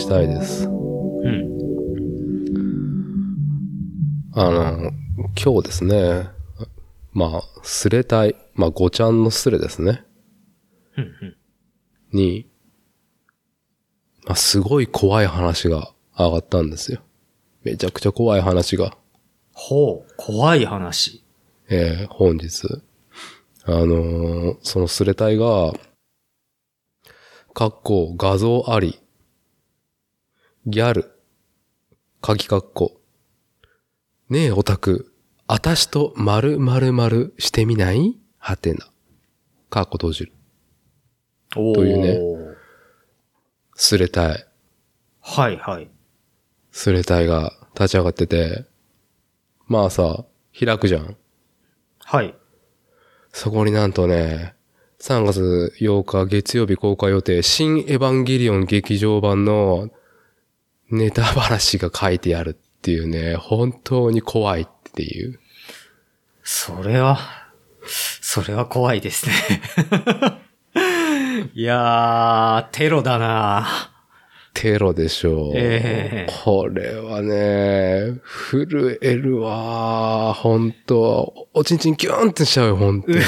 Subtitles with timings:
[0.00, 0.66] したいです。
[0.66, 1.50] うん。
[4.32, 4.92] あの、
[5.42, 6.28] 今日ですね、
[7.12, 10.04] まあ、スレ隊、まあ、ごちゃんのスレですね、
[10.96, 11.04] うん。
[11.04, 11.36] うん。
[12.12, 12.48] に、
[14.24, 17.02] まあ、すごい怖い話が上がったんですよ。
[17.62, 18.96] めちゃくちゃ怖い話が、
[19.52, 21.22] ほう、怖い話。
[21.68, 22.66] えー本日。
[23.64, 25.74] あのーそのスレ隊が、
[27.52, 28.98] かっこ画像あり、
[30.66, 31.10] ギャル、
[32.20, 33.00] 鍵かっこ、
[34.28, 35.10] ねえオタク、
[35.46, 38.18] あたしと〇〇〇してみない？
[38.36, 38.86] はてな。
[39.70, 40.32] かっこ閉じる。
[41.54, 42.20] というね
[43.74, 44.46] スレ隊。
[45.22, 45.88] はいはい。
[46.70, 48.66] スレ隊が立ち上がってて、
[49.66, 50.26] まあさ、
[50.62, 51.16] 開くじゃん。
[52.04, 52.34] はい。
[53.32, 54.54] そこになんとね、
[55.00, 59.88] 3月8日月曜日公開予定、新エヴァンゲリオン劇場版の
[60.90, 65.38] ネタ話が書いてあるっていうね、本当に怖いっていう。
[66.42, 67.18] それは、
[67.86, 69.32] それは怖いですね。
[71.54, 73.66] いやー、テロだな
[74.54, 75.52] テロでしょう。
[75.54, 83.18] ええこれはね、震えるわ本当おちんちんキューンってしちゃうよ、本当に。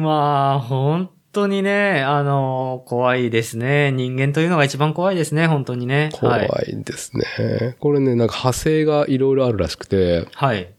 [0.00, 1.10] まあ、本
[1.42, 3.92] 当にね、あの、怖いですね。
[3.92, 6.10] 人間というのが一番怖いですね、本当にね。
[6.12, 6.72] 怖はい。
[6.72, 7.76] いですね。
[7.78, 10.72] これね、なんか派生がいろいろあるらしくて、はい。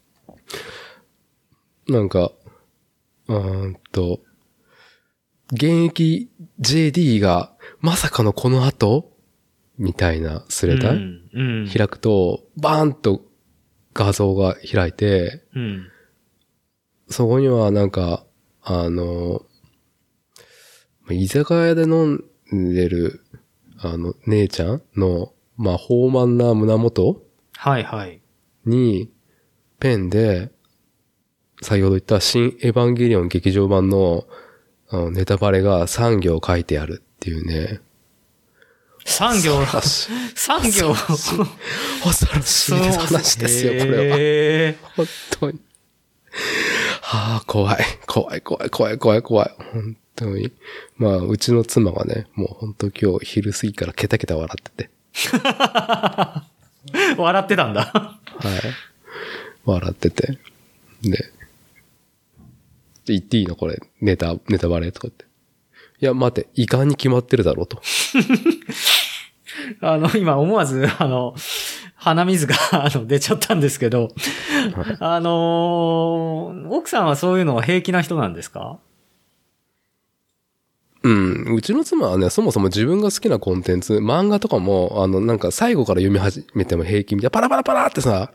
[1.87, 2.31] なんか、
[3.27, 4.19] うーんと、
[5.51, 9.11] 現役 JD がまさかのこの後？
[9.77, 11.29] みたいなスレタイ、うん。
[11.33, 11.69] うん。
[11.69, 13.21] 開くと、バーンと
[13.93, 15.87] 画像が開いて、うん。
[17.07, 18.25] そこにはなんか、
[18.61, 19.41] あの、
[21.13, 22.21] 居酒屋で飲
[22.51, 23.23] んでる、
[23.77, 27.21] あの、姉ちゃんの、まあ、豊満な胸元
[27.57, 28.21] はいはい。
[28.65, 29.11] に、
[29.79, 30.51] ペンで、
[31.61, 34.25] 先ほど言った新エヴァンゲリオン劇場版の
[34.91, 37.81] あのネタバレが3行書いてあるっていうね。
[39.05, 44.17] 産業、恐ろしい産業、恐ろしい話ですよ、これは。
[44.17, 45.05] れ本
[45.39, 45.59] 当に。
[47.01, 47.77] はあ、怖い。
[48.07, 49.55] 怖い、怖い、怖い、怖い、怖い。
[49.73, 50.51] 本当に。
[50.97, 54.89] まあ、うちの妻がね、もう本当今日昼過ぎからケタケタ笑ってて。
[55.37, 56.43] は。
[57.17, 57.81] 笑ってたんだ。
[57.85, 58.19] は
[58.57, 58.61] い。
[59.65, 60.37] 笑ってて。
[61.01, 61.31] で、
[63.05, 63.55] 言っていいの？
[63.55, 65.25] これ、ネタ、ネタバレとかって。
[66.01, 67.81] いや、待て、遺憾に決まってるだろうと。
[69.81, 71.35] あの、今思わず、あの、
[71.95, 74.09] 鼻水が、 あの、出ちゃったんですけど、
[74.99, 78.79] あのー奥さんはそういうのは平気な人なんですか？
[81.03, 81.55] うん。
[81.55, 88.33] うちの妻はね、そもそも自分が好きなコンテンツ、漫画とかも、あの、なんか最後から読み始めても平気みたいな、パラパラパラってさ、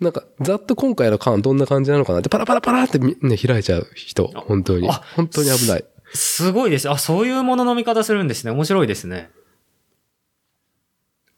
[0.00, 5.02] なんか、ざっと今回の巻どんな感じなのかなって、パラパラパラってみね、開いちゃう人、本当にあ。
[5.16, 5.84] 本当に危ない。
[6.14, 6.88] すごいです。
[6.88, 8.50] あ、そういうものの見方するんですね。
[8.52, 9.30] 面白いですね。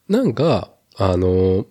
[0.09, 1.67] なんか、あの、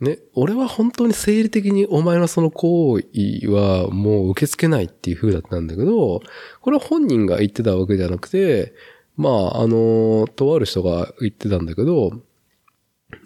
[0.00, 6.22] ね、俺は本当に生理的にお前のその行為はもう受け付けないっていう風だったんだけど、
[6.62, 8.72] これは本人が言ってたわけじゃなくて、
[9.16, 12.12] まあ、あの、とある人が言ってたんだけど、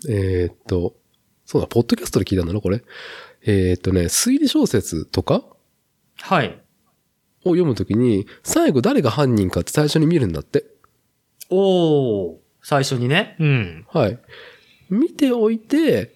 [0.08, 0.96] えーっと、
[1.44, 2.82] そうだ、ポッドキャストで聞いたんだな、これ。
[3.46, 5.44] えーっとね、推理小説とか
[6.16, 6.60] はい。
[7.44, 10.64] を読むときに、最後誰が犯人かって最初に見るんだって。
[11.50, 12.36] おー。
[12.62, 13.36] 最初にね。
[13.38, 13.86] うん。
[13.90, 14.18] はい。
[14.88, 16.13] 見ておいて、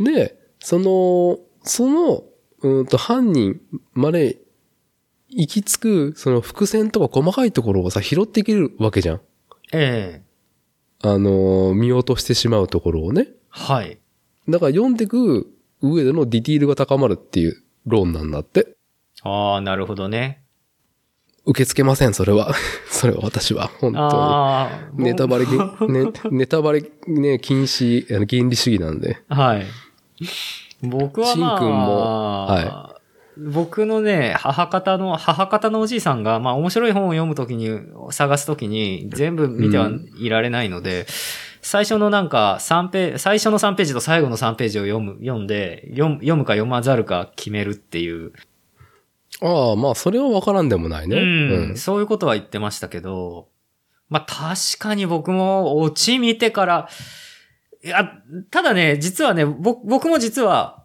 [0.00, 2.24] で、その、その、
[2.62, 3.60] うんと、犯人
[3.92, 4.38] まで
[5.28, 9.20] 行き着く、その伏線とか細かいところをさ、拾っていけるわけじゃん。
[9.72, 10.24] ええ
[11.02, 13.28] あの、見落としてしまうところをね。
[13.50, 13.98] はい。
[14.48, 15.52] だから読んでいく
[15.82, 18.76] 上でのディティールが高まるっていう論なんだって。
[19.22, 20.42] ああ、なるほどね。
[21.46, 22.54] 受け付けません、それは。
[22.90, 24.90] それは私は、本当ああ。
[24.94, 25.04] に。
[25.04, 29.18] ネタバレ、ね、ネタバレね、禁止、あの原理主義なんで。
[29.28, 29.66] はい。
[30.82, 33.00] 僕はまあ、もは
[33.36, 37.80] 僕のね、母方の、母方のおじいさんが、まあ面白い本を読むときに、
[38.10, 41.06] 探すときに、全部見てはいられないので、
[41.62, 48.32] 最初のなんか3ページ、最初の3ページと最後の3ページを読む、読んで、読む読むか読まざるか決めるっていう。
[49.40, 51.16] ああ、まあ、それはわからんでもないね。
[51.16, 53.48] うん、そういうことは言ってましたけど、
[54.08, 56.88] まあ確かに僕もオチ見てから、
[57.84, 58.10] いや、
[58.50, 60.84] ただね、実はね、ぼ僕も実は、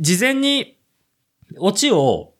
[0.00, 0.78] 事前に、
[1.56, 2.34] オチを、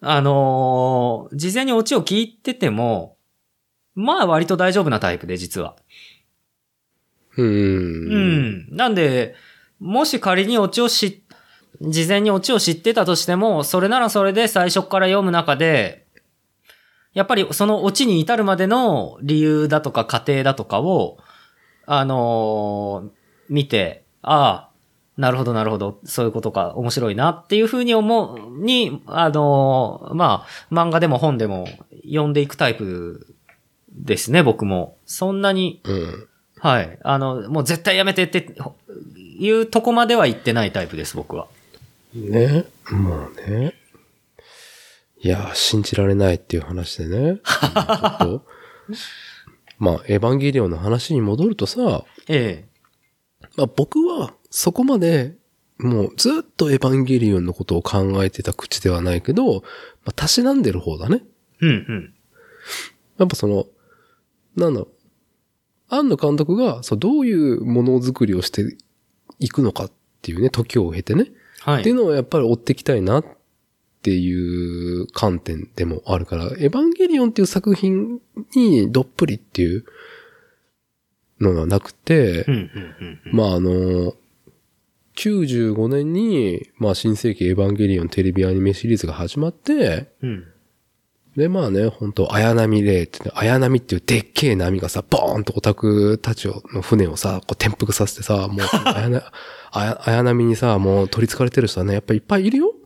[0.00, 3.16] あのー事前にオチを聞いてても、
[3.94, 5.76] まあ割と大丈夫なタイプで、実は。
[7.36, 7.46] うん。
[7.46, 7.50] う
[8.70, 8.76] ん。
[8.76, 9.36] なんで、
[9.78, 11.22] もし仮にオチを知、
[11.80, 16.06] 事前にオチを知ってたとしても、それならそれで最初から読む中で、
[17.12, 21.18] やっぱりそのオチに至るまでの理由だとか過程だとかを、
[21.86, 24.74] あのー見て、ああ、
[25.18, 31.68] なるほどなるほど、そういうことか、面白いなっていうふうに思う、に、あのーまあ、漫画でも本でも
[32.04, 33.34] 読んでいくタイプ
[33.90, 34.96] ですね、僕も。
[35.06, 36.28] そんなに、うん。
[36.58, 36.98] はい。
[37.02, 38.54] あの、もう絶対やめてって、
[39.38, 41.46] いうとこまでは言ってないタイプです、僕は。
[42.14, 42.64] ね。
[42.90, 43.74] まあね。
[45.20, 47.40] いや、信じられないっていう話でね。
[47.44, 48.44] ちょっと。
[49.84, 52.64] まあ、エヴァンゲリオンの話に戻るとさ、え
[53.56, 55.36] まあ僕はそこまで、
[55.78, 59.60] もうずっとエヴァンゲリオンのことを考えてた口ではないけど、ま
[60.06, 61.22] あ、たしなんでる方だね。
[61.60, 61.66] え。
[61.66, 62.14] うん、うん。
[63.18, 63.66] やっぱその、
[64.56, 64.90] なんだろう。
[65.88, 68.76] 庵野監督が、そう、どういうものづくりをして
[69.38, 69.92] いくのかっ
[70.22, 71.22] ていうね、時を経てね。
[71.22, 71.34] っていう
[71.66, 71.94] はい。
[71.94, 73.24] のをやっぱり追っていきたいなっ
[74.04, 78.20] ていう観点でもあるから、エヴァンゲリオンっていう作品
[78.54, 79.84] にどっぷりっていう
[81.40, 82.44] のがなくて。
[83.32, 84.14] まああの、
[85.16, 90.44] 95年に、まあ新世紀エヴァンゲリオンテレビアニメシリーズが始まって、うん。
[91.36, 98.66] で、まあね、本当綾波レイってね、綾波っていうでっけえ波がさ、ボーンとオタクたちをの船をさ、こう転覆させてさ、もう、
[99.72, 102.83] 綾波にさ、もう取り憑かれてる人はね、やっぱりいっぱいいるようん。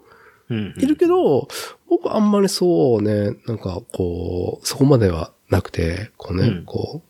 [0.51, 1.49] いるけど、
[1.89, 7.03] 僕あんまりそうね、なんかこう、そこまではなくて、こうね、うんこ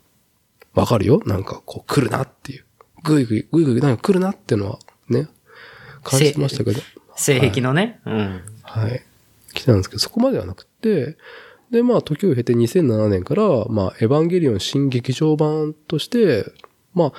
[0.75, 1.21] う、わかるよ？
[1.27, 2.65] なんかこう来るなっていう。
[3.03, 5.29] ぐいぐい、ぐいぐいなんか来るなっていうのはね、
[6.03, 6.81] 感じてましたけど。
[7.17, 8.01] 性癖のね。
[8.07, 8.43] うん。
[8.63, 9.03] はい。
[9.55, 11.17] 来たんですけど、そこまではなくて、
[11.71, 16.47] で、まあ、時を経て2007年から、まあ、エヴァンゲリオン新劇場版として、
[16.95, 17.13] まあ、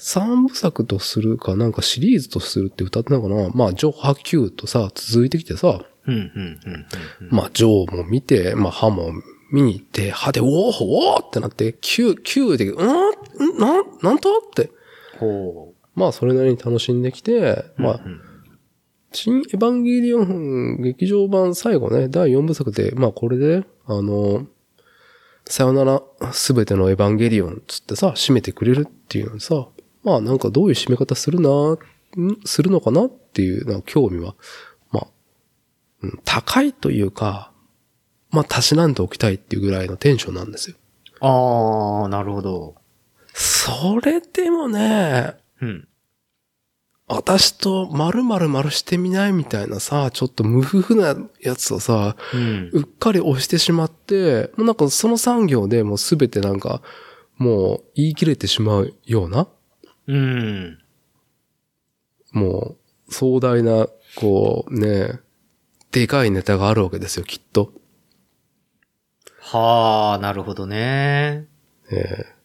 [0.00, 3.50] 三部作とするか、なんかシリーズとするって歌ってたのかな？
[3.50, 6.86] まあ、ジョ・ハ・キューとさ、続いてきてさ、うん、うん、うん
[7.20, 7.28] うん。
[7.30, 9.12] まあ、ジョーも見て、まあ、ハも
[9.50, 14.38] 見に行って、歯で、おーおーってなって、キュー、キューで、うんんなん、なんと？
[14.38, 14.70] って。
[15.18, 17.74] ほまあ、それなりに楽しんできて、う。
[17.78, 18.20] まあう、ん
[19.10, 24.46] 新エヴァンゲリオン劇場版最後ね、第4部作で、まあこれで、あの、
[25.46, 26.02] さよなら
[26.32, 29.66] すべてのエヴァンゲリオンつってさ、締めてくれるっていうのにさ、
[30.08, 31.78] まあなんかどういう締め方するな、ん
[32.44, 34.34] するのかなっていうなんか興味は、
[34.90, 35.06] まあ、
[36.02, 37.52] うん高いというか、
[38.30, 40.76] まあたしなんでおきたいっていうぐらいのテンションなんですよ。
[41.20, 42.76] ああ、なるほど。
[43.34, 45.88] それでもね、うん。
[47.06, 52.70] 私と〇〇〇してみないみたいなさ、ちょっと無夫婦なやつをさ、うん。
[52.72, 56.82] うっかり押してしまって、もうなんかその産業でもうすべてなんか、
[57.38, 59.48] もう言い切れてしまうような、
[60.08, 60.78] うん。
[62.32, 62.76] も
[63.08, 63.86] う壮大な、
[64.16, 65.20] こうね、
[65.92, 67.72] でかいネタがあるわけですよ、きっと。
[69.40, 71.46] はあ、なるほどね。
[71.90, 72.38] ええ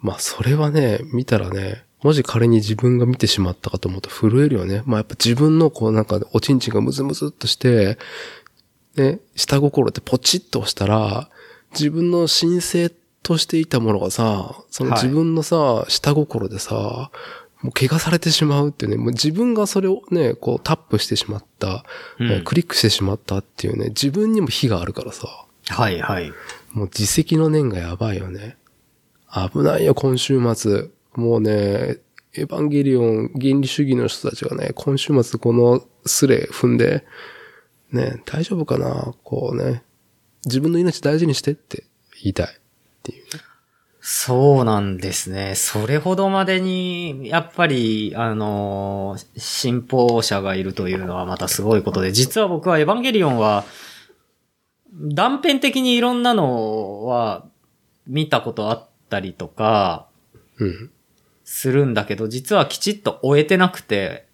[0.00, 4.82] まあそれはね、見たらね、もし仮に自分が見てしまったかと思うと震えるよね。
[4.84, 7.96] まあやっぱ自分のこうなんかおちんちんがムズムズっとして、
[8.96, 11.30] ね、下心ってポチッと押したら、
[11.72, 12.90] 自分の神聖
[13.24, 17.10] としていたものがさ、そのはい自分のさ、下心でさ、
[17.62, 21.84] もう怪我されてしまうっていうね、もう自分がそれをね、こうタップしてしまった、
[22.20, 25.46] うんえークリックしてしまったっていうね、自分にも火があるからさ。
[25.68, 26.30] はい、はい。
[26.72, 28.56] もう自責の念がやばいよね。
[29.32, 30.90] 危ないよ、今週末。
[31.14, 31.98] もうね、
[32.36, 37.06] エヴァンゲリオン原理主義の人たちがね、今週末このスレ踏んで、
[37.92, 39.14] ね、大丈夫かな？
[39.22, 39.84] こうね、
[40.44, 41.84] 自分の命大事にしてって
[42.22, 42.60] 言いたい
[43.04, 43.30] っていうね。
[44.00, 45.54] そうなんですね。
[45.54, 53.64] それほどまでに、やっぱり、あのー信奉者がいるというのはまたすごいことで、実は僕はエヴァンゲリオンは、
[54.92, 57.46] 断片的にいろんなのは
[58.06, 60.08] 見たことあったりとか、
[60.58, 60.90] うん。
[61.44, 64.26] するんだけど、実はきちっと終えてなくて、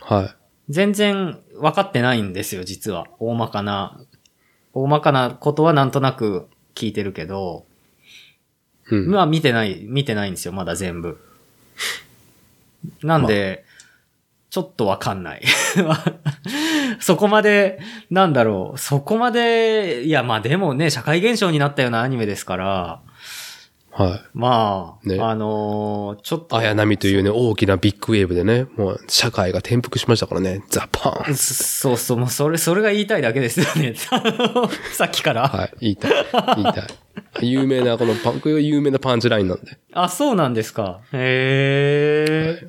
[0.00, 0.36] はい。
[0.68, 3.06] 全然分かってないんですよ、実は。
[3.18, 4.00] 大まかな、
[4.72, 7.66] 大まかなことはなんとなく聞いてるけど、
[8.90, 9.10] うん。
[9.10, 11.18] まあ見てない、見てないんですよ、まだ全部。
[13.02, 13.64] なんで、
[14.50, 15.42] ちょっとわかんない。
[17.00, 23.00] そこまで、なんだろう、そこまで、いやまあでもね、社会現象になったようなアニメですから、
[23.96, 24.20] はい。
[24.34, 26.56] まあ、ねあのーちょっと。
[26.58, 31.34] 綾波というね、大きなビッグウェーブでね、もう社会が転覆しましたからね、ザパーン。
[31.34, 33.94] そうそう、もうそれ、それが言いたいだけですよね。
[34.92, 35.48] さっきから。
[35.48, 36.12] はい、言いたい。
[36.56, 36.86] 言いたい。
[37.40, 39.78] 有名な、このパン、これが有名なパンチラインなんで。
[39.94, 41.00] あ、そうなんですか。
[41.12, 42.68] へえ、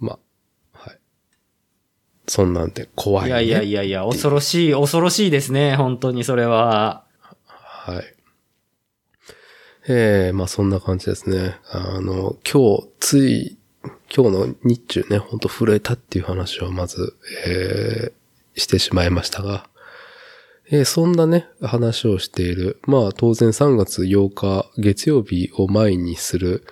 [0.00, 0.18] ま
[0.74, 0.98] あ、はい。
[2.26, 3.28] そんなんで怖い、ね。
[3.28, 5.76] いやいやいやいや、恐ろしい、恐ろしいですね。
[5.76, 7.04] 本当にそれは。
[7.46, 8.14] はい。
[9.86, 11.56] ええまあそんな感じですね。
[11.70, 13.58] あの、今日、つい、
[14.14, 17.14] 今日の日中ね、ほんと震えたっていう話をまず、
[17.46, 19.68] えー、してしまいましたが、
[20.70, 22.80] えーそんなね、話をしている。
[22.86, 26.64] まあ当然3月8日月曜日を前にする、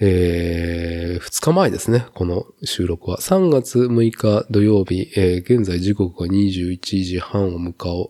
[0.00, 3.18] えー、2日前ですね、この収録は。
[3.18, 8.08] 3月6日土曜日、えー現在時刻が21時半を迎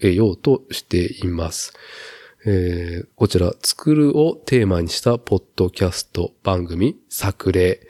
[0.00, 1.72] えようとしています。
[2.46, 7.86] えーこちら、作るをテーマにしたポッドキャスト番組、作例。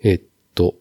[0.00, 0.22] えっ
[0.54, 0.76] と、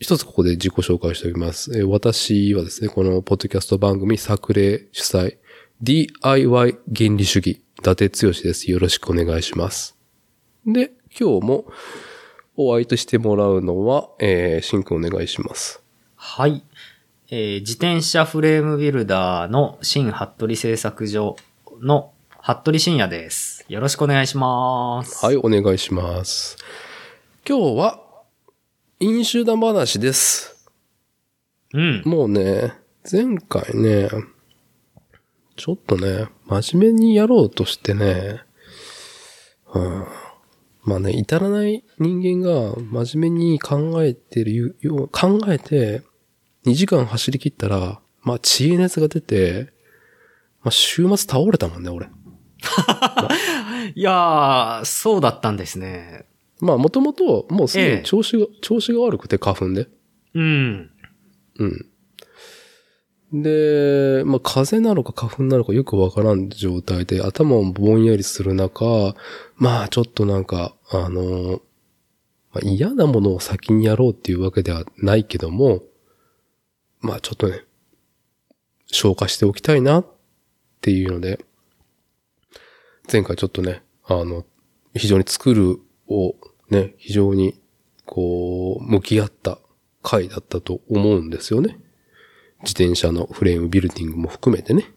[0.00, 1.78] 一つここで自己紹介しておきます。
[1.78, 5.36] えー私はですね、このポッドキャスト番組、作例主催、
[5.82, 8.70] DIY 原理主義、伊達剛です。
[8.70, 9.96] よろしくお願いします。
[10.66, 11.64] で、今日も
[12.56, 15.80] お相手してもらうのは、えー、しんくんお願いします。
[16.16, 16.64] はい。
[17.30, 21.36] えー自転車フレームビルダーの新服部製作所
[21.80, 23.64] の服部深也です。
[23.68, 25.24] よろしくお願いします。
[25.24, 26.58] はい、お願いします。
[27.48, 28.00] 今日は、
[28.98, 30.68] 飲酒だ話です。
[31.72, 32.02] うん。
[32.04, 32.74] もうね、
[33.10, 34.10] 前回ね、
[35.56, 38.42] ちょっとね、真面目にやろうとしてね、
[39.72, 40.06] うん、
[40.84, 46.02] まあね、至らない人間が真面目に考えてるよう、考えて、
[46.66, 49.72] 2時間走り切ったら、まあ、知恵熱が出て、
[50.62, 52.06] まあ、週末倒れたもんね、俺。
[53.94, 56.26] いやー、そうだったんですね。
[56.60, 59.88] まあ、もともと、もうすでええに調子が、調子が悪くて、花粉で。
[60.34, 60.90] うん。
[61.58, 61.86] うん。
[63.32, 69.14] で、まあ、風邪なのか花粉なのかよくわからん状態で、頭もぼんやりする中、
[69.56, 71.62] まあ、ちょっとなんか、あの、
[72.52, 75.82] まあ、嫌なものを先にやろうっていうわけではないけども、
[77.00, 77.64] まあ、ちょっとね、
[78.86, 80.06] 消化しておきたいなっ
[80.80, 81.44] っていうので、
[83.12, 84.46] 前回ちょっとね、あの、
[84.94, 86.34] 非常に作るを
[86.70, 87.60] ね、非常に、
[88.06, 89.58] こう、向き合った
[90.02, 91.78] 回だったと思うんですよね。
[92.62, 94.90] 自転車のフレームビルディングも含めてね。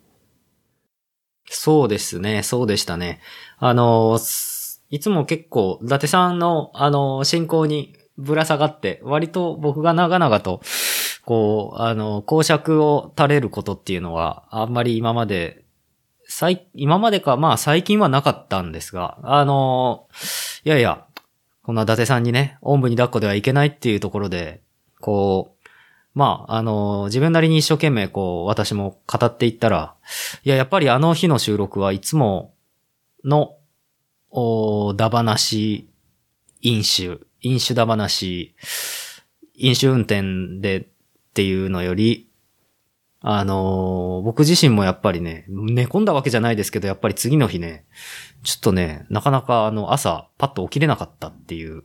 [1.50, 3.20] そうですね、そうでしたね。
[3.58, 4.18] あの、
[4.90, 10.62] いつも結構、伊達さんの、あの、進行にぶら下がって、割と僕が長々と、
[11.26, 15.63] こう、あの、公爵を垂れることっていうのは、あんまり今まで、
[16.28, 20.08] 最、今までか、まあ最近はなかったんですが、あの、
[20.64, 21.06] いやいや、
[21.64, 24.62] こんな伊達さんにね、おんぶに抱っこではいけないっていうところで、
[25.00, 25.68] こう、
[26.14, 29.96] まあ、あの、自分なりに一生懸命こう、私も語っていったら、
[30.44, 32.54] いや、やっぱりあの日の収録はいつも
[33.24, 33.56] の、
[34.30, 35.90] おだ話、
[36.62, 38.56] 飲酒、飲酒だ話、
[39.56, 40.86] 飲酒運転でっ
[41.34, 42.30] ていうのより、
[43.26, 47.86] あのー僕自身もやっぱりね、寝込んだわけじゃないですけど、やっぱり次の日ね、
[48.44, 51.84] ちょっとね、なかなかあの朝、パッと起きれなかったっていう、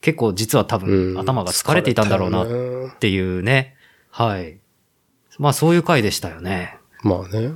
[0.00, 3.74] 結構実は多うん分頭が疲れていたんだろうなっていうね。
[4.10, 4.60] はい。
[5.38, 6.78] まあそういう回でしたよね。
[7.02, 7.52] まあね。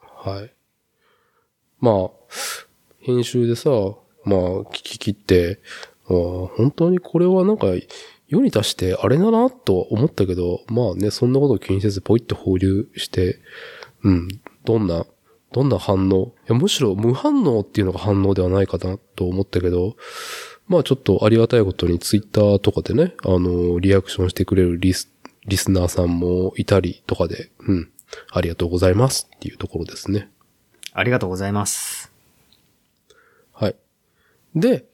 [0.00, 0.52] はい。
[1.80, 2.10] まあ、
[2.98, 3.70] 編集でさ、
[4.24, 5.60] まあ、聞き切って、
[6.08, 7.66] あー本当にこれはなんか、
[8.28, 13.40] 世に達してあれだなとは思ったけど、まあね、そんなことを気にせずポイッと放流して、
[14.02, 14.28] うん、
[14.64, 15.06] どんな、
[15.50, 16.34] どんな反応？
[16.46, 19.96] いや、むしろ無反応っていうのが反応ではないかなと思ったけど、
[20.66, 25.10] まあちょっとありがたいことにツイッターとかでね、あの、リアクションしてくれるリス、
[25.46, 27.90] リスナーさんもいたりとかで、うん、
[28.30, 30.28] ありがとうございますっていうところですね。
[30.92, 32.12] ありがとうございます。
[33.54, 33.76] はい。
[34.54, 34.84] で、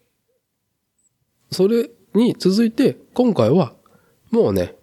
[1.50, 3.74] それに続いて、今回は、
[4.30, 4.74] もうね、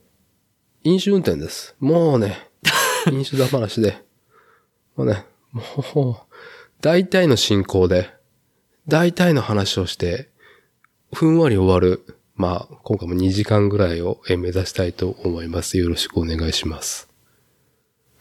[0.83, 1.75] 飲酒運転です。
[1.79, 2.49] もうね、
[3.11, 3.97] 飲酒だ話で、
[4.95, 5.25] もうね、
[5.95, 6.33] もう、
[6.81, 8.09] 大体の進行で、
[8.87, 10.29] 大体の話をして、
[11.13, 12.17] ふんわり終わる。
[12.35, 15.77] まあ、今回も2時間ぐらいをえ目指したいと思います。
[15.77, 17.07] よろしくお願いします。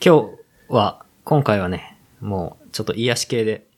[0.05, 0.31] 今
[0.69, 3.70] 日は、今回はね、もうちょっと癒し系で。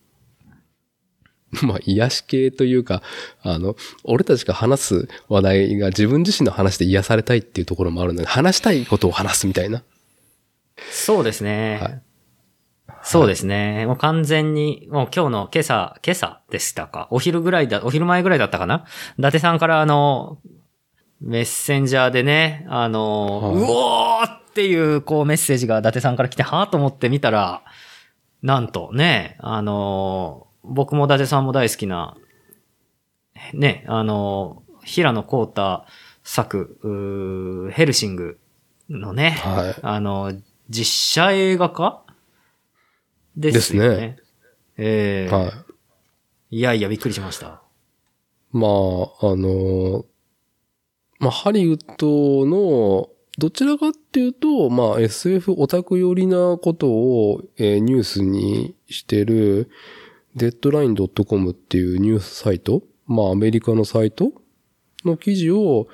[1.63, 3.03] まあ、癒し系というか、
[3.43, 9.83] あの、俺たちが話す話題が自分自身の話で癒されたいっていうところもあるので、話したいことを話すみたいな。
[10.91, 12.03] そうですね。
[13.03, 13.85] そうですね。
[13.87, 17.09] もう完全に、もう今日の今朝、今朝でしたか？
[17.11, 18.85] お昼ぐらいだ、お昼前ぐらいだったかな？
[19.19, 20.39] 伊達さんからあの、
[21.21, 27.63] メッセンジャーでね、あの、はいうおーっていう、こうメッセージが伊達さんから来て、はぁと思って見たら、
[28.43, 32.17] なんとね、あの、僕も伊達さんも大好きな、
[33.53, 35.85] ね、あの、平野幸太
[36.25, 38.39] 作、ヘルシング
[38.89, 39.75] のね、はい。
[39.83, 40.33] あの、
[40.69, 42.05] 実写映画化？
[43.37, 43.89] ですよね。
[43.89, 44.17] ですね
[44.79, 45.53] ええは
[46.51, 46.57] い。
[46.57, 47.63] いやいや、びっくりしました。
[48.53, 48.71] まあ、
[49.33, 50.05] あの、
[51.19, 59.71] まあ、ハリウッドの、どちらかっていうと、まあ、SF オタク寄りなことを、えーニュースにしてる、
[60.35, 64.33] デッドライン .com っていうニュースサイト、まあ、アメリカのサイト
[65.05, 65.89] の記事を、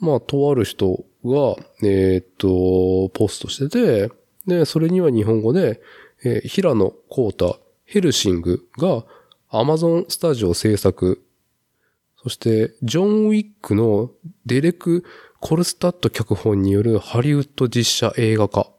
[0.00, 4.12] まあ、とある人が、えーっと、ポストしてて、
[4.46, 5.80] で、それには日本語で、
[6.24, 9.04] えー平野幸太ヘルシングが
[9.50, 11.22] Amazon スタジオ制作
[12.22, 14.12] そして、ジョン・ウィックの
[14.46, 15.04] デレク・
[15.40, 18.70] コルスタット脚本によるハリウッド実写映画化。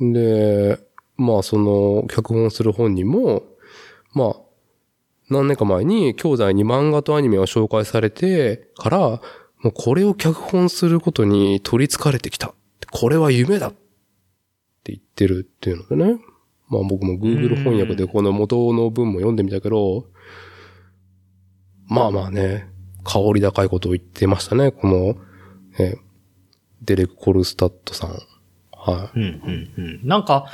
[0.00, 0.78] で、
[1.18, 3.42] まあその脚本する本人も、
[4.14, 4.36] まあ、
[5.30, 12.54] 何年か前に兄弟に漫画とアニメを紹介されてから、もうこれを脚本することに取り憑かれてきた。
[12.90, 16.20] これは夢だって言ってるっていうのでね。
[16.68, 20.06] まあ僕も Google 翻訳でこの元の文も読んでみたけど、
[21.86, 22.68] まあまあね、
[23.04, 25.16] 香り高いことを言ってましたね、この、
[25.78, 26.04] えー
[26.84, 28.10] デレク・コルスタットさん。
[28.72, 30.06] はうん、うん、うん。
[30.06, 30.46] なんか、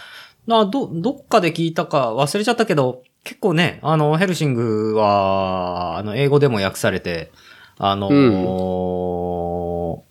[0.46, 7.30] な、ど、どっかで聞いたか忘れちゃったけど、結構ね、あの、ヘルシングは、あの、英語でも訳されて、
[7.78, 10.04] あの、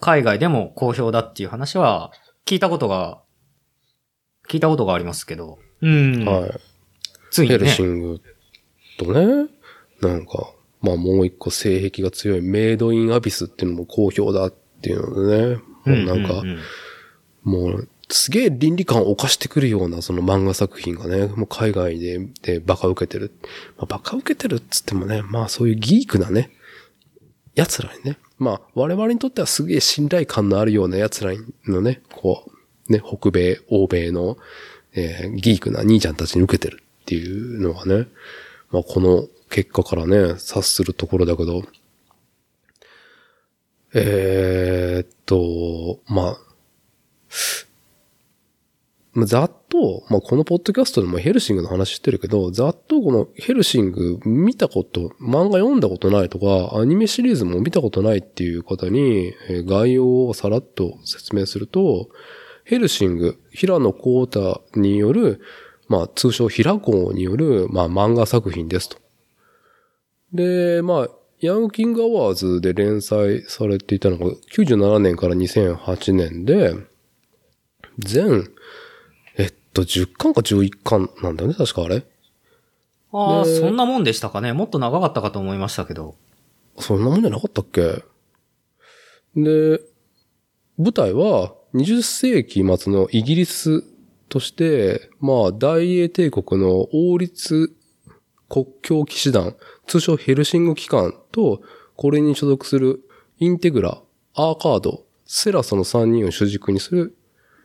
[0.00, 2.12] 海外でも好評だっていう話は、
[2.44, 3.20] 聞いたことが、
[4.48, 5.58] 聞いたことがありますけど。
[5.80, 6.22] うん。
[6.22, 6.24] い。
[6.24, 6.50] はい。
[7.30, 7.82] ついにねヘルシ。
[7.82, 8.20] ング
[8.98, 9.48] とね、
[10.00, 16.58] なんか、まあもう一個性癖が強いメイドインアビスっていうのも好評だっていうのでね、もうなんか、ううん
[17.46, 23.32] もう、すげえ倫理観を犯してくるようなその漫画作品がね、もう海外で、でバカ受けてる。
[23.76, 26.50] まあ、バカ受けてるっつってもね、まあそういうギークなね、
[27.54, 31.32] 奴らにね、まあ我々にとってはすげえ信頼感のあるような奴ら
[31.66, 32.44] のね、こ
[32.88, 34.36] う、ね、北米、欧米の、
[34.94, 38.06] えーギークな兄ちゃんたちに受けてるっていうのがね、
[38.70, 41.64] まあこの結果からね、察するところだけど、
[43.94, 46.38] えーっと、まあ、
[49.16, 59.32] まあざっと、まあ、このポッドキャストでもヘルシングの話してるけど、ざっとこのヘルシング見たこと、漫画読んだことないとか、アニメシリーズも見たことないっていう方に、
[59.64, 62.10] 概要をさらっと説明すると、
[62.64, 65.40] ヘルシング、平野幸太による、
[65.88, 68.98] まあ、通称平子による、まあ、漫画作品ですと。
[70.34, 71.08] で、まあ、
[71.40, 76.74] ヤングキングアワーズで連載されていたのが97年から2008年で、
[77.98, 78.50] 全、
[79.76, 82.04] と、10巻か11巻なんだよね、確かあれ。
[83.12, 84.52] ああ、でそんなもんでしたかね。
[84.52, 86.16] もっと長かったかと思いましたけど。
[86.78, 88.02] そんなもんじゃなかったっけ？
[89.36, 89.80] で、
[90.78, 93.84] 舞台は20世紀末のイギリス
[94.28, 97.74] として、まあ、大英帝国の王立
[98.48, 101.62] 国境騎士団、通称ヘルシング機関と、
[101.96, 103.08] これに所属する
[103.38, 104.02] インテグラ、
[104.34, 107.16] アーカード、セラソの3人を主軸にする、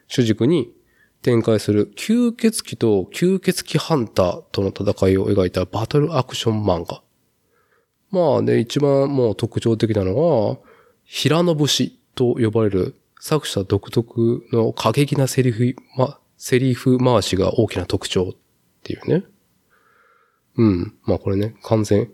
[0.08, 0.74] 主軸に
[1.21, 7.03] 展開する吸血鬼と吸血鬼ハンターとの戦いを描いたバトルアクション漫画。
[8.10, 10.57] まあ、で、一番もう特徴的なのは、
[11.05, 18.36] 平野節と呼ばれる作者独特の過激なセリフ、ま、セリフ回しが大きな特徴っ
[18.84, 19.23] ていうね。
[20.57, 20.95] うん。
[21.03, 22.10] まあこれね、完全、ウ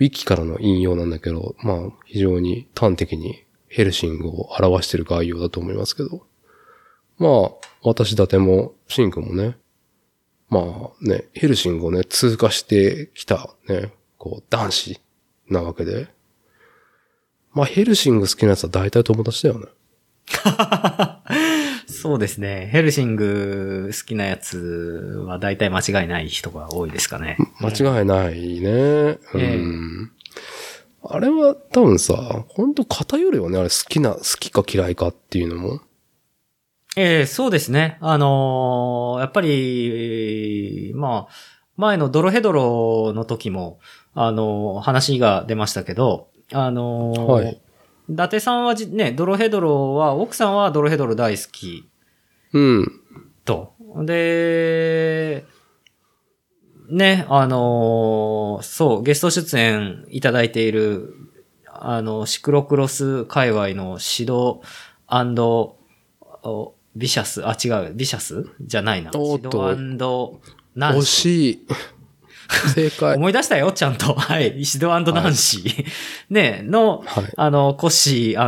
[0.00, 6.27] ィキからの引用なんだけど、まあ非常に端的にヘルシングを表してる概要だと思いますけど。
[7.18, 7.50] まあ、
[7.82, 9.56] 私立ても、シンクもね、
[10.48, 10.64] まあ
[11.00, 15.00] ね、ヘルシングをね、通過してきたね、こう、男子
[15.48, 16.08] なわけで。
[17.52, 19.66] まあ、ヘルシング好きなやつは大体友達だよね。
[21.86, 22.68] そうですね。
[22.70, 27.36] ヘルシング好きなやつは大体間違いない人が多いですかね。
[27.60, 29.18] 間違いないね。
[29.34, 30.12] うん。
[31.02, 33.58] あれは多分さ、ほんと偏るよね。
[33.58, 35.80] あれ好きな、好きか嫌いかっていうのも。
[37.00, 37.96] ええそうですね。
[38.00, 41.32] あのーやっぱり、まあ、
[41.76, 43.78] 前のドロヘドロの時も、
[44.14, 47.60] あのー話が出ましたけど、あのーはい
[48.10, 51.90] 伊達さんはじね、ドロヘドロは、奥さんはドロヘドロ大好き
[52.54, 53.00] うん。
[53.44, 53.74] と。
[53.98, 55.44] で、
[56.90, 61.14] ね、あのーそう、ゲスト出演いただいている、
[61.66, 64.62] あの、シクロクロス界隈の指導
[66.42, 69.10] おビシャス、あ、違う、ビシャスじゃないな。
[69.14, 70.40] おっとシド
[70.74, 71.66] ナン惜シしい。
[72.74, 72.98] 正ー。
[72.98, 73.16] 解。
[73.16, 74.14] 思い出したよ、ちゃんと。
[74.14, 74.64] はい。
[74.64, 75.86] シドナンシー。
[76.30, 77.32] ね、の、はい。
[77.36, 78.40] あの、コッシー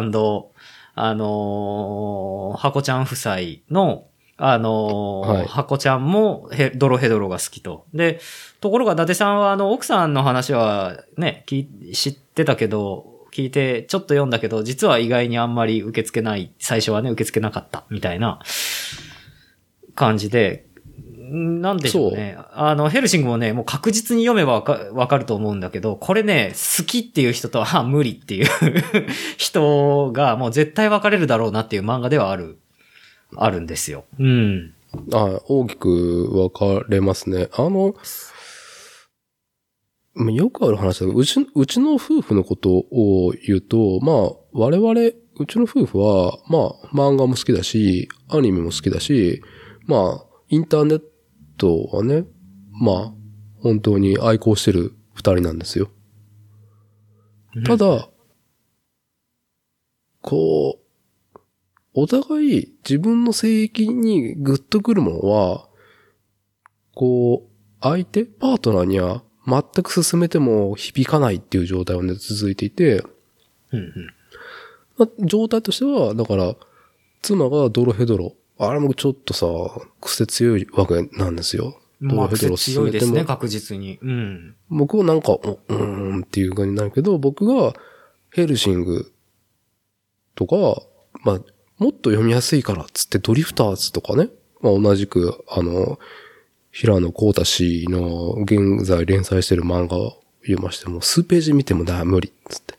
[0.94, 3.36] あのー、ハコちゃん夫妻
[3.70, 4.04] の、
[4.42, 7.86] あのーはいハコちゃんもヘドロヘドロが好きと。
[7.92, 8.20] で、
[8.60, 18.40] ところが伊達さんはあの、奥さんの話はね、聞い知ってたけど、聞いて、ちょっと読んだけど、実は意外にあんまり受け付けない、最初はね、受け付けなかった、みたいな
[19.94, 20.66] 感じで、
[21.30, 22.36] んなんでしょうね。
[22.52, 28.48] あの、ヘルシングもね、もう確実に読めばわかわかると思うんだけど、これね、好きっていう人と、あ、無理っていう
[29.38, 32.58] 人が、もう絶対分かれるだろうなっていう漫画ではある、
[33.36, 34.04] あるんですよ。
[34.18, 34.74] うん。
[35.12, 37.48] あ大きく分かれますね。
[37.52, 37.92] あの、まあ
[40.28, 44.92] よくある話だけど、うち、うちの夫婦のことを言うと、まあ、我々、
[45.38, 49.42] うちの夫婦は、まあ、漫画も好きだし、アニメも好きだし、
[49.86, 51.02] まあ、インターネッ
[51.56, 52.24] トはね、
[52.72, 53.12] まあ、
[53.62, 55.90] 本当に愛好してる二人なんですよ。
[57.64, 58.10] ただ、
[60.20, 60.80] こう、
[61.92, 65.68] お互い自分の性域にグッとくるものは、
[66.94, 73.04] こう、相手、パートナーには全く進めても響かないっていう状態がね、続いていて、
[73.72, 73.94] うんうん。
[74.98, 76.54] まあ状態としては、だから、
[77.22, 78.34] 妻がドロヘドロ。
[78.58, 79.46] あれもちょっとさ、
[80.00, 81.80] 癖強いわけなんですよ。
[82.02, 83.98] ドまあ、ロヘドロ癖強いですね、も確実に。
[84.02, 84.54] うん。
[84.68, 87.74] 僕はなんか、おうーんっていう感じになるけど、僕が
[88.30, 89.12] ヘルシング
[90.34, 90.82] とか、
[91.24, 91.40] まあ、
[91.78, 94.28] もっと読みやすいからっつってドリフターズとかね、
[94.60, 95.98] まあ同じく、あの、
[96.70, 102.74] 平野光太氏の現在連載してる漫画を読ましても、数ページ見てもだ、無理っつって。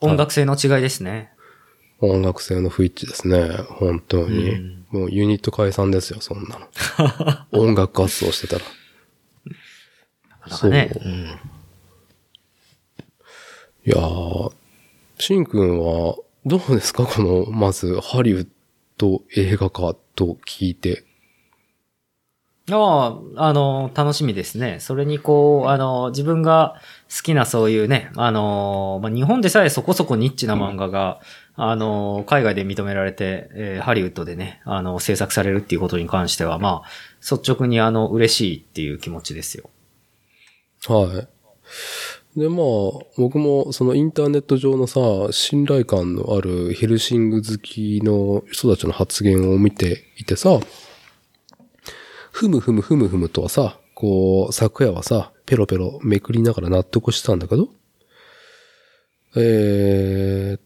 [0.00, 1.32] 音楽性の違いですね。
[2.00, 3.48] 音楽性の不一致ですね。
[3.68, 4.50] 本当に。
[4.50, 6.66] うんもうユニット解散ですよ、そんなの。
[7.52, 8.64] 音楽活動してたら。
[10.48, 10.90] なかなかね。
[10.94, 11.24] そううん
[13.84, 14.52] いやー、
[15.18, 17.04] しんくんは、どうですか？
[17.04, 18.48] この、まず、ハリウッ
[18.96, 21.04] ド映画化と聞いて。
[22.70, 24.78] ああ、あの、楽しみですね。
[24.80, 26.80] それにこう、あの、自分が
[27.14, 31.20] 好きなそういうね、あの、まあ、日本でさえそこそこニッチな漫画が、
[31.56, 36.88] あの、海外で認められて、えーハリウッドでね、あの、制作されるっていうことに関しては、まあ、
[37.20, 39.70] 率直にあの、嬉しいっていう気持ちですよ。
[40.86, 41.26] は
[42.34, 42.38] い。
[42.38, 45.00] で、まあ、僕もそのインターネット上のさ、
[45.32, 50.60] 信頼感のあるヘルシング好きの人たちの発言を見ていてさ、
[52.38, 57.68] ふむふむふむふむとはさ、こう、昨夜はさ、ペロペロめくりながら納得してたんだけど、
[59.34, 60.60] えーっ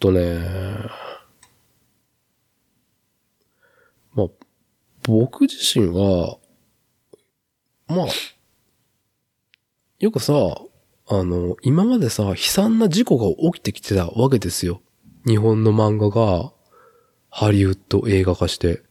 [0.00, 0.40] とね、
[4.14, 4.26] まあ、
[5.04, 6.38] 僕自身は、
[7.86, 8.06] まあ、
[10.00, 10.34] よくさ、
[11.06, 14.82] あの、今までさ、悲惨な事故が起きてきてたわけですよ。
[15.24, 16.52] 日本の漫画が、
[17.30, 18.87] ハリウッド映画化して。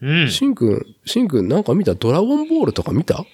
[0.00, 0.26] うん。
[0.26, 1.94] いしんくん、しんくんなんか見た？
[1.94, 3.24] ドラゴンボールとか見た？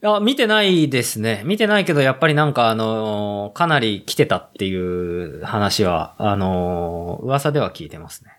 [0.00, 1.42] や、見てないですね。
[1.44, 8.30] 見てないけど、やっぱりなんかあの、かなり来てたっていう話は、あの、噂では聞いてますね。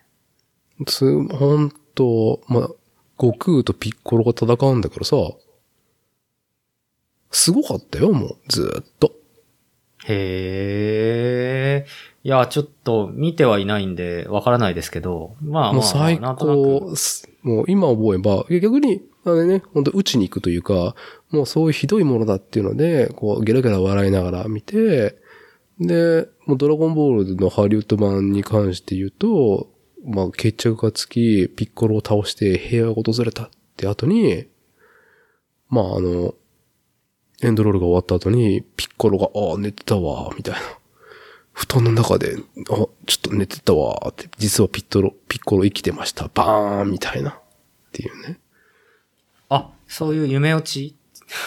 [0.87, 2.69] つ、ほんと、まあ、
[3.19, 5.15] 悟空とピッコロが戦うんだけどさ、
[7.29, 9.13] すごかったよ、もう、ずーっと。
[10.07, 11.85] へえ。
[12.23, 16.19] いや、ちょっと見てはいないんで、わからないですけど、まあまあ、もう最。
[16.19, 20.95] 高す、もう今思えば、逆に、あれね、本当打ちに行くというか、
[21.31, 25.17] もうそういうひどいものだっていうので、こう、ゲラゲラ笑いながら見て、
[25.79, 29.69] で、もうドラゴンボールのハリウッド版に関して言うと、
[30.05, 34.45] まあ決着がつき、ピッコロを倒して平和が訪れたって後に、
[35.69, 36.35] まああの、
[37.41, 40.59] エンドロールが終わった後に、ピッコロが、ああ、寝てたわ、みたいな。
[41.53, 42.87] 布団の中で、あ、ちょっ
[43.21, 46.29] と寝てたわ、って、実はピットロ、ピッコロ生きてました。
[46.33, 47.31] バーンみたいな。
[47.31, 47.33] っ
[47.91, 48.39] ていうね。
[49.49, 50.95] あ、そういう夢落ち？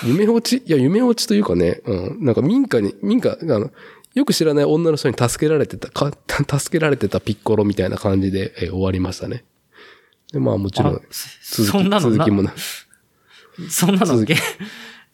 [0.04, 0.62] 夢落ち？
[0.66, 2.24] いや、夢落ちというかね、うん。
[2.24, 3.70] なんか民家に、民家、あの、
[4.14, 6.12] よく知らない女の人に助けられてた、か、
[6.58, 9.44] 助けられてたピッコロみたいな感じで、えー終わりましたね。
[10.32, 12.54] で、まあもちろんあ、続き、そんなの続きもな、
[13.68, 14.40] そんなの続きげ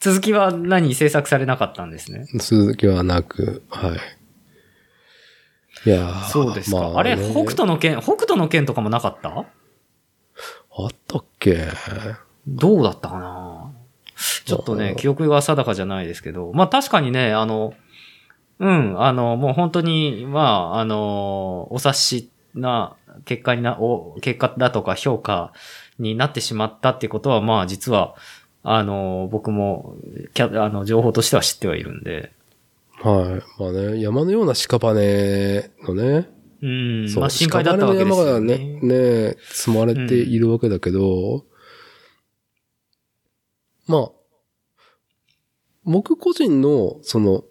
[0.00, 0.94] 続きは何？
[0.94, 2.26] 制作されなかったんですね。
[2.38, 4.00] 続きはなく、はい。
[5.86, 6.90] いやーそうですか。
[6.90, 9.30] まあれ、ね北斗の剣、北斗の剣とかもなかった？
[9.30, 11.68] あったっけ？
[12.46, 13.72] どうだったかな？
[14.44, 17.74] ちょっとね、記憶が定かじゃないですけど、まあ確かにね、あの、
[18.58, 20.40] うん、あの、もう本当に、ま
[20.74, 25.54] あ、あの、お察しな結果にな、お、結果だとか評価
[25.98, 28.14] になってしまったってことは、まあ実は、
[28.62, 29.96] あの、僕も、
[30.34, 32.34] キャあの、情報としては知ってはいるんで、
[33.02, 33.60] はい。
[33.60, 36.28] まあね、山のような屍のね、
[36.62, 36.68] う
[37.04, 38.58] ん、そうまあ心配だったわけですよ屍の山がね。
[38.82, 41.46] ね、ね、積まれているわけだけど、
[43.86, 44.10] まあ、
[45.84, 47.44] 僕個人の、その、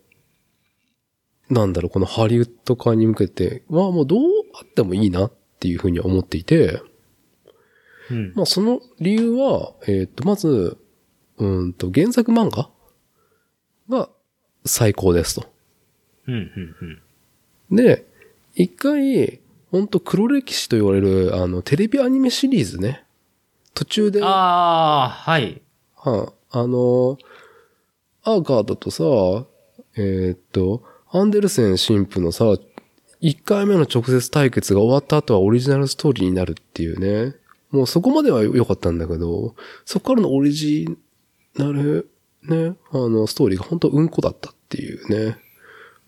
[1.49, 4.21] なんだろう、このハリウッド化に向けて、まあもうどう
[4.53, 6.81] あってもいいなっていうふうに思っていて、
[8.11, 8.33] うん。
[8.35, 10.77] まあその理由は、えっ、と、まず、
[11.37, 12.69] うーんと、原作漫画が
[14.65, 15.45] 最高ですと。
[16.27, 16.75] うん、うん、
[17.69, 17.75] うん。
[17.75, 18.05] で、
[18.55, 19.39] 一回、
[19.71, 23.03] ほんと黒歴史と言われる、あの、テレビアニメシリーズね。
[23.73, 25.61] 途中で、ああ、はい。
[25.95, 27.17] はあ、あの、
[28.23, 29.03] アーガードとさ、
[29.95, 32.55] えーっと、アンデルセン神父のさ、
[33.21, 37.35] 一回目の直接対決が終わった後はオリジナルストーリーになるっていうね。
[37.71, 40.97] もうそこまでは良かったんだけど、そこからのオリジ
[41.55, 42.08] ナル、
[42.43, 45.37] ね、あの、ストーリーが本当うんこだったっていうね。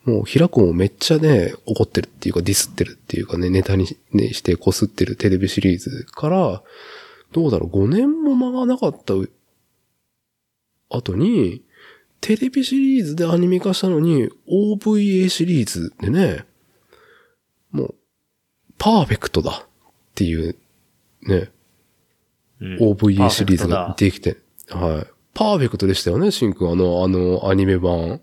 [0.06, 6.64] もう、平子もめっちゃね、怒ってるっていうか、ディスってるっていうかね、ネタに、ね、してこすってるテレビシリーズから、
[7.32, 9.30] どうだろう、5年も間がなかったう
[10.90, 11.64] 後に、
[12.20, 16.46] テレビシリーズでアニメ化したのに、OVA シリーズでね、
[17.72, 17.96] もう、
[18.78, 19.68] パーフェクトだっ
[20.16, 20.56] ていう、
[21.24, 21.52] ね、
[22.60, 24.38] うん OVA シリーズができて、
[24.70, 25.21] はい。
[25.34, 28.22] パーフェクトでしたよね、シンくん、あの、あの、アニメ版。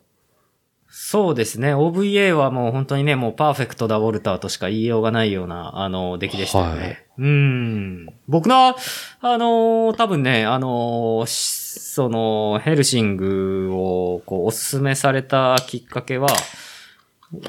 [0.90, 1.75] そうですね。
[1.75, 6.81] OVA はもう本当にね、もうパーフェクトだ、ウォルターとしか言いようがないような、あの、出来でしたよね。
[6.81, 8.07] はいうん。
[8.29, 8.77] 僕の、
[9.21, 16.29] あの、多分ね、あの、しその、ヘルシングを、こう、おすすめされたきっかけは、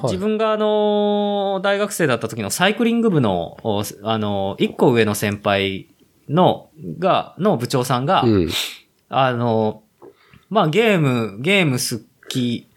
[0.04, 5.88] 自分があの、大学生だった時のサイクリング部の、おあの、一個上の先輩
[6.28, 8.50] の、が、の部長さんが、うん。
[9.10, 9.84] あの、
[10.50, 12.68] まあゲーム、ゲーム好き、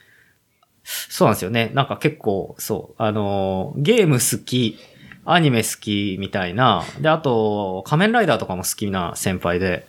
[0.85, 1.71] そうなんですよね。
[1.75, 4.79] なんか結構、そう、あの、ゲーム好き、
[5.25, 9.87] アニメ好きみたいな、で、あと、仮面ライダーとかも好きな先輩で、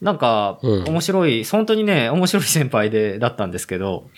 [0.00, 0.84] なんか、うん。
[0.84, 4.10] 面白い、本当にね、面白い先輩で、だったんですけど、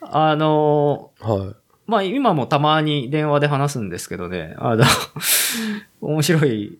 [0.00, 1.68] あの、はい。
[1.86, 4.84] まあ今もたまに電話で話すんですけどね、あの、
[6.02, 6.78] 面白い、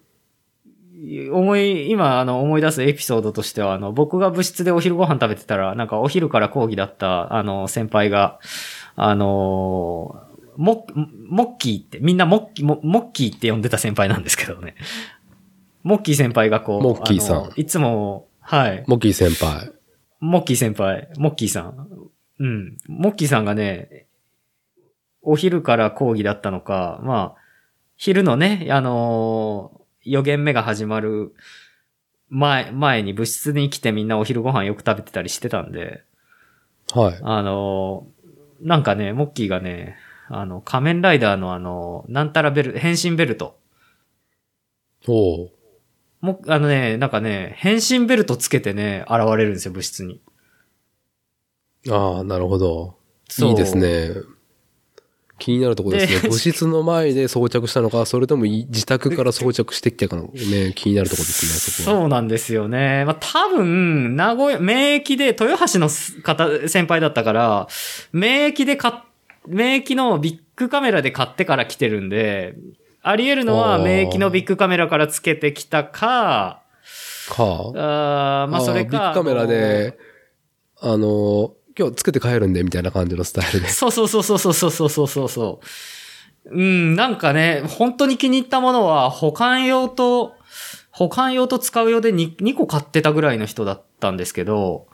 [1.32, 8.38] 思い、今あの思い出すエピソードとしては、あの、僕が部室でお昼ご飯食べてたら、なんかお昼から講義だった、あの、先輩が、
[8.96, 10.22] あの、
[10.56, 14.74] モッ、モッキーって、みんなモッキー、モモッキーって呼んでた先輩なんですけどね。
[15.84, 18.84] モッキー先輩がこう、モッキーさんいつも、はい。
[18.88, 19.72] モッキー先輩。
[20.20, 21.88] モッキー先輩、モッキーさん。
[22.40, 22.76] うん。
[22.88, 24.06] モッキーさんがね、
[25.22, 27.40] お昼から講義だったのか、まあ、
[27.96, 31.35] 昼のね、あのー予言目が始まる
[32.29, 36.03] 前、前に部室に来てみんなお昼ご飯よく食べてたりしてたんで、
[36.92, 37.18] はい。
[37.23, 38.18] あのー
[38.61, 39.97] なんかね、モッキーがね、
[40.29, 43.59] あの、仮面ライダーのあの、なんたらベル、変身ベルト。
[45.07, 45.51] おう
[46.21, 50.21] も、あのね、なんかね、変身ベルトつけてね、現れるんですよ、部室に。
[51.88, 52.97] ああ、なるほど。
[53.29, 54.11] そういいですね。
[55.38, 56.20] 気になるところですね。
[56.20, 62.01] で部室の前で装着したのか、それともい自宅から装着してきたかのね、 気になるところですね、そこは。
[62.01, 63.05] そうなんですよね。
[63.05, 65.88] まあ、多分、名古屋、名駅で、豊橋の
[66.22, 67.68] 方、先輩だったから、
[68.12, 68.94] 名駅で買っ、
[69.46, 72.55] 名駅のビッグカメラで買ってから来てるんで、
[73.03, 76.62] あり得るのは、あー名駅のビッグカメラからつけてきたか、
[77.31, 77.44] か。
[77.77, 78.90] あーまあ、それか。
[78.90, 79.96] ビッグカメラで、
[80.81, 83.69] あの、今日つけて帰るんで、みたいな感じのスタイルで。
[83.71, 85.61] そうそうそうそうそうそうそうそうそ
[86.47, 86.51] う。
[86.51, 90.35] うん、なんかね、本当に気に入ったものは、保管用と、
[90.91, 94.87] 保管用と使う用で 2, 2個買ってたぐらいの人だったんですけど、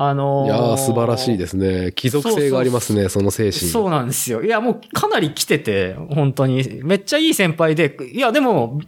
[0.00, 1.90] あのーいやー、素晴らしいですね。
[1.92, 3.68] 貴族性がありますね、その精神。
[3.68, 4.44] そうなんですよ。
[4.44, 6.82] いや、もうかなり来てて、本当に。
[6.84, 8.80] めっちゃいい先輩で、いや、でも、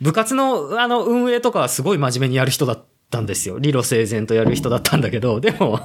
[0.00, 3.58] 部活の、あの、運営とかはすごい真面目にやる人だったんですよ。
[3.58, 5.80] 理路整然とやる人だったんだけど、 でも、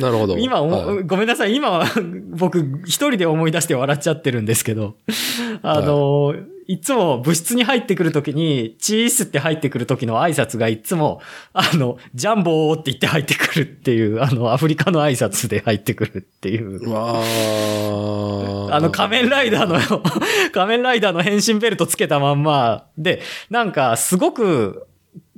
[0.00, 0.38] なるほど。
[0.38, 1.54] 今、はいごめんなさい。
[1.54, 1.86] 今は
[2.30, 4.94] 僕一人で思い出して笑っちゃってるんですけど、
[5.62, 6.34] あの、
[6.66, 11.20] い、つも部室に入ってくるときに、チースって入ってくるときの挨拶がいつも、
[11.52, 16.78] あの、ジャンボーって言って入ってくるっていう、あの、アフリカの挨拶で入ってくるっていう。
[16.78, 20.00] うわーあの仮面ライダーの、
[20.54, 24.86] 仮面ライダーの変身ベルトつけたまんま、で、なんかすごく、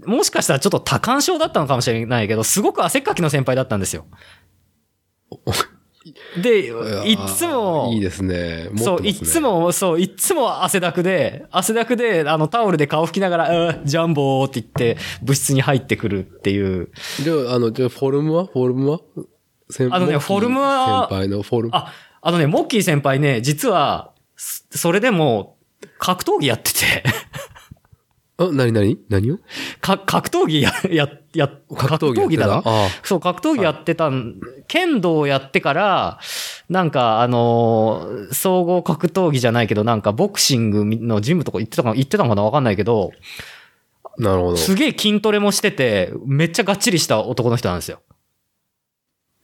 [0.07, 4.07] もしかしたらちょっと多感症だったのかもしれないけど、すごく汗っかきの先輩だったんですよ。
[6.43, 8.69] で、いっつも、いいですね。
[8.73, 9.41] 持そう、いっつ。
[9.41, 16.91] も、そう、いっつも汗だくで、汗だくで、あの、タオルで顔拭きながら、うんジャンボーって言って、部室に入ってくるっていう。
[17.23, 18.47] じゃあ、あの、じゃあフォルムは？
[18.47, 19.01] フォルムは？
[19.71, 21.71] 先あのねフォルムは先輩のフォルム？
[21.75, 25.57] あ、あのね、モッキー先輩ね、実は、そそれでも、
[25.99, 27.05] 格闘技やってて、
[28.39, 28.99] あ、なになに？
[29.11, 29.39] 何を？
[29.81, 32.63] か格闘技や、や、や、格闘技だな。
[32.65, 36.19] あそう、格闘技やってたん、剣道をやってから、
[36.71, 42.43] なんか、あのー総合格闘技じゃないけど、なんか、ボクシングのジムとか行ってたか、行ってたのかな？
[42.43, 43.13] わかんないけど、
[44.05, 44.57] あ、なるほど。
[44.57, 48.01] すげえ筋トレもしてて、めっちゃがっちりした男の人なんですよ。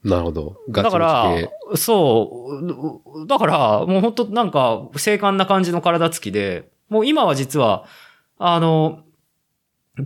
[0.03, 0.57] なるほど。
[0.71, 1.37] ガチだから
[1.77, 7.85] そう、だから、もう本当なんか、精悍な感じの体つきで、もう今は実は、
[8.39, 9.05] あの、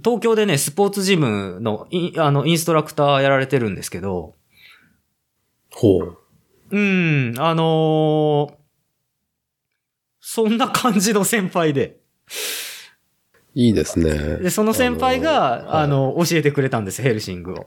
[0.05, 4.35] 東京でね、スポーツジムのインあのインストラクターやられてるんですけど、
[5.71, 6.19] ほう。
[6.71, 8.63] うん、あのー
[10.25, 12.01] そんな感じの先輩で。
[13.55, 14.39] いいですね。
[14.39, 17.67] で、その先輩が、ああのの、教えてくれたんです、ヘルシングを。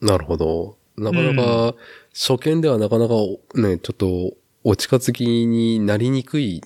[0.00, 0.76] なるほど。
[0.98, 1.74] なかなか、
[2.12, 3.14] 初見ではなかなか
[3.54, 6.60] ね、ちょっと、お近づきになりにくい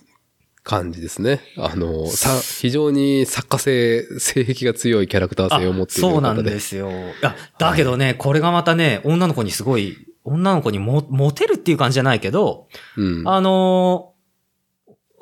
[0.63, 1.41] 感じですね。
[1.57, 6.51] あの、さ、非常に作家性、性癖が強いキャラクター性を持っているそうなん方で。
[6.51, 6.91] ですよ。
[6.91, 13.29] いや、だけどね、これがまたね、女の子にすごい、女の子にも、モテるっていう感じじゃないけど、うん。
[13.29, 14.11] あのー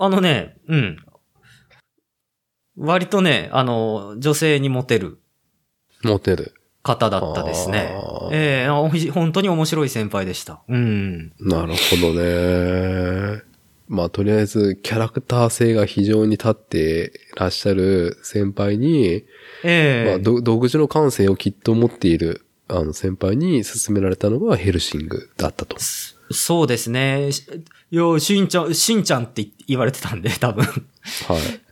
[0.00, 0.96] あのね、うん。
[2.76, 5.18] 割とね、あの女性にモテる
[6.04, 6.54] モテる。
[6.84, 8.28] 方だったですねあ。
[8.28, 10.62] ーええおひ本当に面白い先輩でした。
[10.68, 11.32] うん。
[11.40, 13.42] なるほどね。
[13.88, 19.24] まあ、とりあえず、キャラクター性が非常に立ってらっしゃる先輩に、
[19.64, 25.76] ええまあ、ど独自の感性をきっと持っている、あの、先輩に勧められたのがヘルシングだったと。
[26.30, 27.32] そうですね。
[27.32, 27.46] し
[27.90, 30.64] いや、しんちゃん、しんちゃんって言われてたんで、 多分。
[30.64, 30.74] はい。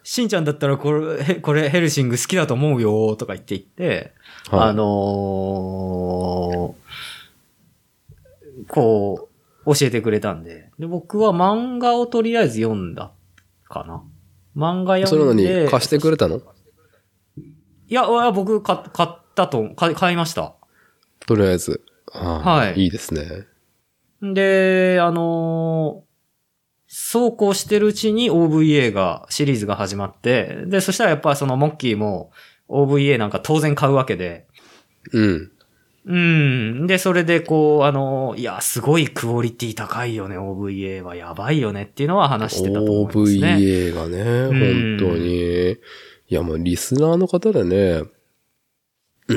[0.03, 4.13] しんちゃんだったらこれ、へこれヘルシング好きだと思うよ、とか言って言って、
[4.49, 4.87] はいあのー
[8.69, 9.36] こう、
[9.67, 10.71] 教えてくれたんで。
[10.79, 13.13] で、僕は漫画をとりあえず読んだ
[13.69, 14.03] かな。
[14.57, 15.65] 漫画それなの読んで。
[15.65, 16.41] に貸してくれたの？
[17.89, 20.55] いや、僕買買ったと、買買いました。
[21.27, 21.83] とりあえず。
[22.13, 23.47] ああはいいいですね。
[24.23, 26.07] で、あのー
[26.89, 32.31] そうこうしてるうちに OVA が、シリーズが始まって、で、そしたらやっぱそのモッキーも
[32.69, 34.47] OVA なんか当然買うわけで、
[35.13, 35.53] うん。
[36.07, 36.87] うん。
[36.87, 43.57] で、それでこう、あのーいや、すごいクオリティ高いよね、OVA はやばいよねっていうのは話してたと思いますね。
[43.57, 45.73] OVA がね、ん本当に。
[45.73, 45.77] い
[46.29, 48.05] や、もうリスナーの方でね、
[49.29, 49.37] うー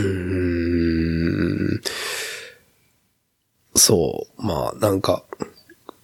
[1.78, 1.82] ん。
[3.76, 4.46] そう。
[4.46, 5.24] まあ、なんか、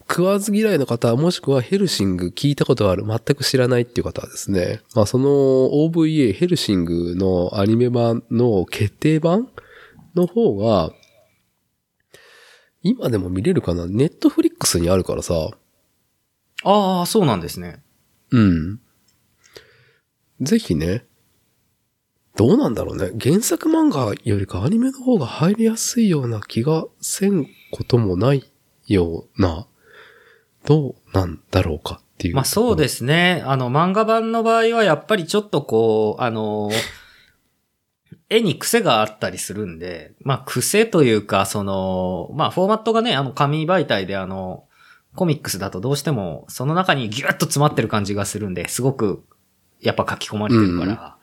[0.08, 9.48] 食わず嫌いの方、もしくはヘルシング聞いたことある、全く知らないっていう方はですね、まあその OVA ヘルシングのアニメ版の決定版
[10.16, 10.90] の方が、
[12.82, 13.86] 今でも見れるかな？
[13.86, 15.34] ネットフリックスにあるからさ、
[16.64, 17.82] ああ、そうなんですね。
[18.30, 18.80] うん。
[20.40, 21.04] ぜひね、
[22.36, 23.12] どうなんだろうね。
[23.20, 28.50] 原作漫画よりかアニメの方が入りやすいような気がせんこともない
[28.86, 29.66] ような、
[30.64, 32.34] どうなんだろうかっていう。
[32.34, 33.42] まあそうですね。
[33.46, 36.70] あの、漫画版の場合はやっぱりちょっとこう、あの、
[38.28, 44.64] 絵に癖があったりするんで、まあ癖というか、その、まあフォーマットがね、あの紙媒体であの、
[45.14, 49.24] コミックスだとどうしてもその中にギュッと詰まってる感じがするんで、すごく
[49.80, 51.16] やっぱ書き込まれてるから。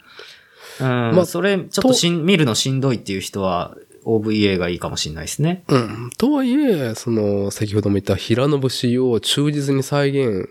[0.79, 1.15] うん。
[1.15, 3.75] まあそれ、ちょっとしん見るのしんどいっていう人は
[4.05, 5.63] OVA がいいかもしれないですね。
[5.67, 6.09] うん。
[6.17, 10.49] とはいえ、その、先ほども言った平野節を忠実に再現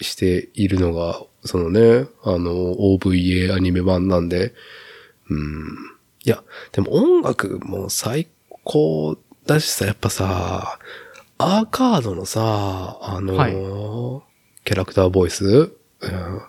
[0.00, 4.54] しているのが、そのね、あの、OVA アニメ版なんで、
[5.30, 5.91] うん。
[6.24, 6.42] いや、
[6.72, 8.28] でも音楽も最
[8.64, 9.16] 高
[9.46, 10.78] だしさ、やっぱさ、
[11.38, 13.52] アーカードのさ、あの、はい。
[14.64, 16.40] キャラクターボイス、うん、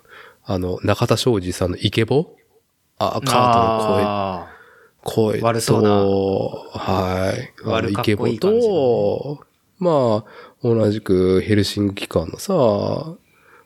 [0.46, 2.36] あの、中田昌司さんのイケボ？
[3.00, 4.04] アーカードの声。
[4.06, 4.48] あ
[5.04, 5.90] 声と、悪そうな。
[5.90, 7.54] はい。
[7.66, 8.40] あのイケボこいい
[9.80, 13.16] まあ、同じくヘルシング機関のさ、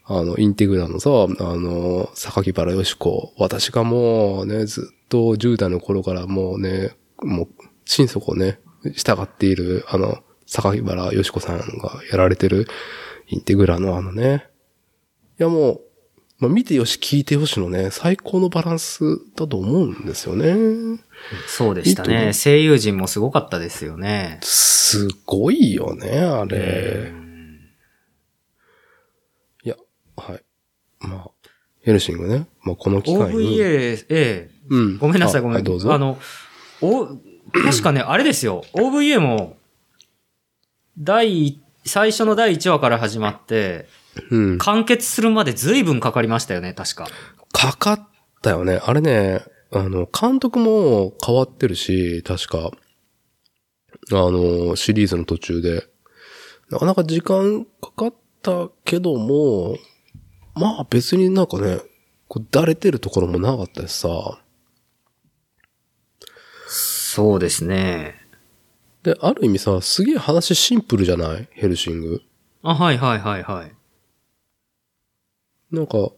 [0.10, 3.34] あの、インテグラのさ、あの、榊原よし子。
[3.38, 6.92] 私がもうね、ずっと10代の頃からもうね、
[7.22, 7.48] もう、
[7.86, 8.60] 心底ね、
[8.96, 12.68] 従っている、あの、榊原よし子さんがやられてる
[13.28, 14.48] インテグラのあのね、
[15.40, 15.82] いやもう、
[16.40, 21.00] まあ、見てよし聞いてよしのね、最高のバランスだと思うんですよね。
[21.48, 22.32] そうでしたね。
[22.34, 24.40] 声優陣もすごかったですよね。
[24.42, 27.12] すごいよね、あうれ。
[30.18, 30.44] はい。
[31.00, 31.32] まあ、
[31.82, 32.48] ヘルシングね。
[32.64, 33.58] まあ、この機会に。
[33.58, 34.50] OVA、ええ。
[34.70, 34.98] うん。
[34.98, 35.56] ごめんなさい、あごめん。
[35.56, 35.94] はいどうぞ。
[35.94, 36.18] あの、
[36.82, 37.08] お、
[37.54, 38.66] 確かね、あれですよ。
[38.74, 39.58] OVA も、
[41.00, 43.88] 第、最初の第1話から始まって、
[44.32, 44.58] うん。
[44.58, 47.08] 完結するまで随分かかりましたよね、確か。
[47.54, 48.08] かかっ
[48.42, 48.82] たよね。
[48.84, 49.42] あれね、
[49.72, 52.72] あの、監督も変わってるし、確か。
[54.12, 55.88] あの、シリーズの途中で。
[56.70, 59.78] なかなか時間かかったけども、
[60.58, 61.80] まあ別になんかね、
[62.28, 64.10] こう、だれてるところもなかったしさ。
[66.68, 68.16] そうですね。
[69.04, 71.48] で、ある意味さ、すげえ話シンプルじゃない？
[71.52, 72.22] ヘルシング。
[72.64, 73.72] あ、はいはいはいはい。
[75.72, 76.12] なんか、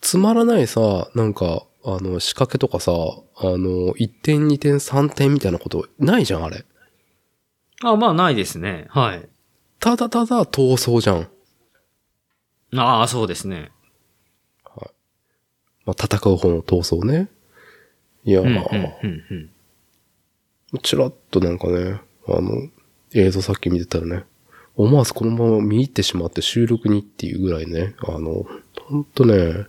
[0.00, 6.64] つまらないさ、なんか、あの、仕掛けとかさ、あの、1点、2点、3点みたいなことないじゃん、あれ。
[7.82, 8.86] あ、まあないですね。
[8.90, 9.28] はい。
[9.80, 11.28] ただただ闘争じゃん。
[12.76, 13.70] ああ、そうですね。
[15.84, 17.28] まあ、戦う方の闘争ね。
[18.24, 19.22] いや、うん、うん、まあ、うん、
[20.72, 20.78] うん。
[20.82, 22.68] ちらっとなんかね、あの、
[23.14, 24.24] 映像さっき見てたらね、
[24.76, 28.46] 思わずこのまま見入ってしまって収録にっていうぐらいね、あの、
[28.88, 29.66] ほんとね、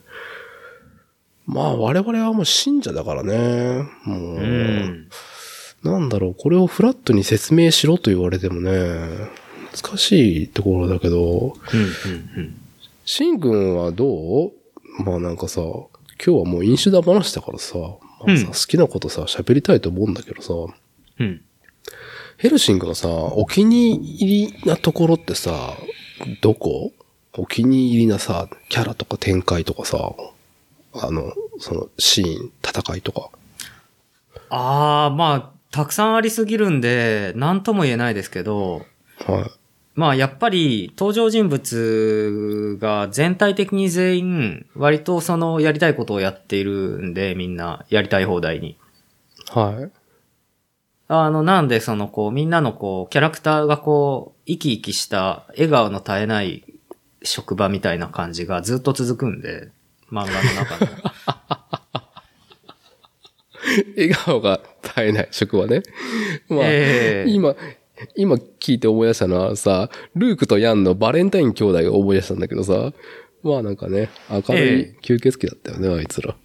[1.46, 5.10] まあ我々はもう信者だからね、もう、うん。
[5.84, 8.72] なんだろう、これをフラットに説明しろと言われてもね、
[9.74, 12.63] 難しいところだけど、うん、うん、うん。
[13.06, 14.52] シン君はどう？
[15.04, 20.54] まあなんかさ、今日はもう飲酒だ話だからさ、まあさ、うん好きなことさ、喋りたいと思うんだけどさ、
[21.20, 21.42] うん。
[22.38, 25.78] ヘルシングのさ、お気に入りなところってさ、
[26.42, 26.92] どこ？
[27.36, 30.14] お気に入りなさ、キャラとか展開とかさ、
[30.94, 33.30] あの、そのシーン、戦いとか。
[34.50, 38.86] ああ、まあ、たくさんありすぎるんで、なんとも言えないですけど、
[39.26, 39.52] はい。
[39.96, 48.78] まあやっぱり登場人物が全体的に全員割とそのやりたいことをやっているんでみんなやりたい放題に。
[49.52, 49.92] はい。
[51.08, 56.64] あのなんでそのこうみんなのこうキャラクターがこう生き生きした笑顔の絶えない
[57.22, 59.70] 職場みたいな感じがずっと続くんで
[60.12, 60.92] 漫画の中の。
[63.96, 65.84] 笑顔が絶えない職場ね。
[66.50, 67.56] まあ、ええ今、
[68.16, 72.94] 今聞いて思い出したのはさ、ルークとヤンのバレンタイン兄弟を思い出したんだけどさ、
[73.44, 76.36] まあなんかね、明るえい吸血鬼だったよね、あいつら。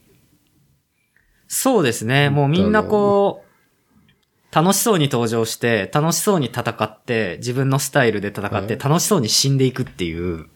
[1.47, 2.29] そうですね。
[2.29, 10.47] もうみんなこう、楽しそうに登場して、楽しそうに戦って、自分のスタイルで戦って、はい楽しそうに死んでいくっていう、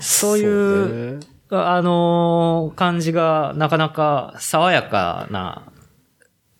[0.00, 5.70] そういう、ねあのー感じがなかなか爽やかな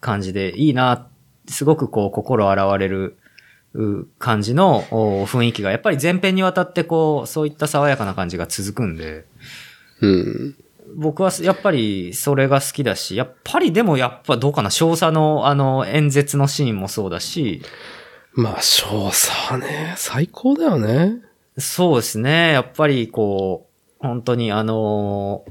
[0.01, 1.09] 感じでいいな、
[1.49, 3.24] すごくこう心洗われるう
[4.19, 9.25] 感じのお雰囲気が、やっぱり前編にわたってこう、そういった爽やかな感じが続くんで、
[10.01, 10.57] うん。
[10.97, 17.63] 僕はやっぱりそれが好きだし、やっぱりでもやっぱどうかな、少佐のあの演説のシーンもそうだし、
[18.33, 21.17] まあ、少佐はね、最高だよね。
[21.59, 23.67] そうですね、やっぱりこ
[24.01, 25.45] う、本当にあの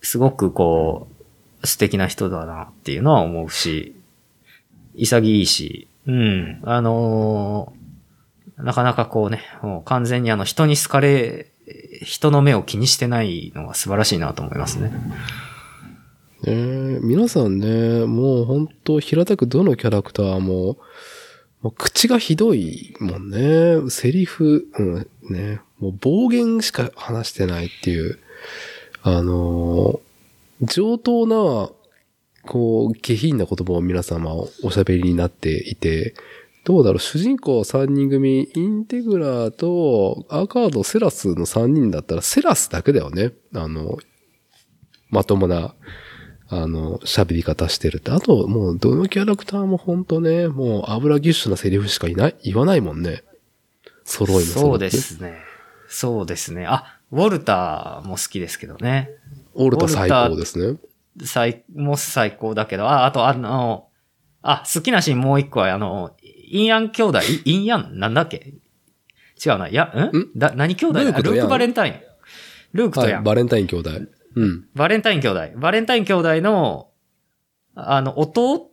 [0.00, 1.08] すごくこ
[1.62, 3.96] う、素敵な人だなっていうのは思うし、
[4.94, 7.72] 潔いし、うん、あの
[8.56, 11.50] なかなかこうね、もう完全にあの人に好かれ、
[12.02, 14.90] 人の目を気にしてないのが素晴らしいなと思いますね。
[14.90, 14.94] ね
[16.46, 20.76] え皆さんね、もう本当平たくどのキャラクターも、
[21.62, 23.90] もう口がひどいもんね。
[23.90, 25.60] セリフ、うん、ね。
[25.78, 28.18] もう暴言しか話してないっていう、
[29.02, 29.98] あのー
[30.62, 31.70] 上等な、
[32.46, 36.14] こう、下品な言葉を皆様おしゃべりになっていて、
[36.64, 43.32] どうだろう、主人公3人組、インテグラとアーカード、セラスの3人だったら、セラスだけだよね。
[43.54, 43.98] あの、
[45.10, 45.74] まともな、
[46.48, 48.10] あの、喋り方してるって。
[48.10, 53.24] あと、もう、どのキャラクターもほんとね、もう、油ぎっしゅなセリフしかいない、言わないもんね。
[54.04, 55.38] 揃いもそうですね。
[55.88, 56.66] そうですね。
[56.66, 59.10] あ、ウォルターも好きですけどね。
[59.54, 60.78] オルタ最高ですね。
[61.22, 63.88] 最、モス最高だけど、あ、あとあの、
[64.42, 67.98] あ、好きなシーンもう一個は、あの、インヤン兄弟、イインヤン？
[67.98, 68.54] なんだっけ？
[69.44, 69.68] 違うな。
[69.68, 70.16] いや、ん？
[70.16, 70.30] ん？
[70.36, 71.04] だ、何兄弟だ？
[71.04, 71.94] ルーク・ルークバレンタイン。
[72.72, 73.14] ルークとヤン。
[73.16, 73.90] はい、バレンタイン兄弟。
[74.36, 74.66] うん。
[74.74, 75.40] バレンタイン兄弟。
[75.56, 76.90] バレンタイン兄弟の、
[77.74, 78.70] あの、弟？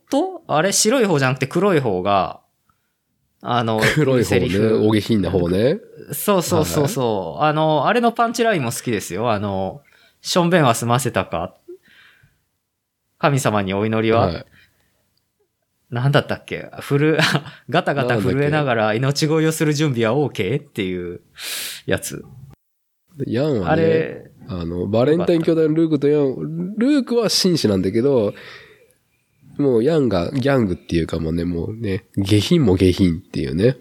[0.48, 2.42] あれ白い方じゃなくて黒い方が、
[3.42, 5.80] あの、黒い方ね、セリフお下品な方ね。
[6.12, 7.44] そうそうそうそう。
[7.44, 9.32] あの、あれのパンチラインも好きですよ。
[9.32, 9.82] あの、
[10.22, 11.56] しょんべんは済ませたか
[13.22, 14.46] 神様にお祈りは、はい。
[15.92, 16.70] なんだったっけ？
[16.80, 17.20] ふる、
[17.70, 20.60] ガタガタ震えながら命乞いをする準備は OK?
[20.62, 21.22] っていう
[21.86, 22.26] やつ。
[23.28, 28.34] ヤンはあね、れ、あの、バレンタイン兄弟のルークとヤン、ルークは紳士なんだけど、
[29.58, 33.78] もうヤンがギャングっていうかもうね、もうね、下品も下品っていうね。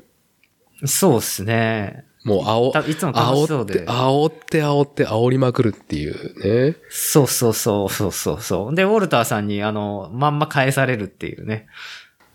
[0.84, 2.04] そうっすね。
[2.30, 3.86] もう青、たいつも楽しそう煽って、で。
[3.86, 6.76] 煽って煽って煽りまくるっていうね。
[6.88, 8.74] そうそうそうそうそうそう。
[8.74, 11.66] で、ウォルターさんにあの、まんま返されるっていうね。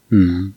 [0.09, 0.55] うん。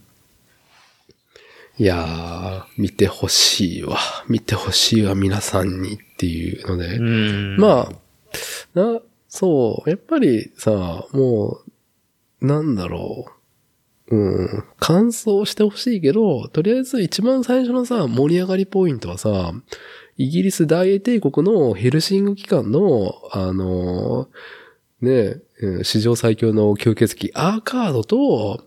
[1.79, 3.99] いやー、見てほしいわ。
[4.27, 6.97] 見てほしいわ、皆さんにっていうので。
[6.97, 7.57] うん。
[7.57, 11.61] まあ、な、そう、やっぱりさ、も
[12.41, 13.38] う、なんだろう。
[14.11, 19.53] うん、感想してほしいけど、とりあえず一番最初のさ、盛り上がりポイントはさ、
[20.17, 24.29] イギリス大英帝国のヘルシング機関の、あの、
[25.01, 28.65] ね、うん史上最強の吸血鬼アーカードと、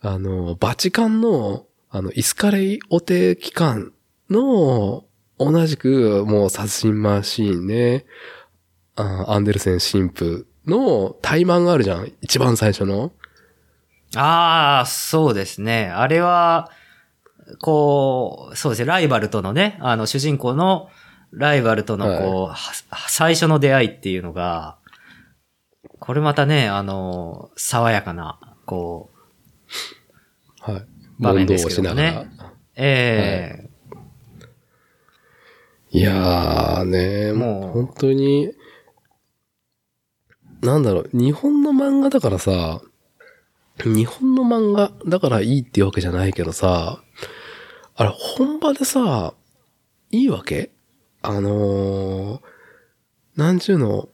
[0.00, 3.92] あの、バチカンの、あの、イスカレイオテ機関
[4.28, 5.04] の、
[5.38, 8.04] 同じく、もう殺人マシーンね、
[8.96, 12.12] アンデルセン神父の怠慢があるじゃん。
[12.20, 13.12] 一番最初の。
[14.16, 15.90] ああ、そうですね。
[15.94, 16.70] あれは、
[17.60, 20.88] こう、そうですね、ライバルとのね、あの、主人公の
[21.32, 22.56] ライバルとの、こう、は
[23.08, 24.76] 最初の出会いっていうのが、
[26.00, 29.10] これまたね、あの、爽やかな、こ
[30.68, 30.86] う、はい。
[31.18, 32.28] 場面ですけどもね。
[32.74, 33.66] ええ
[35.90, 38.52] いやーね、もうもう本当に、
[40.60, 42.82] なんだろう、日本の漫画だからさ、
[43.84, 47.02] 日本の漫画だからいいっていうわけじゃないけどさ、
[47.94, 49.34] あれ本場でさ、
[50.10, 50.70] いいわけ？
[51.22, 52.40] あのー、
[53.36, 54.08] なんちゅうの、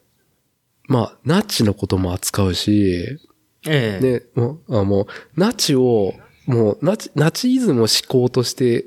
[0.89, 3.19] まあ、ナチのことも扱うし、
[3.67, 4.05] ええ。
[4.05, 5.07] ね、もう、あもう、
[5.37, 6.15] ナチを、
[6.47, 8.87] もう、ナチ、ナチイズムを思考として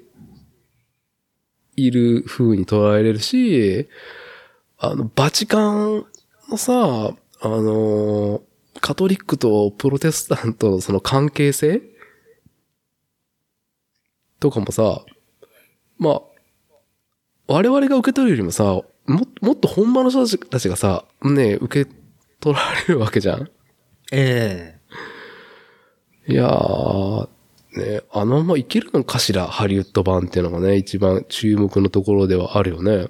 [1.78, 3.88] いる風に捉えれるし、
[4.78, 6.06] あの、バチカン
[6.50, 8.42] のさ、あの、
[8.86, 11.82] カトリックとプロテスタントのその関係性？
[14.40, 15.04] とかもさ、
[15.98, 16.22] まあ、
[17.48, 18.86] 我々が受け取るよりもさ、も、
[19.42, 21.92] もっと本場の人たちがさ、ね、受け
[22.40, 23.50] 取られるわけじゃん？
[24.12, 24.78] え
[26.28, 26.32] え。
[26.32, 27.28] いやー、
[27.78, 33.08] ね、あのままいけるのかしら、ハリウッド版っていうのがね、一番注目のところではあるよね。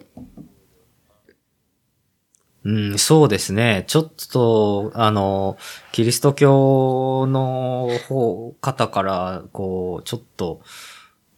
[2.65, 3.83] うん、そうですね。
[3.85, 5.55] ちょっと、あの、
[5.91, 10.61] キリスト教の方、方から、こう、ちょっと、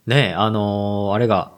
[0.05, 1.51] ね、あの、あれが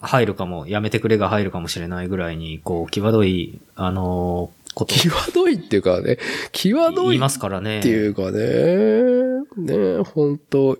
[0.00, 6.18] 入るかも、やめてくれが入るかもしれないぐらいに、こう、際どい、あの、こと際どいっていうかね、
[6.52, 7.80] 際どい言いますからね。
[7.80, 10.78] っていうかね、ね、本当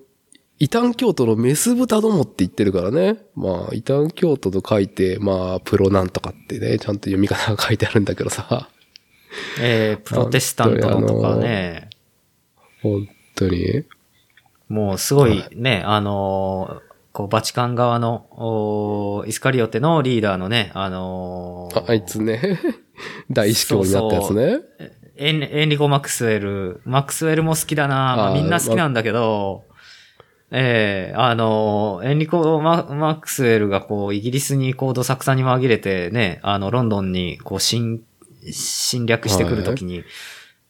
[0.58, 3.18] 異端教徒のメス豚どもって言ってるからね。
[3.34, 8.68] まあ、異端教徒と書いて、まあ、プロなんとかってね、ちゃんと読み方が書いてあるんだけどさ。
[9.60, 11.90] えープロテスタントのとかね、
[12.82, 13.84] 本当に？
[14.68, 22.60] もうすごいはね、あのーこう、バチカン側の、おーイスカリオテのリーダーのね、あのーああいつね、
[23.30, 24.60] 大司教になったやつね。
[25.16, 26.80] エンエンリコ・マクスウェル。
[26.84, 28.16] マクスウェルも好きだな。
[28.16, 29.64] まあ、みんな好きなんだけど、
[30.56, 38.02] ええあの、エンリコマ・マクスウェルがこう、イギリスにこう、どさくさに紛れてね、あの、ロンドンにこう、侵、
[38.52, 40.04] 侵略してくるときに、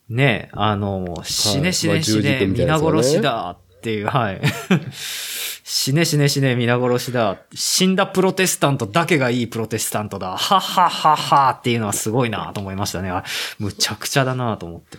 [0.09, 4.41] ね、あの、死ね死ね死ね、皆軍みたいなやつがね殺しだっていう、はい。
[5.67, 7.39] 死ね死ね死ね、皆殺しだ。
[7.55, 10.37] 死んだプロテスタントだけがいいプロテスタントだ。
[10.37, 13.11] はっはっはっはっていうのはすごいなと思いましたね。
[13.11, 13.25] あ
[13.59, 14.99] むちゃくちゃだなと思って。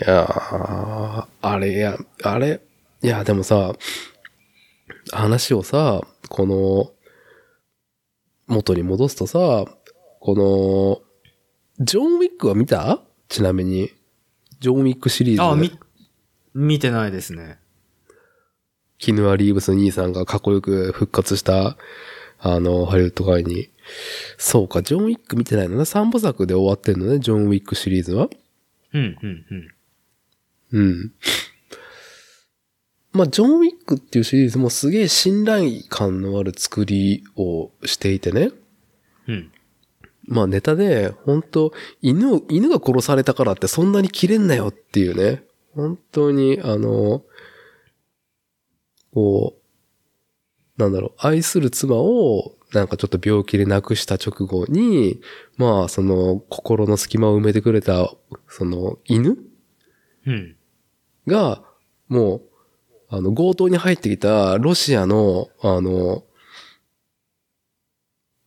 [0.00, 2.60] いやーあれ、いや、あれ、
[3.02, 3.74] いや、でもさ、
[5.12, 6.92] 話をさ、この、
[8.46, 9.64] 元に戻すとさ、
[10.20, 11.02] こ
[11.78, 13.00] の、ジョン・ウィックは見た？
[13.28, 13.90] ちなみに。
[14.60, 15.42] ジョン・ウィックシリーズ。
[15.42, 15.70] あ、み、
[16.54, 17.58] 見てないですね。
[18.98, 21.76] キヌア・リーブス兄さんがかっこよく復活した、
[22.38, 23.70] あの、ハリウッド界に。
[24.38, 25.82] そうか、ジョン・ウィック見てないのね。
[25.82, 28.28] 3部作で終わってんのね、ジョン・ウィックシリーズは。
[28.92, 29.73] うん、うん、うん。
[30.72, 31.12] うん。
[33.12, 38.50] まあ、ジョン・ウィックっていうシリーズもすげえ信頼感のある作りをしていてね。
[39.28, 39.52] うん。
[40.26, 45.44] まあネタで、本当犬を、犬が殺されたからってそんなに切れんなよっていうね。
[45.74, 47.22] 本当に、あの、
[49.12, 55.20] こう、なんだろう、愛する妻を、なんかちょっと病気で亡くした直後に、
[55.56, 58.12] まあその心の隙間を埋めてくれた、
[58.48, 59.43] その犬うん。
[61.26, 61.62] が、
[62.08, 62.42] もう、
[63.08, 66.24] あの、強盗に入ってきたロシアの、あの、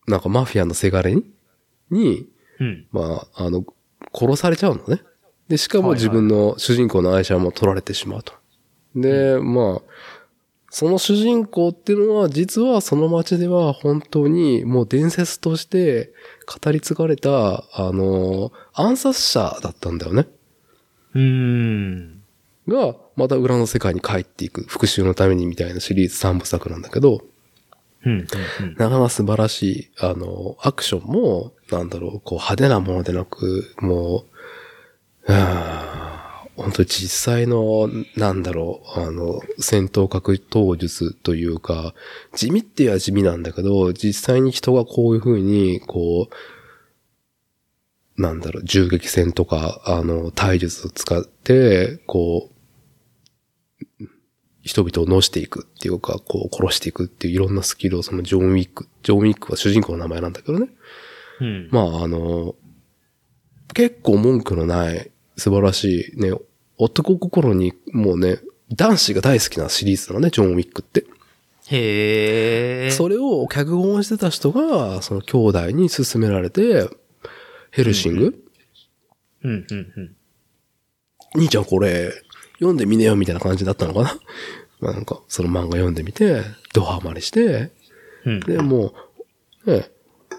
[0.07, 1.23] なんかマフィアのせがれに、
[1.89, 2.87] に、うん。
[2.91, 3.65] まあ、あの、
[4.13, 5.01] 殺されちゃうのね。
[5.47, 8.33] で、しかも自分の主人公の愛車も取られてしまうと。
[8.95, 9.81] で、まあ、
[10.69, 16.11] その主人公っていうのは、実はその街では本当にもう伝説として
[16.45, 20.27] 語り継がれた、あの、暗殺者だったんだよね。
[21.17, 22.21] うーん。
[22.67, 27.21] が、また裏の世界に帰っていく、復讐のためにみたいなシリーズ3部作なんだけど、
[28.05, 28.11] うん。
[28.11, 28.21] うん。
[28.59, 34.25] うんなかなか素晴らしい、あの、アクションも、なんだろう、こう派手なものでなく、も
[35.27, 35.33] う、
[36.55, 41.95] 本当に実際の、なんだろう、あの、戦闘格闘術というか、
[42.35, 46.33] 地味って言えば地味なんだけど、実際に人がこういう風に、こう、
[48.17, 54.07] なんだろう、銃撃戦とか、あの、体術を使って、こう、
[54.63, 60.67] 人々を乗していくっていうか、こう殺していくっていういろんなスキルをそのジョン・ウィック、ジョン・ウィックは主人公の名前なんだけどね。
[61.39, 61.69] うん。
[61.71, 62.55] まああの、
[63.73, 66.33] 結構文句のない素晴らしいね、
[66.77, 68.39] 男心にもうね、
[68.75, 71.05] 男子が大好きなシリーズなのね、ジョン・ウィックって。
[71.69, 72.91] へえ。
[72.91, 76.89] それを脚本してた人が、その兄弟に勧められて、
[77.77, 78.43] ヘルシング、
[79.43, 80.15] うん、うん、うん。
[81.35, 82.11] 兄ちゃんこれ、
[82.53, 84.17] 読んでみねよみたいな感じだったのかな？
[84.79, 86.41] ま あなんか、その漫画読んでみて、
[86.73, 87.69] ドハマりして、
[88.25, 88.39] うん。
[88.39, 88.95] で、も
[89.67, 89.91] う、ね、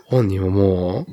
[0.07, 1.07] 本人はもう、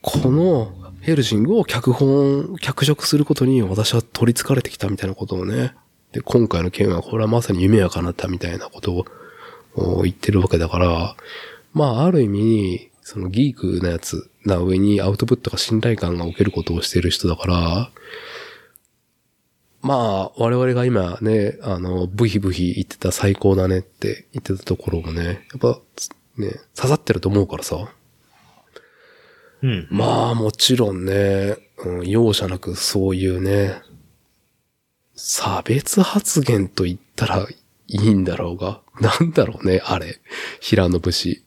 [0.00, 0.72] この
[1.02, 5.74] ヘルシングを脚本、脚色することに私は取り憑かれてきたみたいなことをね。
[6.12, 9.04] で、今回の件はこれはまさに夢が叶ったみたいなこと
[9.74, 11.16] を言ってるわけだから、
[11.74, 17.90] まあ、ある意味、そのギークなやつな上にアウトプットが信頼感が受けることをしている人だから、
[19.84, 25.78] まあ、我々が今ね、あの、ブヒブヒ言ってた最高だねって言ってたところもね、やっぱ、
[26.38, 27.92] ね、刺さってると思うからさ。
[29.62, 29.86] うん。
[29.90, 33.82] まあ、もちろんね、うん、容赦なくそういうね、
[35.14, 37.56] 差別発言と言ったらい
[37.88, 40.18] いんだろうが、なんだろうね、あれ。
[40.60, 41.42] 平野節。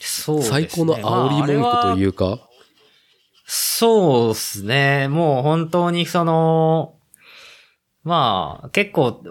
[0.00, 0.68] そうですね。
[0.68, 2.38] 最高の煽り文句といううか、
[3.44, 5.08] そうですね。
[5.08, 6.94] もう本当にその、
[8.04, 9.22] まあ、結構、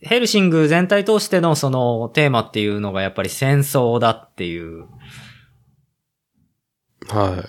[0.00, 4.86] ヘルシング全体通してのそのテーマっていうのがやっぱり戦争だっていう。
[7.08, 7.44] は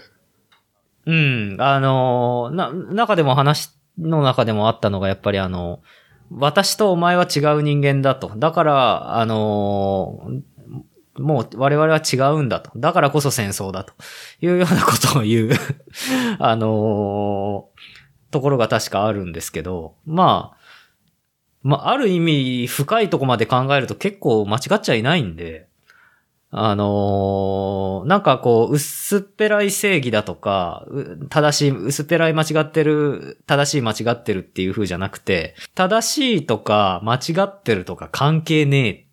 [1.06, 1.10] い。
[1.10, 1.58] うん。
[1.60, 5.82] あの、な、中でも話の中でもあったのがやっぱりあの、
[6.32, 8.32] 私とお前は違う人間だと。
[8.38, 10.22] だから、あの、
[11.20, 12.72] もう我々は違うんだと。
[12.76, 13.94] だからこそ戦争だと
[14.42, 15.52] いうようなことを言う、
[16.40, 17.68] あの
[18.32, 20.60] ところが確かあるんですけど、まあ、
[21.62, 25.68] まあ、ある意味深いとこまで考えると結構間違っちゃいないんで、
[26.52, 30.88] あのーなんかこう、薄っぺらい正義だとか、
[31.30, 39.06] 正しい、薄っぺらい間違ってる、正しい間違ってるっていう風じゃなくて、正しいとか間違ってるとか関係ねえっ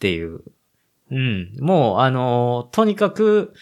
[0.00, 0.42] ていう。
[1.10, 1.52] うん。
[1.60, 3.54] もう、あのとにかく、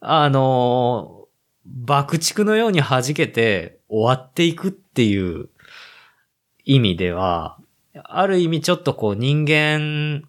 [0.00, 1.28] あの
[1.64, 5.48] 爆竹のように弾けて終わっていくっていう
[6.64, 7.58] 意味では、
[7.94, 10.22] ある意味ちょっとこう人間、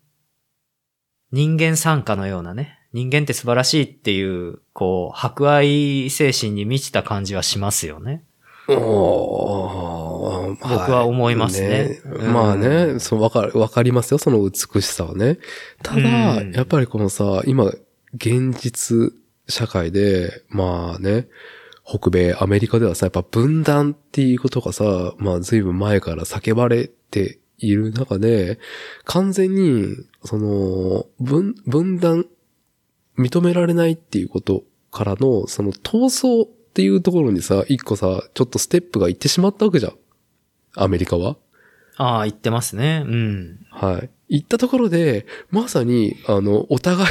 [1.31, 8.23] 人間参加のようなね、人間って素晴らしいっていう、こう、博愛精神に満ちた感じはしますよね。
[8.69, 10.04] おー
[10.61, 15.39] 僕は思いますねうんまあね、そう、わかる、わかりますよ、その美しさはね。
[15.83, 17.65] ただ、うんやっぱりこのさ、今、
[18.13, 19.13] 現実
[19.47, 21.27] 社会で、まあね、
[21.85, 28.59] 北米、アメリカではさ、やっぱ分断っていうことがさ、まあ随分前から叫ばれている中で、
[29.03, 32.25] 完全に、その、分、分断、
[33.17, 39.93] 認められないっていうことからの、その闘争っていうところにさ、一個さ、ちょっとステップが行ってしまったわけじゃん。
[40.75, 41.37] アメリカは？
[41.97, 43.03] ああ、言ってますね。
[43.05, 43.65] うん。
[43.71, 44.09] はい。
[44.27, 47.09] 行ったところで、まさに、あの、お互い、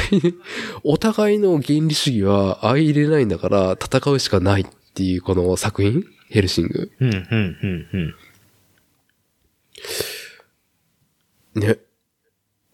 [0.83, 6.03] お互いの原理主義は相入れないんだから戦うしかないっていうこの作品？
[6.29, 6.91] ヘルシング。
[6.99, 7.87] うん、うん、うん、
[11.55, 11.61] うん。
[11.61, 11.77] ね。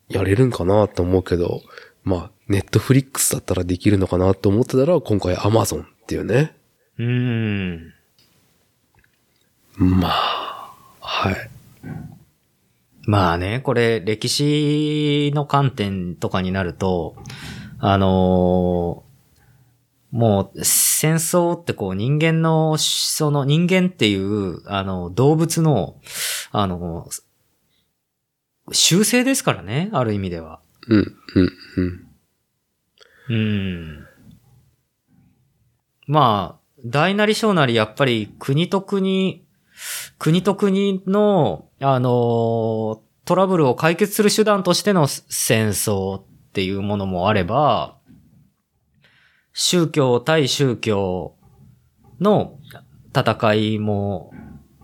[0.09, 1.61] やれるんかなと思うけど、
[2.03, 6.55] まあ、ネットフリックスだったらできるのかなと思ってたら、今回アマゾンっていうね。
[6.97, 7.93] うーん。
[9.77, 10.30] まあ、
[11.13, 11.49] はい。
[13.05, 17.15] まあね、これ、歴史の観点とかになると、
[17.79, 19.11] あのー
[20.11, 25.95] もう、戦争ってこう人間の、その人間っていう、あの、動物の、
[26.51, 27.09] あの、
[28.71, 30.59] 習性ですからね、ある意味では。
[30.87, 31.51] うん、うん、
[33.29, 33.35] うん。
[33.35, 34.07] うん。
[36.07, 39.45] まあ、大なり小なりやっぱり国と国、
[40.19, 46.23] 国と国の、あの、トラブルを解決する手段としての戦争っ
[46.53, 47.97] ていうものもあれば、
[49.53, 51.35] 宗教対宗教
[52.19, 52.57] の
[53.15, 54.31] 戦いも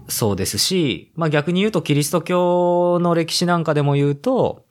[0.07, 4.65] そうですし、まあ逆に言うとキリスト教の歴史なんかでも言うと、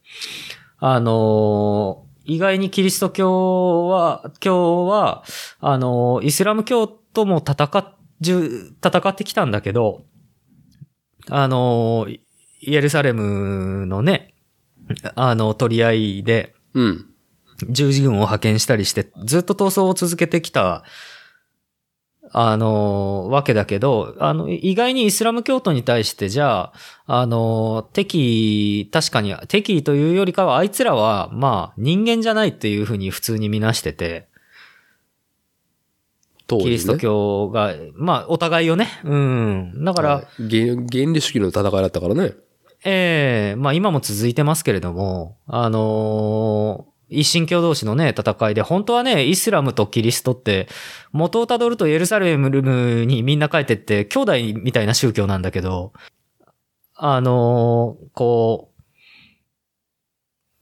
[0.78, 5.24] あの意外にキリスト教は、教は、
[5.60, 10.04] あのイスラム教とも戦っ、戦ってきたんだけど、
[11.28, 12.06] あの
[12.60, 14.34] イエルサレムのね、
[15.14, 17.06] あの、取り合いで、うん。
[17.70, 20.84] 十字軍を派遣したりして、ずっと闘争を続けてきた、
[22.32, 26.72] あの、わけだけど、あの、意外にイスラム教徒に対して、じゃ
[27.06, 34.28] あ、あの、敵意、確かに、敵意というよりかは、あいつらは、まあ、人間じゃないっていうふうに普通に見なしてて、
[36.55, 39.84] ねキリスト教が、まあ、お互いをね、うん。
[39.84, 42.34] だから、はい原原理主義の戦いだったからね。
[42.84, 50.66] ええまあ今も続いてますけれども、あのー一神教同士のね、戦いで、本当はね、イスラムとキリストって、
[51.12, 52.51] 元をたどるとエルサレム
[53.07, 55.92] にみんな帰ってって、兄弟みたいな宗教なんだけど、
[56.97, 58.72] あのーこ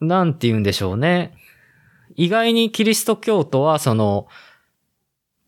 [0.01, 1.33] う、なんて言うんでしょうね。
[2.15, 4.27] 意外にキリスト教徒は、その、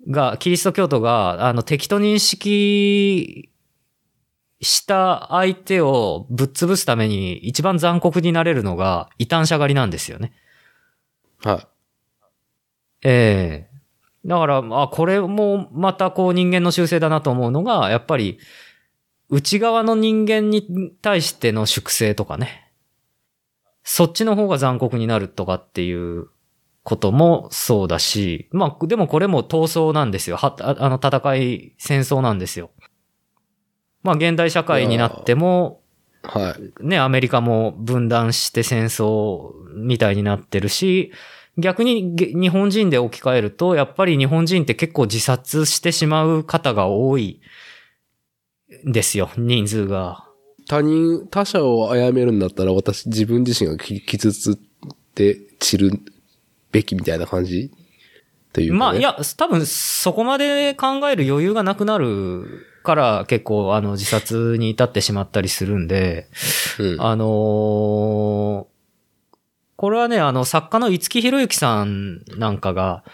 [0.06, 3.50] が、キリスト教徒が、あの、敵と認識
[4.60, 10.32] した相手をぶっ潰すために一番残酷になれるのが異端者狩りなんですよね。
[11.44, 11.68] は
[13.02, 13.76] ええ
[14.24, 18.38] だから、あ、これもまたこう人間の習性だなと思うのが、やっぱり
[19.28, 22.72] 内側の人間に対しての粛清とかね。
[23.84, 26.28] そっちの方が残酷になるとかっていう
[26.86, 30.36] こともそうだし、まあ、でもこれも闘争なんですよ。
[30.36, 32.70] は、ああの戦い、戦争なんですよ。
[34.04, 35.82] まあ、現代社会になっても、
[36.22, 36.28] い。
[36.28, 36.84] はい。
[36.86, 41.10] ね、アメリカも分断して戦争みたいになってるし、
[41.58, 47.40] 逆にげ日本人で置き換えると、やっぱり日本人って結構自殺してしまう方が多い
[48.88, 50.24] んですよ、人数が。
[50.68, 54.56] 他人、他者を殺めるんだったら私自分自身がき傷つっ
[55.16, 56.00] て散る
[56.76, 57.70] べきみたいな感じ？
[58.52, 58.78] というか、ね。
[58.78, 66.28] まあ、いや、多分そこまで考える余裕がなくなるから結構あの自殺に至ってしまったりするんで、
[66.78, 67.00] うん。
[67.00, 68.66] あのー
[69.78, 73.04] これはね、あの、作家の五木ひろゆきさんなんかが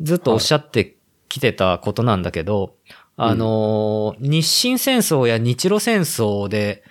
[0.00, 0.96] ずっとおっしゃって
[1.28, 2.74] きてたことなんだけど、
[3.16, 6.82] あのー日清戦争や日露戦争で、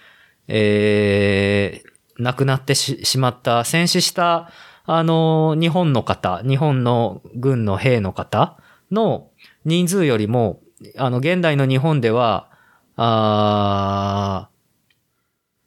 [0.47, 4.49] えー、亡くなってししまった、戦死した、
[4.89, 8.57] あのー日本の方、日本の軍の兵の方
[8.89, 9.29] の
[9.65, 10.61] 人数よりも、
[10.97, 12.49] あの、現代の日本では、
[12.95, 14.57] あー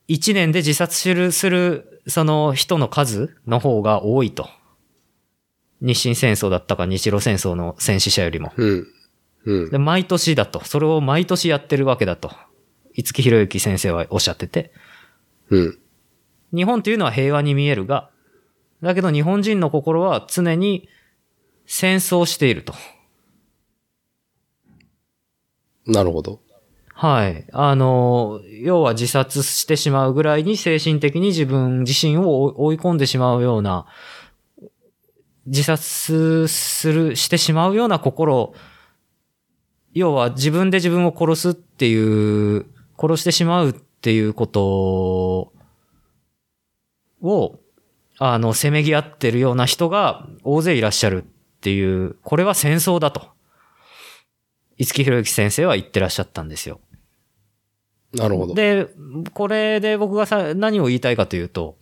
[0.08, 4.48] 一年で自殺する、する、その人の数の方が多いと。
[5.82, 8.52] 日清戦争だったか日露戦争の戦死者よりも。
[8.56, 8.86] うん。
[9.44, 9.70] うん。
[9.70, 10.64] で、毎年だと。
[10.64, 12.32] それを毎年やってるわけだと。
[12.96, 14.72] 五木ひろゆき先生はおっしゃってて。
[15.50, 15.78] うん。
[16.52, 18.09] 日本というのは平和に見えるが、
[18.82, 20.88] だけど日本人の心は常に
[21.66, 22.74] 戦争していると。
[25.86, 26.40] なるほど。
[26.94, 27.46] はい。
[27.52, 33.86] あの、要は自殺してしまうぐらいに精神的に自分自身を追い込んでしまうような、
[35.46, 38.52] 自殺する、してしまうような心、
[39.94, 42.66] 要は自分で自分を殺すっていう、
[43.00, 45.52] 殺してしまうっていうこと
[47.22, 47.60] を、
[48.22, 51.26] あの、せめぎ合ってるような人が大勢いらっしゃるっ
[51.62, 53.30] ていう、これは戦争だと。
[54.76, 56.80] 五木ひろゆき先生は言ってらっしゃったんですよ。
[58.12, 58.54] なるほど。
[58.54, 58.88] で、
[59.32, 61.78] これで僕がさ、何を言いたいかというと、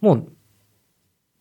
[0.00, 0.32] もう、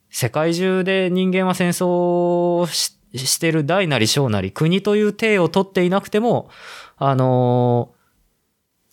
[0.09, 6.49] 世界中で人間は戦争をししてる大なり小なり、国という体を取っていなくても、
[6.97, 7.92] あのー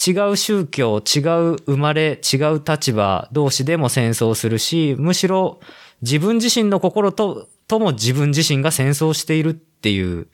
[0.06, 5.60] 違う宗教、違う生まれ、違う立場同士でも戦争するし、むしろ
[6.00, 10.28] 自分自身の心と、とも自分自身が戦争しているっていう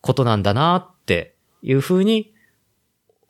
[0.00, 2.34] ことなんだなっていうふうに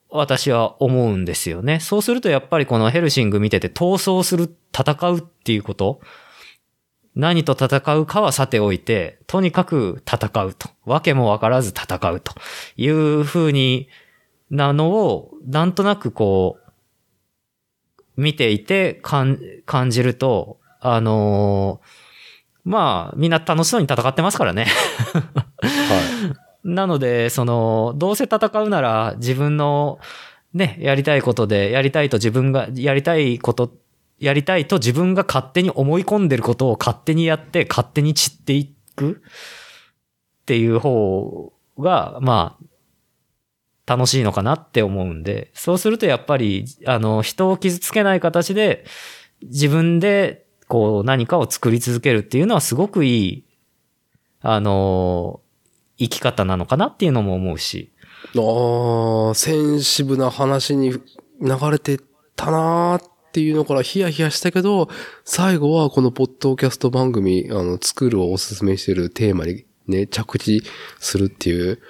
[0.09, 1.81] 私は思うんですよね。
[1.81, 6.01] そうするとやっぱりこのヘルシング見てて闘争する、戦うっていうこと
[7.15, 10.69] 何と戦うかはさておいて、とにかく戦うと。
[10.85, 12.33] わけもわからず戦うと
[12.77, 13.89] いうふうに
[14.55, 16.59] なのを、なんとなくこ
[18.17, 22.05] う、見ていて感感じると、あのー
[22.65, 24.67] まあ、みんな楽しそうに戦ってますからね。
[25.13, 26.35] は
[26.65, 29.99] なので、その、どうせ戦うなら自分の
[30.55, 33.75] ね、やりたいことで、やりたいと自分が、やりたいこと、
[34.19, 39.23] やりたいと自分が勝手に思い込んでることを勝手にやって、勝手に散っていく
[40.43, 42.67] っていう方が、まあ、
[43.87, 48.85] 楽しいのかなって思うんで、そうするとやっぱり、あの、人を傷つけない形で、
[49.43, 53.45] 自分で、こう、何かを作り続けるっていうのはすごくいい、
[54.41, 55.41] あの、
[55.99, 57.93] 生き方なのかなっていうのも思うし。
[58.37, 61.01] ああ、センシブな話に流
[61.71, 61.99] れて
[62.37, 64.89] たなーっていうのからヒヤヒヤしたけど、
[65.25, 70.63] 最後はこのポッドキャスト番組、あの、作るをおすすめしてるテーマにね、着地
[70.99, 71.81] するっていう、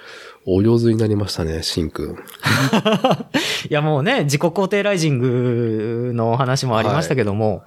[0.47, 2.15] お上手になりましたね、シンくん。
[3.69, 7.63] いやもうね、自己肯定ライジングの話もありましたけども、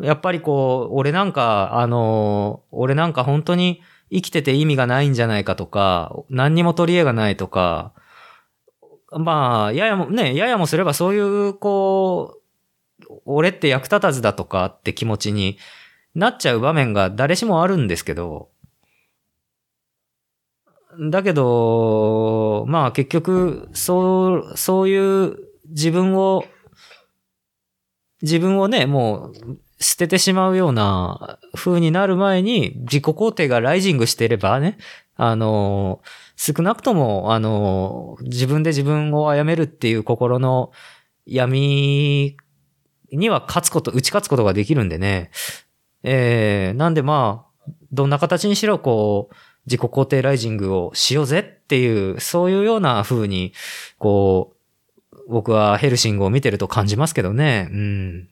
[0.00, 7.92] やっぱりこう、俺なんか、あの、俺なんか本当に生きてて意味がないんじゃないかとか、何にも取り柄がないとか、
[9.12, 12.38] まあ、ややも、ね、ややもすればそういう、こ
[13.08, 15.58] う、俺って役立たずだとかって気持ちに
[16.14, 18.49] なっちゃう場面が誰しもあるんですけど、
[20.98, 25.36] だけど、まあ結局、そう、そういう
[25.68, 26.44] 自分を、
[28.22, 34.78] 自分をね、もう捨ててしまうような風になる前に自己肯定がライジングしていればね、
[35.16, 36.02] あの、
[36.36, 40.72] 少なくとも、あの、自分で自分を殺めるっていう心の
[41.26, 42.36] 闇
[43.12, 45.30] には勝つこと、打ち勝つことができるんでね。
[46.02, 49.34] えー、なんでまあ、どんな形にしろこう、
[49.70, 53.52] 自己肯定ライジングをしようぜっていう、そういうような風に、
[53.98, 54.56] こ
[55.12, 57.68] う、僕はヘルシングを見てると感じますけどね。
[57.70, 58.28] うん。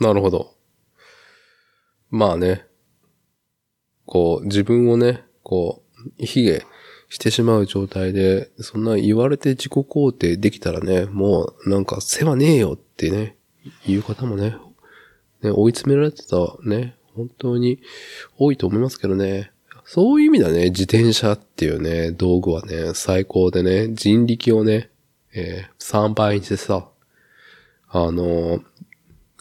[0.00, 0.54] なるほど。
[2.08, 2.66] まあね。
[4.06, 5.82] こう、自分をね、こ
[6.18, 6.66] う、卑下
[7.10, 13.36] してしまう状態で、そんな言われて自己肯定できたらね、もうなんか世話ねえよってね、
[13.86, 14.56] 言う方もね、
[15.42, 17.80] ね追い詰められてたね、本当に
[18.38, 19.53] 多いと思いますけどね。
[19.84, 24.90] そういう意味だね、自転車っていうね、道具はね、最高でね、人力をね、
[25.34, 26.88] えー、3倍にしてさ、
[27.90, 28.62] あのー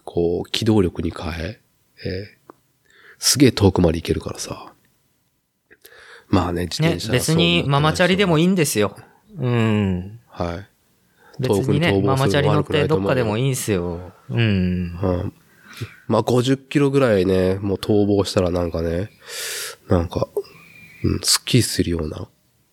[0.03, 1.59] こう、機動力に変え、
[2.05, 2.43] えー
[3.25, 4.73] すげえ遠くまで行けるからさ。
[6.27, 8.47] まあね、自ね転、車別にママチャリでもいい。
[8.47, 8.97] んですよ。
[9.39, 10.19] うん。
[10.27, 10.67] はい。
[11.39, 14.11] 別にね、ママチャリ乗ってどっかでもいいんすよ。
[14.29, 14.39] うん。
[14.39, 15.33] うん。
[16.07, 19.09] まあ50キロぐらいね、もう逃亡したらなんかね、
[19.87, 20.27] なんか、
[21.03, 22.27] うん、スッキリするような。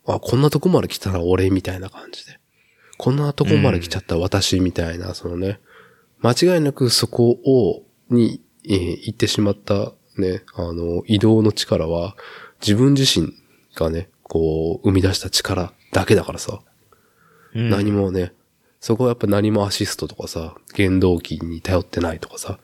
[0.07, 2.39] あ、こんなとこまで来たら俺みたいな感じで。
[2.99, 5.61] こんなとこまで来ちゃった私みたいな、そのね、
[6.21, 12.17] 間違いなくそこを、に、えー行ってしまったね、あの、移動の力は、
[12.61, 13.33] 自分自身
[13.75, 16.61] がね、こう、生み出した力だけだからさ。
[17.55, 18.33] うん何もね、
[18.81, 22.59] そこはやっぱ何もアシストとかさ、原動機に頼ってないとかさ、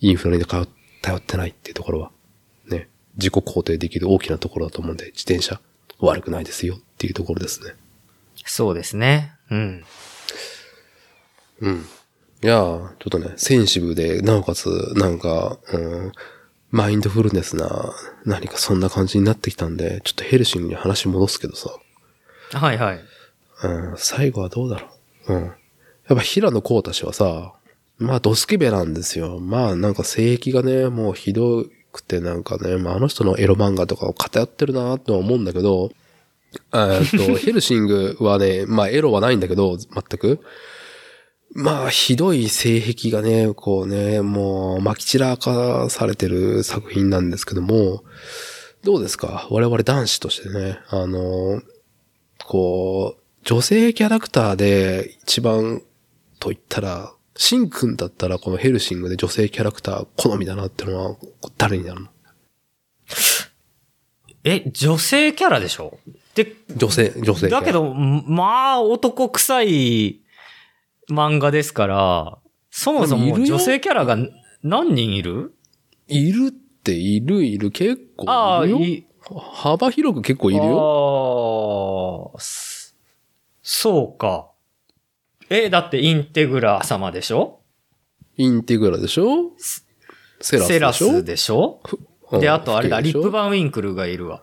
[0.00, 0.66] インフラに頼
[1.02, 2.10] 頼ってないっていうところは、
[2.68, 5.60] ね、自己肯定できる大きなところだと思うんで、自転車
[6.00, 7.74] 悪くないですよっていうところですね。
[8.44, 9.32] そうですね。
[9.50, 9.84] うん。
[11.60, 11.86] うん。
[12.42, 16.12] いやー、ちょっとね、センシブで、なおかつ、なんか、うん、
[16.70, 17.94] マインドフルネスな、
[18.24, 21.70] 何かそんな感じになってきたんで、ちょっとヘルシングに話戻すけどさ、
[22.52, 23.00] はいはい。
[23.64, 24.90] うん、最後はどうだろう。
[25.28, 25.36] うん。
[25.44, 25.54] やっ
[26.08, 27.54] ぱ平野幸太氏はさ、
[27.98, 29.38] まあドスケベなんですよ。
[29.40, 35.90] まあなんか性癖がね、もうひどくてなんかね、まああの人のエロ漫画とかを偏ってるなとは思うんだけど、
[36.72, 40.40] えーっと、 ヘルシングはね、まあエロはないんだけど、全く。
[41.54, 48.02] まあ、ひどい性癖がね、こうね、もう、撒き散らかされてる作品なんですけども、
[48.82, 49.46] どうですか？
[49.50, 51.62] 我々男子としてね、あの、
[52.44, 55.80] こう、女性キャラクターで一番
[56.40, 61.16] と言ったら、シンくんだったらこのヘルシングで女性キャラクター好みだなってのは
[61.56, 62.08] 誰になるの？
[64.42, 65.96] え、女性キャラでしょ？
[66.34, 67.48] で、女性、女性。
[67.48, 70.22] だけど、まあ、男臭い
[71.08, 72.38] 漫画ですから、
[72.72, 74.18] そもそも女性キャラが
[74.64, 75.54] 何人いる？
[76.08, 78.80] いるっているいる結構いるよ。
[78.80, 79.06] い、
[79.52, 82.32] 幅広く結構いるよ。
[82.34, 82.65] ああ、す
[83.68, 84.52] そうか。
[85.50, 87.58] え、だってインテグラ様でしょ？
[88.36, 89.50] インテグラでしょ？
[90.40, 91.80] セラスでしょ？
[92.30, 94.40] スであとあれだ、リップババンウィンクルがいるわ。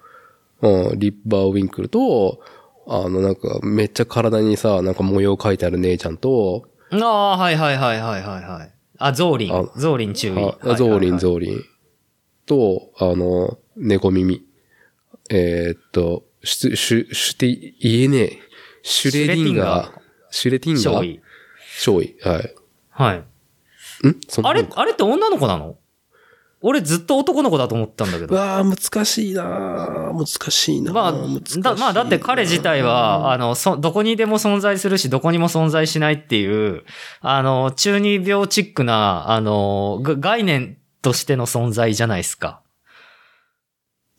[0.61, 2.41] うん、リップバーウィンクルと、
[2.85, 8.73] あの、なんか、めっちゃ体にさ、なんか模様書いてある姉ちゃんと、ああ、はいはいはいはいはいはい。
[8.97, 9.71] あ、ゾーリンあ。
[9.77, 10.37] ゾーリン注意。
[10.37, 11.63] あゾーリン、ゾーリン。
[12.45, 14.45] と、あの、猫耳。
[15.29, 18.39] えーっと、シュ、シュ、シュテ言えねえ。
[18.83, 19.91] シュレディンガー？
[20.29, 21.21] シュレティンガー少尉。
[21.79, 22.15] 少尉。
[22.21, 22.55] はい。
[22.91, 23.17] はい。
[24.07, 24.19] ん？
[24.27, 25.77] そあれ、あれって女の子なの？
[26.65, 28.33] 俺ずっと男の子だと思ったんだけど。
[28.33, 31.13] うわあ難しいなー難しいなーまあ、
[31.61, 36.83] だ、まあ、だって彼自体は、あの、そ、どこにでも存在するし、どこにも存在しないっていう、
[37.19, 42.61] あの、中二病チックな、あの、が概念としての存在じゃないですか。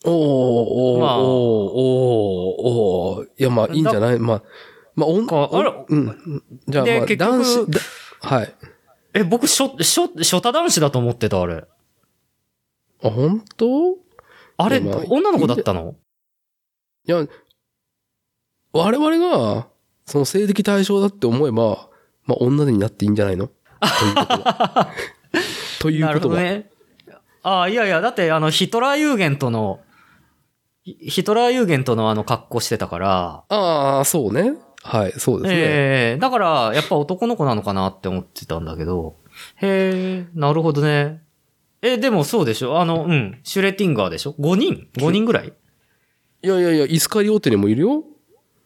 [0.04, 4.18] おーおーまあおーおーおーいや、まあ、いいんじゃない？
[4.18, 4.42] まあ、
[4.94, 6.42] まあ、おん、かあれうん。
[6.68, 7.80] じゃあ、まあ、男子、だ
[8.20, 8.54] はい。
[9.14, 11.64] え、僕、初、初、初太男子だと思ってた、あれ。
[13.02, 13.96] あ、本当？
[14.56, 15.94] あれ、まあ女の子だったの？
[17.06, 17.26] いや、
[18.72, 19.68] 我々が、
[20.06, 21.88] その性的対象だって思えば、
[22.24, 23.48] まあ、女になっていいんじゃないの？
[23.48, 23.54] と
[24.04, 24.90] いうことは。
[25.80, 26.36] というなことは。
[26.36, 26.70] るほどね。
[27.42, 29.80] ああ、いやいや、だって、あの、ヒトラーユーゲントの、
[30.84, 34.54] ヒヒトラーユーゲントのあの格好してたから、ああ、そうね。
[34.82, 35.60] はい、そうですね。
[35.60, 39.16] ええだから、やっぱ男の子なのかなって思ってたんだけど。
[39.56, 41.22] へえ、なるほどね。
[41.80, 42.78] え、でもそうでしょ？
[42.80, 45.52] あの、うん、シュレティンガーでしょ ?5 人 ?5 人ぐらい？
[46.42, 48.04] いやいやいや、イスカリオーテにもいるよ。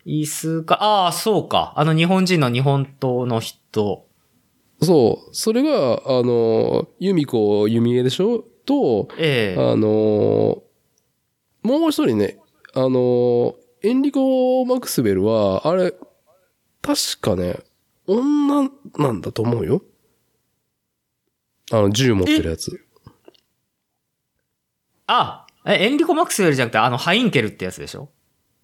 [0.04, 1.72] イスか、ああ、そうか。
[1.76, 4.06] あの日本人の日本刀の人。
[4.82, 5.34] そう。
[5.34, 8.44] それが、あの、ユミコ、ユミエでしょ？
[8.66, 10.62] と、ええあの、
[11.76, 12.38] もう一人ね、
[12.74, 15.92] あの、エンリコ・マクスベルは、あれ、
[16.82, 17.58] 確かね、
[18.06, 19.82] 女なんだと思うよ。
[21.70, 22.80] あの、銃持ってるやつ。
[25.06, 28.10] あ、え、エンリコ・マクスウェルじゃなくて、あの、ハインケルってやつでしょ？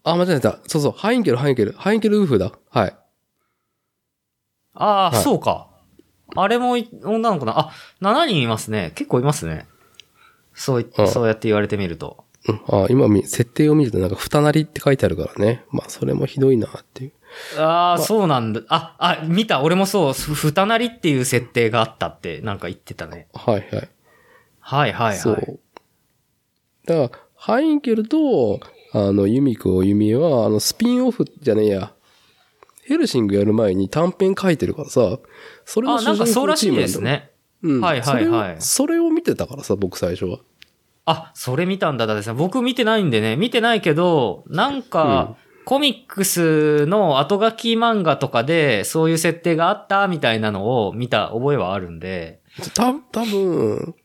[0.03, 0.59] あ、間違えた。
[0.67, 1.71] そうそう、ハインケル、ハインケル。
[1.73, 2.51] ハインケルウーフだ。
[2.69, 2.95] はい。
[4.73, 5.69] ああ、はいそうか。
[6.35, 7.57] あれもい女の子な。
[7.57, 8.91] あ、7人いますね。
[8.95, 9.67] 結構いますね。
[10.53, 12.24] そうい、うんそうやって言われてみると。
[12.47, 15.63] うん、あ今み、設定を見るとなんか、二なりって書いてあるからね。
[15.71, 17.11] まあ、それもひどいなっていう。
[17.59, 18.61] ああ、そうなんだ。
[18.69, 19.61] あ、あ、見た。
[19.61, 23.27] 俺もそう、ふふたなりっていう設定があったって、なんか言ってたね。
[23.33, 23.89] はいはい。
[24.59, 25.17] はいはいはい。
[25.17, 25.59] そう。
[26.85, 28.59] だから、ハインケルと、
[28.93, 31.91] あの、ユミコ、ユミエは、あの、スピンオフじゃねえや。
[32.85, 35.17] ヘルシングやる前に短編書いてるからさ、
[35.65, 37.31] それのあ、なんかそうらしいですね。
[37.63, 37.81] うん。
[37.81, 40.39] はいはいはいそれをそれを見てたからさ、僕最初は。
[41.05, 42.33] あ、それ見たんだだですね。
[42.33, 52.41] 僕見てないんでね、見てないけど、なんか、コミックスの後書き漫画とかで、そういう設定があったみたいなのを見た覚えはあるんで、
[52.73, 53.95] た、多分、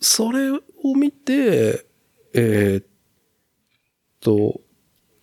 [0.00, 0.60] それを
[0.96, 1.86] 見て、
[2.34, 2.86] えーっ
[4.20, 4.60] と、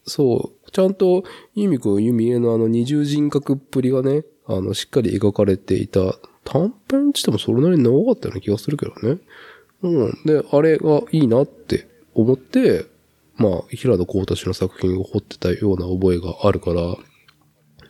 [0.06, 1.24] そう、ちゃんと、
[1.56, 9.20] ユミコ、ユミエのあの二重人格っぷりがね、あの、しっかり描かれていた、短編って言ってもそれなりに長かったような気がするけどね。
[9.82, 10.12] うん。
[10.26, 12.86] で、あれがいいなって思って、
[13.36, 16.82] まあ、平田光太氏の作品を掘ってたような覚えがあるから、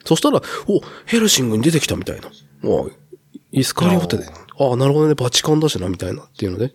[0.05, 2.29] そしたら、お、ヘルシングに出てきたみたいな。
[2.63, 2.89] お
[3.51, 4.25] イスカリオテで。
[4.59, 6.73] ああ、なるほどね、バチカンだしな、みたいなっていうので。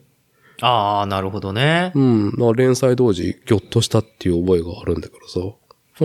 [0.60, 1.92] ああ、なるほどね。
[1.94, 2.32] うん。
[2.36, 5.40] まあ、連載同時、ぎょっとしたっていう覚えがあるんだからさ。
[5.40, 5.56] ほ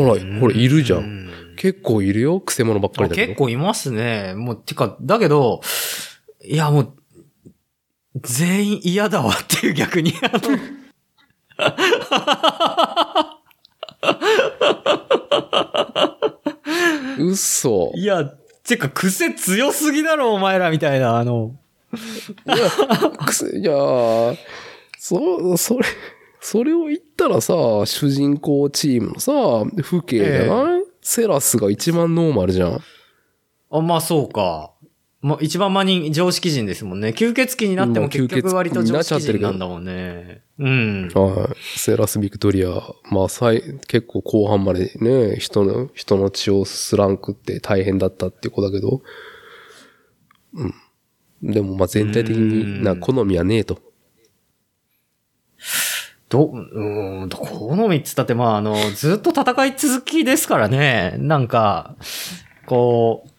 [0.01, 0.97] ら、ほら、いるじゃ。
[0.97, 3.28] うんん結構いるよ、クセ者ばっかりだけど。
[3.28, 4.34] 結構いますね。
[4.36, 5.62] もう、てか、だけど、
[6.45, 6.93] いやもう、
[8.16, 10.14] 全員嫌だわ っていう逆に。
[17.20, 17.91] 嘘。
[17.95, 18.26] いや、
[18.64, 21.55] てか癖強すぎだろ、お前らみたいな、あの。
[22.45, 22.70] いや、
[23.26, 24.38] くせ、いやー
[24.99, 25.86] そ、それ、
[26.41, 27.53] それを言ったらさ、
[27.86, 29.32] 主人公チームのさ、
[29.82, 32.80] 風景じゃない、セラスが一番ノーマルじゃん。
[33.72, 34.72] あ、まあそうか。
[35.28, 37.09] もう一番間に常識人ですもんね。
[37.09, 40.41] 吸血鬼になっても結局割と常識になっちゃってるけど人なんだもんね。
[40.57, 41.09] うん。
[41.13, 41.55] はい。
[41.78, 42.69] セーラス・ビクトリア、
[43.11, 49.01] まあ、最、結構後半までね、人の、人の血をすらん食って大変だったって子だけど、
[50.53, 50.73] うん。
[51.43, 53.82] でも、まあ、全体的にな、うん好みはねえと。
[56.30, 61.15] ど、うーん、好みっつったって、まあ、あの、ずっと戦い続きですからね。
[61.19, 61.97] なんか、
[62.65, 63.36] こう、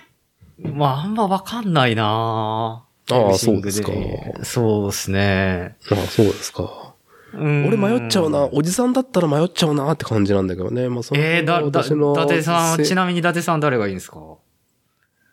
[0.59, 5.77] まあ、あんまわかんないなああボクシングそうそうですね。
[5.91, 6.95] ああ、そうですか。
[7.35, 8.49] うん俺迷っちゃうな。
[8.53, 10.89] おじさんだったら迷っちゃうなって感じなんだけどね。
[10.89, 11.73] まあ、そのえー、だ、だ、伊
[12.29, 14.19] 達さん、せちなみに伊達さん誰がいいんですか？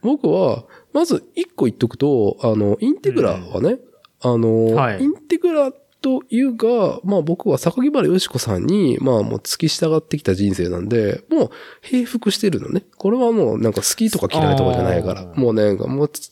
[0.02, 3.80] 僕は、まず一個言っとくと、あの、インテグラはね、
[4.22, 5.72] あの、はいインテグラ
[6.06, 11.49] というか、まあ僕は榊原よし子さんに、まあもう付き従ってきた人生なんで、もう
[11.82, 12.86] 平服してるのね。
[12.99, 16.30] これはもうなんか好きとか嫌いとかじゃないから、もうね、もうもう付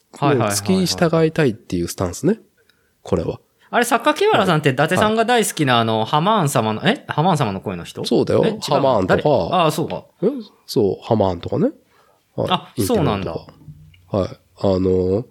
[0.67, 2.39] き従いたいっていうスタンスね。
[3.01, 3.39] これは。
[3.71, 7.05] あれ、榊原さんって伊達さんが大好きなあの、ハマーン様の、え？
[7.07, 8.05] ハマーン様の声の人？
[8.05, 8.43] そうだよ。
[8.61, 9.23] ハマーンとか。
[9.23, 10.05] 誰ああ、そうか。
[10.21, 10.27] え？
[10.67, 11.71] そう、ハマーンとかね。
[12.35, 12.47] はい。
[12.51, 13.31] あそうなんだ。
[13.31, 14.39] はい。
[14.59, 15.25] あの、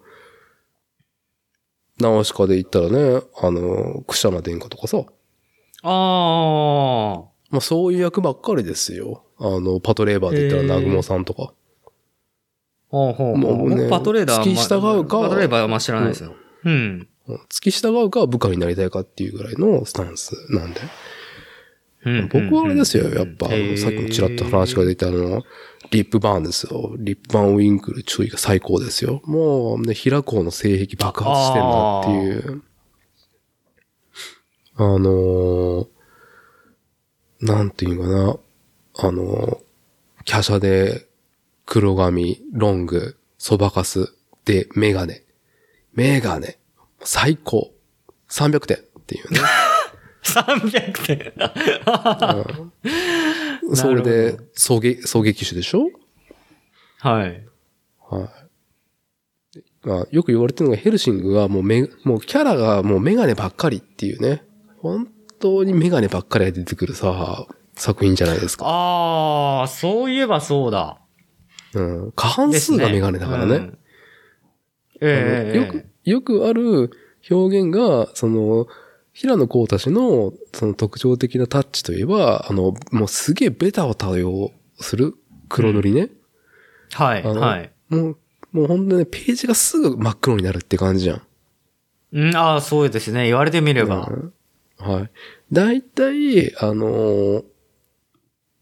[1.99, 5.03] ナウシカで言ったらね、あの、クシャナ殿下とかさ、
[5.83, 9.23] あまあそういう役ばっかりですよ。
[9.37, 11.43] あの、パトレーバーで言ったら南雲さんとか。
[11.43, 11.53] あ。
[12.87, 16.35] ほうほうもうね僕パトレーダーは付き従うかパトレーバーはま知らないですよ。
[16.63, 17.07] うん。
[17.27, 20.81] うん付き従うか部下になりたいかっていうぐらいのスタンスなんで。
[22.05, 25.41] うん僕はあれですよ、やっぱ、さっきもちらっと話が出たあの、
[25.93, 26.95] リップバーンですよ。
[26.97, 29.21] リップバーンウィンクル注意が最高ですよ。
[29.25, 32.63] もうね、平子の性癖爆発してんなっていう。
[34.75, 35.87] あのー、
[37.41, 38.37] なんていうかな。
[39.07, 39.57] あのー、
[40.25, 41.07] 華奢で、
[41.67, 44.15] 黒髪、ロング、そばかす、
[44.45, 45.23] で、メガネ。
[45.93, 46.57] メガネ。
[47.03, 47.71] 最高。
[48.29, 49.39] 300点っていうね。
[50.23, 51.33] 300点。
[53.75, 55.89] それで、狙撃、狙撃手でしょ？
[56.99, 57.45] はい。
[58.09, 58.29] はい。
[59.83, 64.43] まあ、よく言われてるのがヘルシングはもうめ、もうキャラがもうメガネばっかりっていうね。
[64.79, 65.07] 本
[65.39, 67.45] 当にメガネばっかりが出てくるさ、
[67.75, 68.65] 作品じゃないですか。
[68.65, 71.01] ああ、そういえばそうだ。
[71.73, 72.11] うん。
[72.15, 73.55] 過半数がメガネだからね。
[73.55, 73.77] うん
[75.01, 76.91] ええあのよく、よくある
[77.29, 78.67] 表現が、その、
[79.13, 85.15] 平野幸太氏のその特徴的なタッチといえば、あの、もうすげえベタを多用する
[85.49, 86.09] 黒塗りね。
[86.93, 87.71] はい、はい。
[87.89, 88.17] もう、
[88.51, 91.21] もう本当にね、ページがすぐ真っ黒になるって感じじゃん。
[92.13, 93.25] うん、ああ、そうですね。
[93.25, 94.07] 言われてみれば。
[94.07, 94.33] うん
[94.79, 95.09] はい。
[95.51, 97.43] 大体、あのー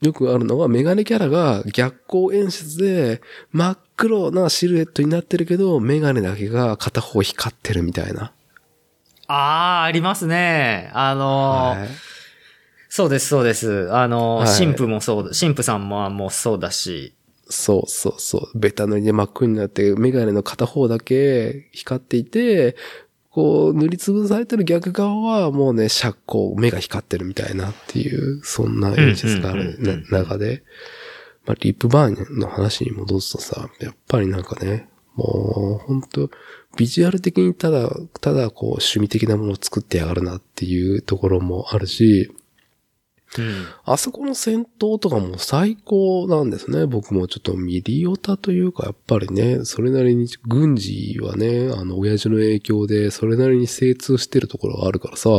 [0.02, 3.22] よくあるのはメガネキャラが逆光演出で
[3.52, 8.34] 真っ黒なシルエットになってるけど、メガネだけが片方光ってるみたいな。
[9.32, 10.92] ああ、ありますね。
[10.94, 11.90] あのーはい
[12.94, 13.88] そうです、そうです。
[13.94, 17.14] あのー、はい神父もそうだ、神父さんももうそうだし。
[17.48, 18.60] そうそうそう。
[18.60, 22.76] ベタ塗りで真っ黒になって、メガネの片方だけ光っていて、
[23.30, 29.78] こう、塗りつぶされてる逆側はもうね、シャッコ、目が光ってるみたいなっていう、そんな演出がある
[30.10, 30.64] 中で、
[31.46, 36.30] まあ、リップバーンの話に戻すとさ、やっぱりなんかね、もう、本当
[36.78, 37.90] ビジュアル的にただ、
[38.22, 42.32] ただこう、趣味的なものを作ってやがるなっていうところもあるし、
[43.38, 43.66] うん。
[43.86, 46.86] あそこの戦闘とかも最高なんですね。
[46.86, 55.30] 僕もちょっとミリオタというか、やっぱりね、それなりに軍事はね、あの、親父の影響で、それなりに精通してるところがあるからさ、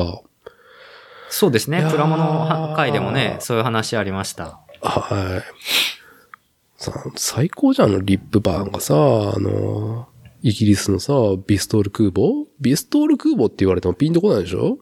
[1.32, 1.86] そうですね。
[1.90, 4.60] プラモの回でもね、そういう話ありました。
[4.82, 6.82] はい。
[6.82, 10.08] さ、最高じゃん、あの、リップバーンがさ、あの、
[10.42, 11.14] イギリスのさ、
[11.46, 12.46] ビストール空母？
[12.60, 14.78] ビストール空母って言われてもピンとこないでしょ？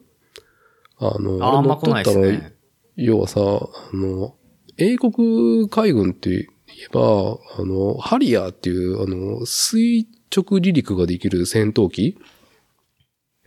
[0.97, 2.55] あの、ああんま来ないですね。
[2.95, 4.35] 要はさ、あの、
[4.77, 6.47] 英国海軍って言え
[6.91, 12.17] ば、あの、ハリアーっていう、あの、垂直離陸ができる戦闘機？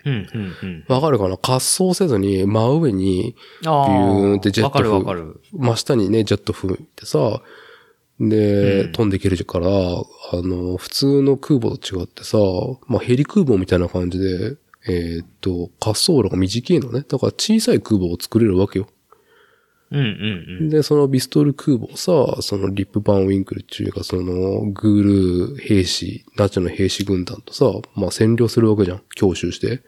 [0.05, 0.85] うん、うん、うん。
[0.87, 1.31] わかるかな？
[1.31, 3.35] 滑走せずに真上に。
[3.63, 5.41] ビューンってジェットわかる風わかる。
[5.53, 7.43] 真下にね、ジェット吹いてさ、
[8.21, 12.39] で、うん飛んでいけるから、あの、普通の空母と違ってさ、
[12.87, 17.05] まあ、ヘリ空母みたいな感じで、えーっと、滑走路が短いのね。
[17.09, 18.89] だから小さい空母を作れるわけよ。
[19.91, 20.69] うん、うん、うん。
[20.69, 29.03] で、そのビストール空母をさ、そのリップバーンウィンクルっていうか、そのグール兵士、ナチョの兵士軍団とさ、まあ占領するわけじゃん。
[29.15, 29.83] 強襲して。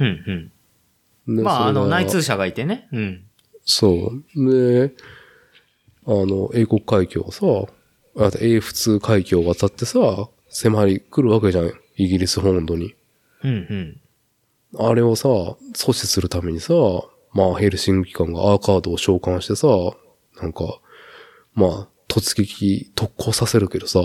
[0.00, 0.52] うん、
[1.26, 1.36] うん。
[1.36, 2.88] でまあ、あの、内通者がいてね。
[2.92, 3.24] うん。
[3.64, 4.50] そう。
[4.50, 5.17] で、あ
[6.10, 7.46] の、英国海峡をさ、
[8.16, 11.72] あと英仏海峡を渡ってさ、迫り来るわけじゃん。
[11.96, 12.94] イギリス本土に。
[13.44, 14.00] うんうん。
[14.88, 16.74] あれをさ、阻止するためにさ、
[17.32, 19.66] まあヘルシング機関がアーカードを召喚してさ、
[20.40, 20.80] なんか、
[21.54, 24.00] まあ、突撃、特攻させるけどさ、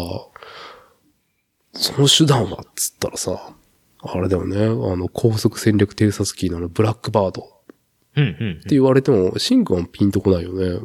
[1.73, 3.53] その手段はっつったらさ、
[4.01, 7.45] あれだよね、あの、高速戦略偵察機のブラックバードっ
[8.15, 10.79] うんうんて言われても、シンクはピンとこないよね。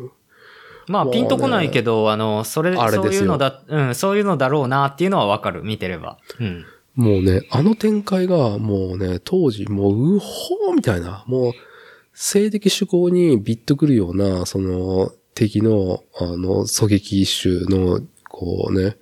[0.89, 6.19] まあ、ピンとこないけど、あの、それ、あれですよそういうのだ、うん、そういうのだろうなっていうのはわかる、見てれば。
[6.41, 6.65] うん。
[6.95, 11.53] もうね、あの展開が、もうね、当時、もう、うほーみたいな、もう、
[12.13, 18.97] 性的趣向にビッとくるような、その、敵の、あの、狙撃手の、こうね、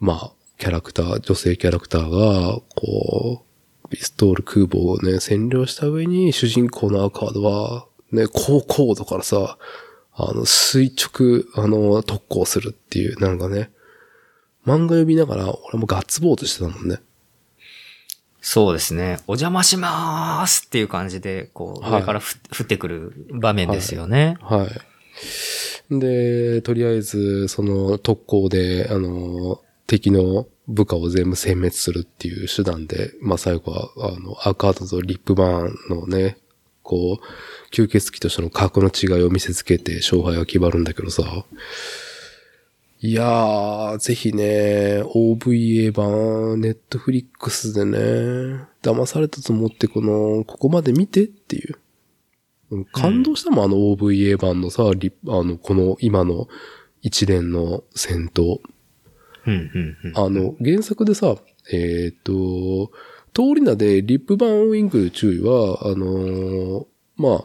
[0.00, 3.44] まあ、キャラクター、女性キャラクターが、こ
[3.84, 9.58] う、ピストール空母をね、占領した上に、主人公のアーカードは、ね、高高度からさ、
[10.16, 13.70] あの、垂直、あの、特攻するっていう、なんかね、
[14.64, 17.00] 漫画読みながら、俺もガッツポーズしてたもんね。
[18.40, 19.18] そうですね。
[19.26, 24.36] お邪魔しまーすっていう感じで、こう、はい上からふ、降ってくる場面ですよね。
[24.40, 24.68] は
[25.90, 25.98] い。
[25.98, 36.38] で、とりあえず、その特攻で、あの、敵の部下を全部殲滅するっていう手段で、まあ最後は、あの、アーカードとリップバーンのね、
[36.84, 41.44] こう、吸血鬼としての格の違いを見せつけて勝敗が決まるんだけどさ。
[43.00, 47.98] いやー、ぜひね、OVA 版、ネットフリックスでね、
[48.82, 51.76] 騙されたと思ってこの、ここまで見てっていう。
[52.70, 56.48] うん感動したもん、あの OVA 版のさ、リあの、この今の
[57.02, 58.60] 一連の戦闘。
[59.46, 60.18] うん、うん、うん。
[60.18, 61.36] あの、原作でさ、
[61.70, 62.90] えっ、と、
[63.34, 66.86] 通り名でリップバーンウィンクル注意は、あのー
[67.16, 67.44] まあ、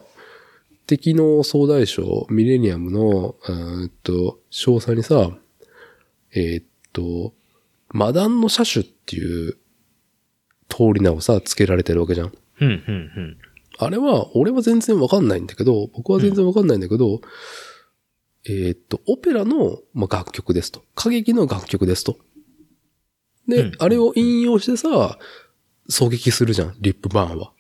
[0.85, 5.31] 敵の総大将、ミレニアムの、えーっと、詳細にさ、
[6.33, 6.63] えっ、
[6.93, 7.33] と、
[7.89, 9.57] マダンの車種っていう
[10.67, 12.33] 通り名をさ、付けられてるわけじゃん。
[12.61, 12.71] うん、うん、う
[13.21, 13.37] ん。
[13.79, 17.21] あれは、俺は全然わかんないんだけど、僕は全然わかんないんだけど、
[18.45, 20.83] えーっと、オペラの、まあ、楽曲ですと。
[20.97, 22.17] 歌劇の楽曲ですと。
[23.47, 25.17] で、うんあれを引用してさ、
[25.89, 27.51] 狙撃するじゃん、リップバーンは。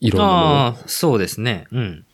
[0.00, 1.66] いろんなものああ、そうですね。
[1.70, 2.06] うん。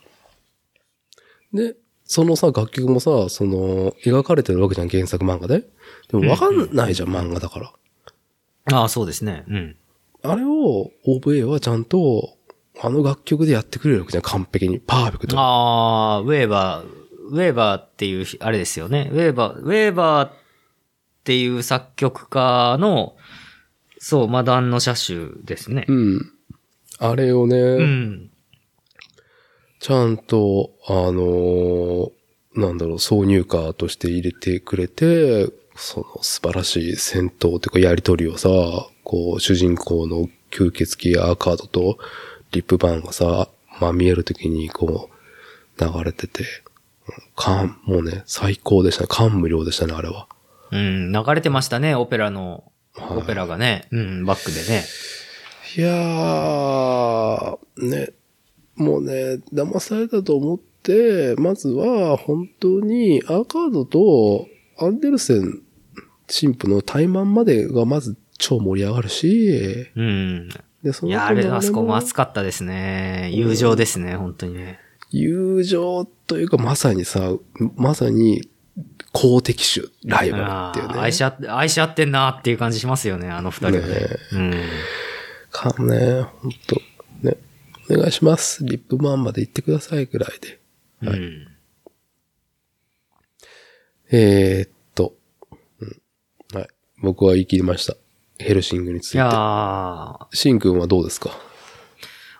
[1.55, 5.65] で、そのさ、楽曲もさ、その、描かれてるわけじゃん、原作漫画で。
[6.09, 7.73] でもわかんないじゃん、漫画だから。
[8.73, 9.45] ああ、そうですね。
[9.49, 9.77] うん。
[10.23, 12.37] あれを OVA はちゃんと、
[12.83, 14.81] あの楽曲でやってくれるわけじゃん、完璧に。
[14.81, 15.39] パーフェクト。
[15.39, 16.87] ああ、ウェーバー、
[17.31, 19.11] ウェーバーっていう、あれですよね。
[19.13, 20.33] ウェーバー、ウェーバーっ
[21.25, 23.17] ていう作曲家の、
[24.09, 25.93] そう、マダンの車種ですねう。
[25.93, 26.33] ん。
[27.01, 28.31] あれをね、うん。
[29.81, 32.11] ちゃんと、あのー
[32.55, 38.49] なんだろう、挿入歌として入れてくれて、その素晴らしい戦闘というかやりとりをさ、
[39.03, 41.99] こう、主人公の吸血鬼アーカードと
[42.53, 43.49] リップバーンがさ、
[43.81, 45.11] まあ見えるときにこ
[45.81, 46.45] う、流れてて、
[47.35, 49.09] 感、もうね、最高でしたね。
[49.11, 50.29] 感無量でしたね、あれは。
[50.71, 52.63] うん、流れてましたね、オペラの、はい
[52.99, 53.87] オペラがね。
[53.91, 54.85] うん、バックでね。
[55.77, 58.13] いやー、ね、
[58.77, 64.47] もうね、騙されたと思って、まずは本当にアーカードと
[64.79, 65.63] アンデルセン
[66.29, 70.49] 神父の対マンまでがまず超盛り上がるし、うん。
[70.83, 73.31] で、そいや、あれ、あそこも熱かったですね。
[73.33, 74.79] 友情ですね、本当にね。
[75.11, 77.33] 友情というかまさにさ、
[77.77, 78.49] まさに
[79.13, 81.01] 公的種、ライバルっていうね。
[81.03, 83.95] 愛し合って、愛し合ってんなっていう感じしますよね、あの二人はね。
[83.95, 84.53] ねうん。
[85.51, 86.81] かね、ほんと、
[87.23, 87.37] ね、
[87.91, 88.65] お願いします。
[88.65, 90.61] リップマンまで行ってくださいぐらいで。
[91.03, 91.49] うん。
[94.11, 95.15] えー、っと、
[95.81, 96.03] うん。
[96.59, 96.69] はい。
[97.03, 97.95] 僕は言い切りました。
[98.39, 99.17] ヘルシングについて。
[99.17, 101.31] いやー、シン君はどうですか？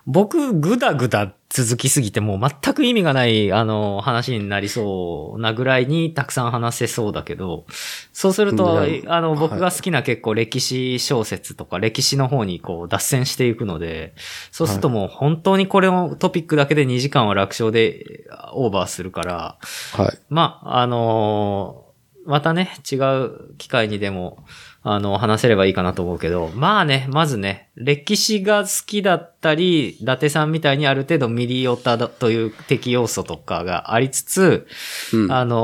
[0.07, 7.65] 僕、ぐだぐだ続きすぎて、もう全く意味がない、あの、話になりそうなぐらいにたくさん話せそうだけど、
[8.13, 14.13] そうすると、あの、はい僕が好きな結構歴史小説とか歴史の方にこう脱線していくので、
[14.51, 19.57] そうするともう本当にこれをトピックだけで2時間は楽勝でオーバーするから、
[19.93, 20.17] はい。
[20.29, 21.87] まあ、あのー
[22.27, 24.43] またね、違う機会にでも、
[24.89, 34.65] あの、話せればいいかなと思うけど、まあね、まずね、歴史が好きだったり、伊達さんみたいにある程度ミリオタだという敵要素とかがありつつ、
[35.13, 35.31] うん。
[35.31, 35.57] あの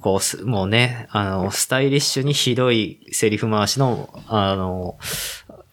[0.00, 4.96] ーこうす、もうね、あの、スタイリッシュにひどいセリフ回しの、あの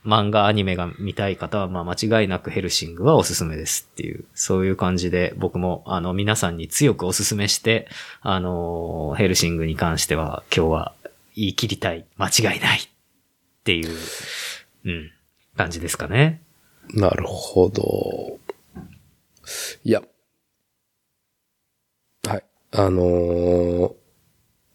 [0.05, 7.87] 漫画、アニメが見たい方は、まあ間違いなくヘルシングはおすすめですっていう、そういう感じで僕も、あの、皆さんに強くおすすめして、
[8.21, 10.93] あのヘルシングに関しては今日は
[11.39, 12.81] 言い切りたい、間違いないっ
[13.63, 13.89] ていう、
[14.85, 15.11] うん、
[15.55, 16.41] 感じですかね。
[16.93, 18.39] なるほど。
[19.83, 20.01] いや。
[22.27, 22.43] はい。
[22.71, 23.99] あのー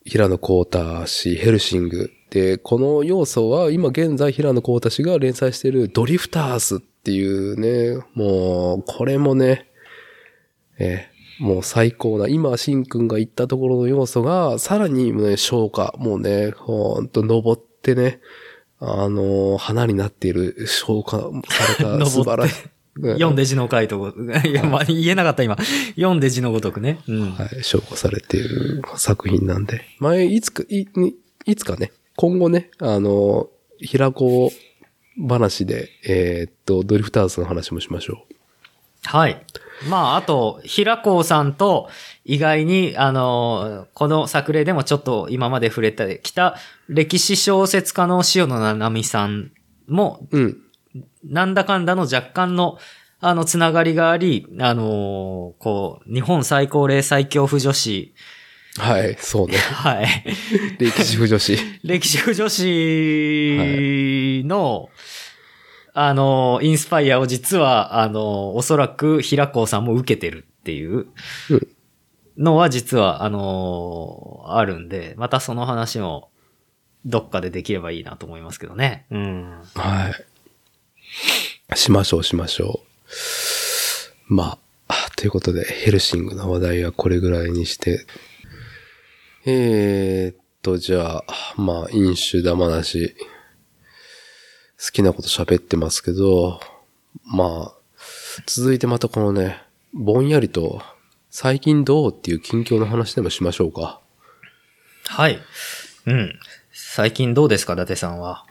[0.06, 2.10] 平野幸太氏、ヘルシング。
[2.28, 9.70] で、この要素は今現在平野幸太氏が連載しているドリフターズっていうね、もう、これもね、
[10.78, 11.08] え
[11.38, 18.20] もう最高な、今、しんくんが言ったところの要素が、さらにね、消化、もうね、ほんと登ってね、
[18.80, 22.54] あのー花になっている消化された 素晴らしい。
[23.00, 24.12] ね読んで字の回とご、い
[24.52, 25.56] や、まあ、言えなかった今。
[25.96, 27.00] 読んで字のごとくね。
[27.08, 27.30] うん。
[27.32, 29.82] はい、証拠されている作品なんで。
[29.98, 33.48] 前、いつか、い、にいつかね、今後ね、あの、
[33.80, 34.52] 平子
[35.28, 38.26] 話で、えーっと、ドリフターズの話もしましょ
[39.02, 39.44] はい。
[39.88, 41.88] まあ、あと、平子さんと、
[42.24, 46.56] 意外に、あの、この作例でもちょっと今まで触れてきた、
[46.88, 49.52] 歴史小説家の塩野七海さん
[49.88, 50.38] も、う。
[50.38, 50.60] うん。
[51.24, 52.78] なんだかんだの若干の、
[53.20, 58.14] あの、つながりがあり、あのこう、日本最高齢最強婦女子、
[58.76, 59.56] はい、そうね。
[59.72, 60.06] はい。
[60.78, 61.56] 歴史不女子。
[61.84, 64.90] 歴史婦女子の、
[65.96, 71.06] あの、インスパイアを実は、あの、おそらく平子さんも受けてるっていう
[72.36, 76.30] のは実は、あの、あるんで、またその話も
[77.04, 79.06] どっかでできればいいなと思いますけどね。
[79.12, 79.62] うん。
[79.74, 80.10] は
[81.72, 81.76] い。
[81.76, 82.80] しましょう、しましょ
[84.28, 84.34] う。
[84.34, 84.58] ま
[84.88, 88.04] あ、ということで、ヘルシングの話題はこれぐらいにして。
[89.46, 91.24] えーっと、じゃあ、
[91.56, 93.14] まあ、飲酒玉なし、
[94.78, 96.60] 好きなこと喋ってますけど、
[97.24, 97.72] まあ、
[98.46, 100.82] 続いてまたこのね、ぼんやりと、
[101.30, 104.00] 最近どうっていう近況の話でもしましょうか。
[105.06, 105.38] はい。
[106.06, 106.38] うん。
[106.72, 108.46] 最近どうですか、伊達さんは？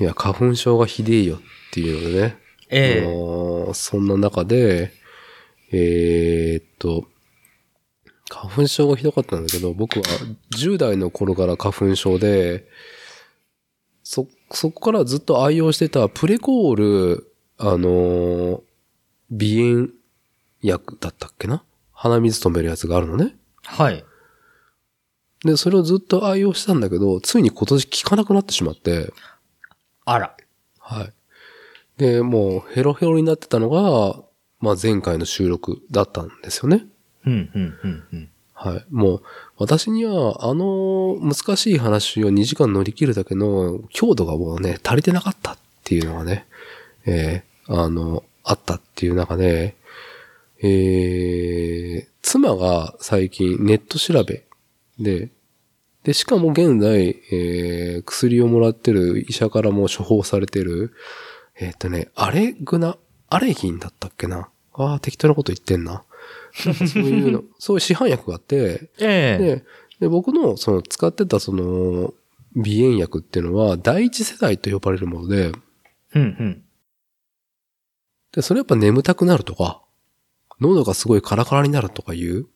[0.00, 1.40] いや、花粉症がひでえよっ
[1.72, 2.38] ていうのでね。
[2.68, 4.92] ええもうそんな中で、
[5.72, 7.06] えーっと、
[8.28, 10.04] 花粉症がひどかったんだけど、僕は
[10.56, 12.66] 10代の頃から花粉症で、
[14.02, 18.60] そ、そこからずっと愛用してたプレコール、あのー
[19.30, 19.88] 鼻炎
[20.60, 21.64] 薬だったっけな？
[21.92, 23.34] 鼻水止めるやつがあるのね。
[23.64, 24.04] はい。
[25.42, 29.10] で、それをずっと愛用してたんだけど、ついに今年効かなくなってしまって、
[30.04, 30.36] あら。
[30.78, 31.12] はい。
[31.96, 34.22] で、もうヘロヘロになってたのが、
[34.60, 36.84] まあ前回の収録だったんですよね。
[37.24, 38.30] うん、うん、うん、うん。
[38.52, 38.84] はい。
[38.90, 39.22] もう、
[39.62, 46.46] 私には、あの難しい話を2時間乗り切るだけの強度がもうね、足りてなかったっていうのがね、
[47.06, 49.76] えーあの、あったっていう中で、
[50.62, 54.44] えー、妻が最近ネット調べ
[54.98, 55.30] で、
[56.02, 60.92] で、しかも現在、えー、薬をもらってる医者からも処方されてる、
[61.60, 62.96] えーっとね、アレグナ、
[63.28, 64.48] アレギンだったっけな？
[64.74, 66.02] ああ、適当なこと言ってんな。
[66.52, 69.64] そういうの、 そういう市販薬があって、ええで、
[70.00, 72.14] で僕のその使ってたその
[72.54, 75.52] 鼻炎薬っていうのは第一世代と呼ばれるもので、
[76.14, 76.62] うん、うん。
[78.32, 79.82] で、それやっぱ眠たくなるとか、
[80.60, 82.46] 喉がすごいカラカラになるとかいう、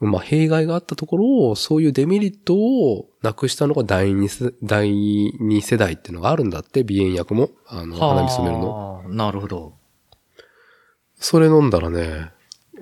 [0.00, 7.50] まあ、弊害があったところを、そういうデメリットをなくしたのが第二世第二世代っていうのがあるんだって、鼻炎薬も。
[7.66, 8.94] あの、鼻水止めるの。
[8.94, 9.08] はあ。
[9.08, 9.74] なるほど。
[11.14, 12.32] それ飲んだらね、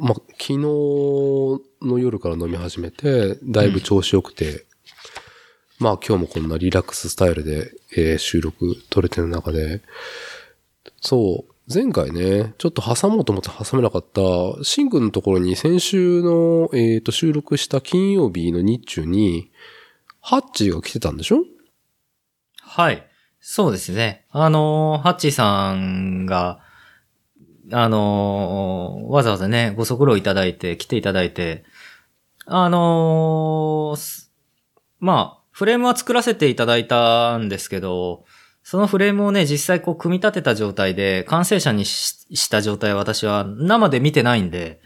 [0.00, 4.64] まあ、昨日の夜から飲み始めて、だいぶ調子良くて、
[5.78, 9.82] まあ今日もこんなリラックススタイルで、えー収録撮れてる中で、
[11.00, 19.50] そう、前回ね、ちょっと挟もうと思って挟めなかった、シンくんのところに先週の、えっ、と、収録した金曜日の日中に、
[20.20, 21.44] ハッチーが来てたんでしょ？
[22.62, 23.06] はい。
[23.40, 24.26] そうですね。
[24.30, 26.60] あのーハッチーさんが、
[27.72, 31.64] あのーわざわざね、ご足労いただいて、来ていただいて、
[32.46, 34.32] あのーす
[34.98, 38.24] まあ、フレームは作らせていただいたんですけど、
[38.62, 44.80] そのフレームをね、実際こう組み立てた状態で、完成車にしした状態は私は生で見てないんで、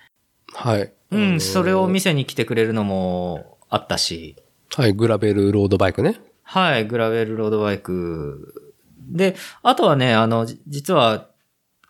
[0.55, 0.93] はい。
[1.11, 4.36] うん、それを見せせに来てくれるのもあったし、
[4.74, 6.20] はい、グラベルロードバイクね。
[6.43, 8.73] はい、グラベルロードバイク。
[9.09, 11.28] で、あとはね、あの、じ実は、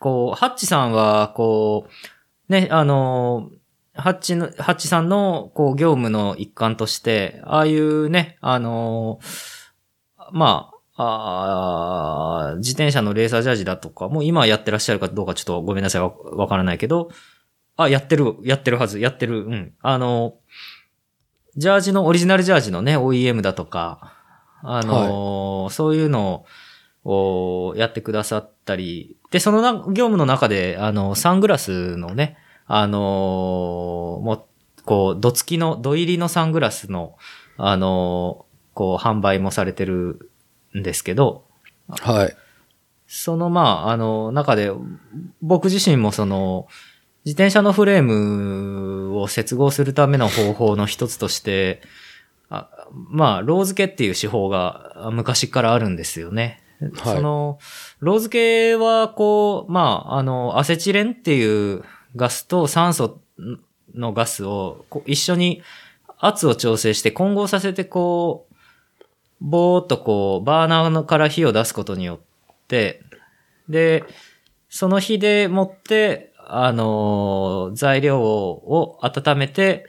[0.04, 3.48] こう、ハッチさんは、こう、ね、あの、
[3.94, 9.18] ハッチの、ハッチさんの、こう、業務の一環として、ああいうね、あの、
[10.30, 17.08] まあ、あー自転車のレーサージャージだとか、もう今やってらっしゃるかどうかちょっとごめんなさい、わわからないけど、
[17.78, 19.72] あ、やってる、やってるはず、やってる、うん。
[19.80, 20.34] あの、
[21.56, 24.12] ジャージの、オリジナルジャージのね、OEM だとか、
[24.62, 26.44] あのーそういうの
[27.04, 32.36] をやってくださったり、で、そのな業務の中で、あの、サングラスのね、
[32.68, 33.00] あのー
[34.22, 34.46] も
[34.78, 37.16] う、こう、どつきの、ど入りのサングラスの、
[37.56, 40.30] あのーこう、販売もされてる
[40.76, 41.46] んですけど、
[41.88, 42.36] はい。
[43.08, 44.70] その、まあ、あの、中で、
[45.42, 46.68] 僕自身もその、
[47.24, 51.82] 自転車のフレームを接合するための方法の一つとして、
[52.50, 56.62] あまあ、ロー付けっていう手法があ昔からあるんですよね。
[56.92, 57.16] はい。
[57.16, 57.58] その、
[58.00, 61.84] ロー付けは、こう、まあ、あの、アセチレンっていう
[62.16, 63.20] ガスと酸素
[63.94, 65.62] のガスを一緒に
[66.18, 68.54] 圧を調整して混合させて、こう、
[69.40, 73.02] ぼーっとこう、バーナーから火を出すことによって、
[73.68, 74.04] で、
[74.68, 79.86] その火でもって、あのー材料を温めて、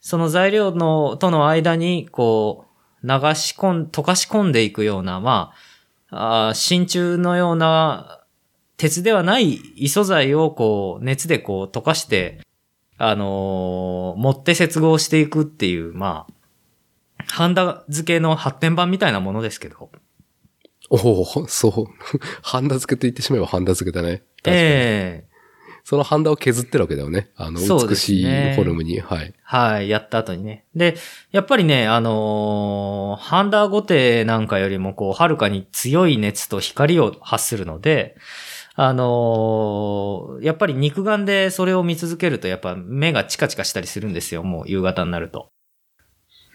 [0.00, 2.66] その材料の、との間に、こ
[3.02, 5.56] う、流し込ん、溶かし込んでいくような、まあ、
[6.14, 8.20] あー真鍮のような、
[8.76, 12.40] 鉄ではない異素材をこう、熱でこう溶かして、
[12.96, 19.90] あのー持って接合していくっていう、まあ、ハンダ付けの発展版みたいなものですけど。
[20.90, 21.72] おおそう。
[22.42, 24.18] ハンダ付けと言ってしまえばハンダ付けだね。
[24.42, 25.33] 確かにええ
[25.84, 27.30] そのハンダを削ってるわけだよね。
[27.36, 29.00] あの、美しいねフォルムに。
[29.00, 29.34] はい。
[29.42, 30.64] はい、やった後にね。
[30.74, 30.96] で、
[31.30, 38.16] やっぱりね、あのーハンダーゴテなんかよりも、こう、はるかに強い熱と光を発するので、
[38.76, 45.50] あのーやっぱり肉眼でそれを見続けると、やっぱ目がチカチカしたりするんですよ、もう夕方になると。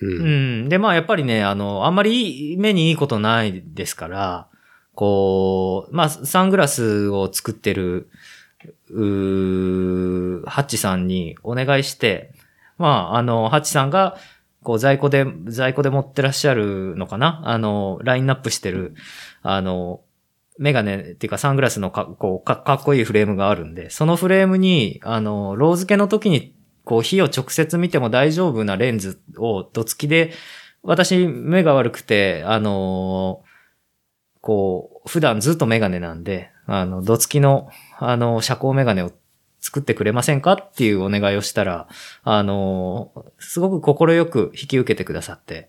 [0.02, 0.08] う。
[0.08, 0.70] うんん。
[0.70, 4.48] で、まあ、やっぱりね、あの、あんまり目にいいことないですから、
[4.96, 8.10] こう、まあ、サングラスを作ってる、
[8.90, 12.34] うーハッチさんにお願いして、
[12.78, 14.18] まあ、あの、ハッチさんが、
[14.64, 17.42] こう、在庫で、在庫で持ってらっしゃるのかな？
[17.46, 18.94] あの、ラインナップしてる、
[19.42, 20.02] あの、
[20.58, 26.54] メガネっていうかサングラスのかこうかかっこいいフレームがあるんで、そのフレームに、あの、ロー付けの時に
[26.84, 30.34] こう火を直接見ても大丈夫なレンズをどつきで、
[30.84, 33.42] 私目が悪くて、あの
[34.42, 39.12] こう、普段ずっとメガネなんで、あの、どつきの、あの、遮光メガネを
[39.60, 40.54] 作ってくれませんか？
[40.54, 41.88] っていうお願いをしたら、
[42.24, 45.68] あのーすごく心く引き受けてくださって、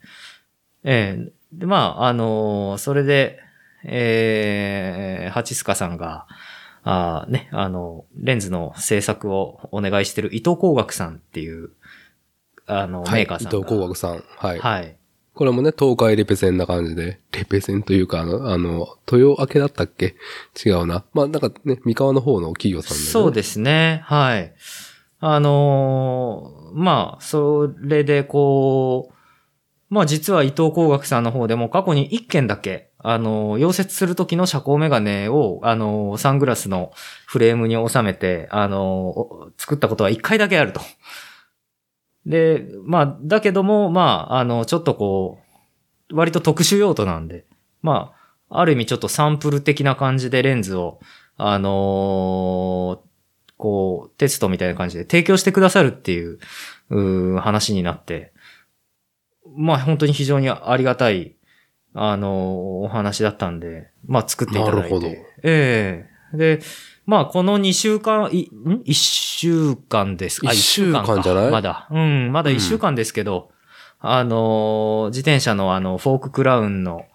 [0.85, 3.41] ええで、まあ、あのーそれで、
[3.83, 6.27] えー、ハチスカさんが、
[6.85, 11.71] あーね、あの、レンズの制作をお願いしてる伊藤工学さんっていう、
[12.67, 13.15] あの、はい。
[13.15, 13.59] メーカーさんが。
[13.59, 14.23] 伊藤工学さん。
[14.37, 14.59] はい。
[14.59, 14.97] はい。
[15.35, 20.17] これもね、東海レペゼンな感じで、レペゼンというか、あの、あの、豊明けだったっけ？
[20.65, 21.05] 違うな。
[21.15, 23.11] まあ、なんかね、三河の方の企業さんだよね。
[23.11, 24.03] そうですね。
[24.05, 24.53] はい。
[25.21, 29.15] あのーまあ、それでこう、
[29.91, 36.93] まあ実は伊藤工学さんの方でも過去に一件だけ、あの溶接する時の遮光メガネを、あのサングラスの
[37.27, 40.81] フレームに収めて、あの作ったことは一回だけあると。
[42.27, 45.39] で、まあ、だけども、まあ、あの、ちょっとこ
[46.11, 47.45] う、割と特殊用途なんで、
[47.83, 48.13] ま
[48.49, 51.01] あ、ある意味ちょっとサンプル的な感じでレンズを、
[51.37, 53.11] あのー
[53.57, 56.39] こう、テストみたいな感じで提供してくださるっていう、
[56.91, 58.33] うー話になって、
[59.57, 61.37] まあ本当に非常にありがたい、
[61.95, 62.31] あのー
[62.85, 64.77] お話だったんで、まあ作っていただいて。
[64.77, 65.07] なるほど
[65.43, 66.61] ええで、
[67.11, 70.53] まあこの2週間、い、ん ?1 週間ですか？
[70.53, 71.51] 一週間かじゃない？
[71.51, 71.89] まだ。
[71.91, 73.51] うん、まだ1週間ですけど、
[73.99, 77.07] あのー自転車のあの、フォーククラウンの、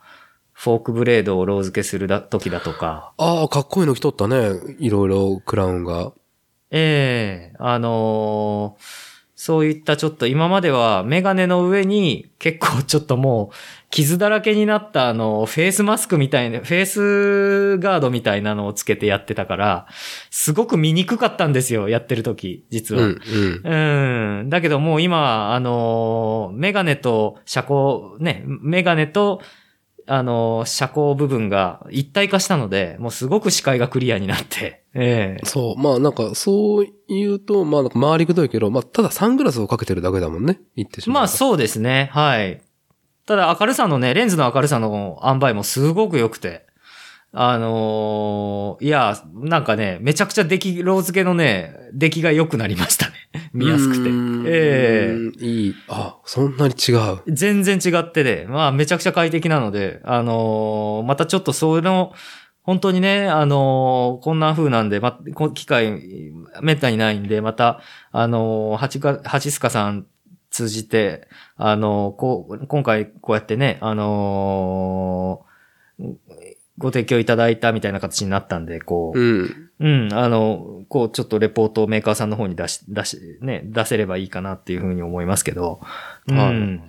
[0.52, 4.52] フォークブレードをロー付けするだ時だとか、ああ、かっこいいの着とったね。
[4.80, 6.12] いろいろクラウンが。
[6.72, 13.56] ええあのーそういったちょっと今まではメガネの上に結構ちょっともう
[13.96, 19.88] 傷だらけになったあのフェイスマスクみたいな、フェイスガードみたいなのをつけてやってたから、
[20.30, 23.04] すごく見にくかったんですよ、やってる時、実は。
[23.04, 23.22] うん、
[23.64, 24.42] うん。
[24.42, 24.50] うん。
[24.50, 29.40] だけどもう今、あのーメガネと遮光、ね、メガネと、
[30.08, 35.82] あのー遮光部分が一体化したので、もうすごく視界がクリアになって、 ええそう。
[35.82, 40.60] まあなんか、そう言うと、まあなんか回りくどいけど、まあただサングラスをかけてるだけだもんね。
[40.76, 41.16] 言ってしまう。
[41.16, 42.10] まあそうですね。
[42.12, 42.62] はい。
[43.26, 46.66] ただ明るさのね、レンズの明るさの塩梅もすごく良くて。
[47.38, 53.14] あのーいや、なんかね、めちゃくちゃ出来、ロー付けのね、出来が良くなりましたね。
[53.52, 54.10] 見やすくて。
[54.46, 55.76] ええいい。
[55.90, 57.20] あ、そんなに違う。
[57.28, 62.14] 全然違ってで、まあめちゃくちゃ快適なので、あのーまたちょっとその、
[62.64, 66.32] 本当にね、あのーこんな風なんで、ま、こ機会、
[66.62, 67.82] めったにないんで、また、
[68.14, 70.06] あのー、ハチか、ハチスカさん
[70.56, 71.28] 通じて、
[71.58, 76.16] あの、こう、今回こうやってね、あのー
[76.78, 79.70] ご提供いただいたみたいな形になったんで、こう、うん。
[79.80, 85.80] うん、あの、こう、ちょっとレポートをメーカーさんの方に出し、出し、ね、出せればいいかなっていうふうに思いますけど。
[86.28, 86.38] うん。
[86.38, 86.82] はい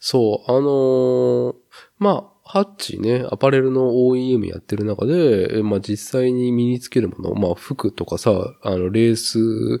[0.00, 1.54] そう、あのー
[1.98, 9.80] まあ、ハッチね、アパレルの OEM やってる中で、えまあ実際に身につけるもの、まあ服とかさ、あの、レースウ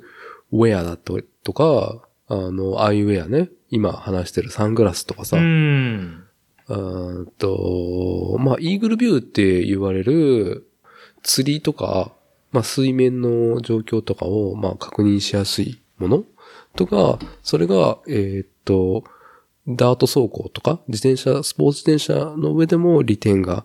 [0.66, 6.24] ェアだととか、あの、アイウェアね、今話してるサングラスとかさ、うん。
[6.68, 10.68] うーんと、まあ、イーグルビューって言われる
[11.22, 12.12] 釣りとか、
[12.50, 16.24] まあ、水面の状況とかを、まあ、確認しやすいもの？
[16.74, 19.04] とか、それが、えーっと、
[19.68, 23.64] ダート走行とか、自転車、スポーツ自転車の上でも利点が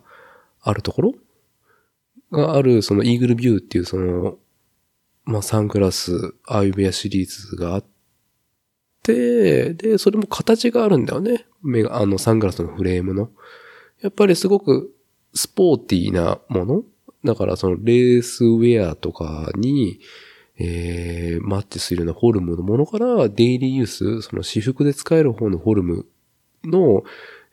[0.60, 1.14] あるところ？
[2.30, 4.38] がある、そのイーグルビューっていうその、
[5.24, 7.91] まあ、サングラス、アイウェアシリーズがあって、
[9.04, 11.46] で、それも形があるんだよね。
[11.62, 13.30] 目が、あの、サングラスのフレームの。
[14.00, 14.92] やっぱりすごく
[15.34, 16.82] スポーティーなもの
[17.24, 20.00] だからそのレースウェアとかに、
[20.58, 26.06] えー、マッチするようなフォルムのものから、デイリーユース、その私服で使える方のフォルム
[26.64, 27.04] の、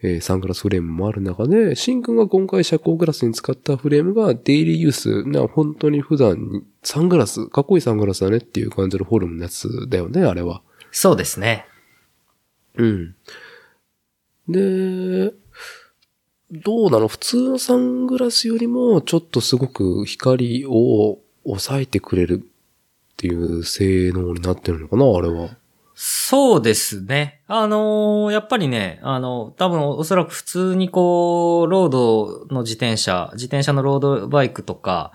[0.01, 10.63] えーサングラスフレームもある中で、シンくんが今回遮光グラスに使ったフレームがデイリーユースな、本当に普段にサングラス、かっこいいサングラスだねっていう感じのフォルムのやつだよね、あれは。
[10.91, 11.65] そうですね。
[12.75, 13.15] うん。
[14.47, 15.33] で、
[16.51, 17.07] どうなの？
[17.07, 25.49] 普通のサングラスよりも、ちょっとすごく光を抑えてくれるっていう性能になってるのかなあれは。
[25.93, 27.41] そうですね。
[27.47, 35.11] あのーやっぱりね、あの、多分おそらく普通にこう、ロードの自転車、自転車のロードバイクとか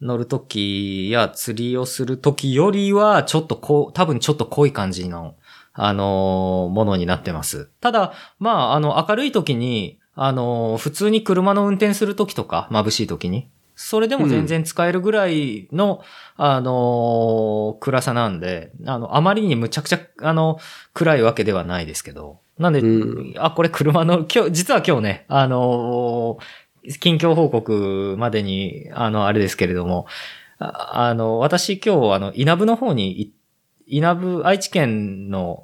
[0.00, 5.34] 乗るときや釣りをするときよりは、ちょっとこう、多分ちょっと濃い感じの、
[5.72, 7.70] あのーものになってます。
[7.80, 16.02] ただ、まあ、あの、明るいときに、あのー普通に車の運転するときとか、眩しいときに、それでも全然使えるぐらいの、
[16.36, 20.58] あのー暗さなんで、あの、あまりにむちゃくちゃ、あの、
[20.94, 22.38] 暗いわけではないですけど。
[22.58, 26.42] なんで、うんあ、これ車の、今日、実は今日ね、あのー
[27.00, 30.06] 近況報告までに、あの、あれですけれども、
[30.58, 33.34] ああの、私今日、あの、稲部の方にい、
[33.86, 35.62] 稲部、愛知県の、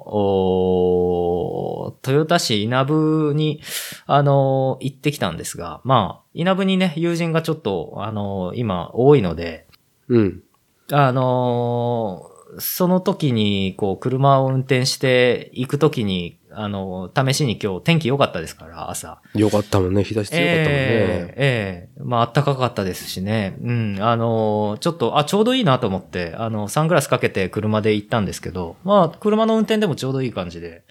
[2.05, 3.61] 豊田市稲部に、
[4.05, 9.67] あの、行ってきたんですが、まあ、稲部にね、友人がちょっと、あの、今、多いので、
[10.07, 10.43] うん。
[10.91, 19.21] あのーその時に、こう、車を運転して行く時に、あの試しに今日天気良かったですから、朝。
[19.33, 20.03] よかったもんね。
[20.03, 20.69] 日差し強かったもんね。
[20.69, 23.57] ええええまあ、暖かかったですしね。
[23.61, 23.97] うん。
[24.01, 30.83] あのーちょっと、あ、ちょうどいいなと思って、あの、サングラスかけて車で行ったんですけど、まあ、車の運転でもちょうどいい感じで、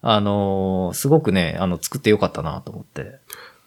[0.00, 3.18] あのーすごくね、あの、作ってよかったなと思って。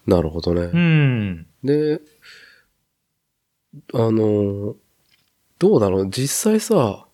[0.06, 0.62] なるほどね。
[0.62, 1.46] うん。
[1.62, 2.00] で、
[3.94, 4.74] あの、
[5.58, 7.06] どうだろう実際さ、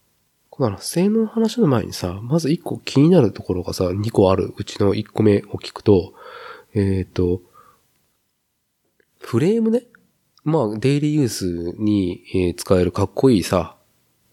[0.59, 6.15] この性能の話の前にさ、まず一個気になるところがさ、2個あるうちの1個目を聞くと、
[6.75, 7.41] えっ、と、
[9.21, 9.85] フレームね。
[10.43, 13.77] まあ、デイリーユースに、えー使えるかっこいいさ、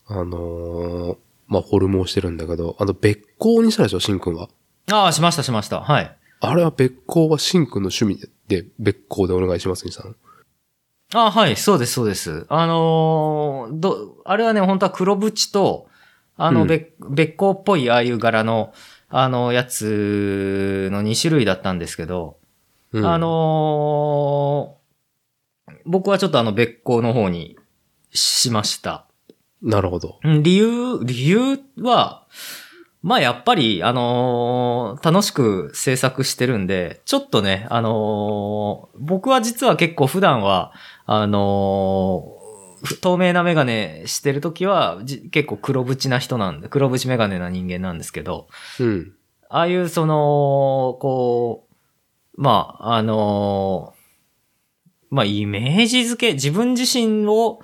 [0.07, 4.49] あのーまあ、フォルムをしてるんだけど、あの、別光にしたでしょ、シンくんは。
[4.91, 5.81] ああ、しましたしました。
[5.81, 6.18] はい。
[6.39, 10.15] あれは別光はシンくんの趣味で、で別光でお願いしますにしたの。
[11.14, 12.47] あはい、そうです、そうです。
[12.49, 15.88] あのーど、あれはね、本当は黒縁と、
[16.38, 18.74] あの、うんべ別光っぽいああいう柄の、
[19.10, 22.38] あの、やつの2種類だったんですけど、
[22.91, 24.86] うんあ、のー
[25.88, 27.57] 僕はちょっとあの、別光の方に
[28.12, 29.06] しました。
[29.62, 30.20] なるほど。
[30.24, 32.26] うん理由、理由は、
[33.02, 40.72] まあやっぱり、あのー楽しく制作してるんで、ちょっとね、あのー僕は実は結構普段は、
[41.06, 42.36] あの
[43.02, 48.47] 透明なメガネしてるときは、じ結構黒縁な人なんで、黒縁メガネな人間なんですけど、
[48.80, 49.14] うん。
[49.49, 51.68] ああいうその、こ
[52.38, 53.95] う、まあ、あのー
[55.10, 57.61] まあ、イメージ付け、自分自身を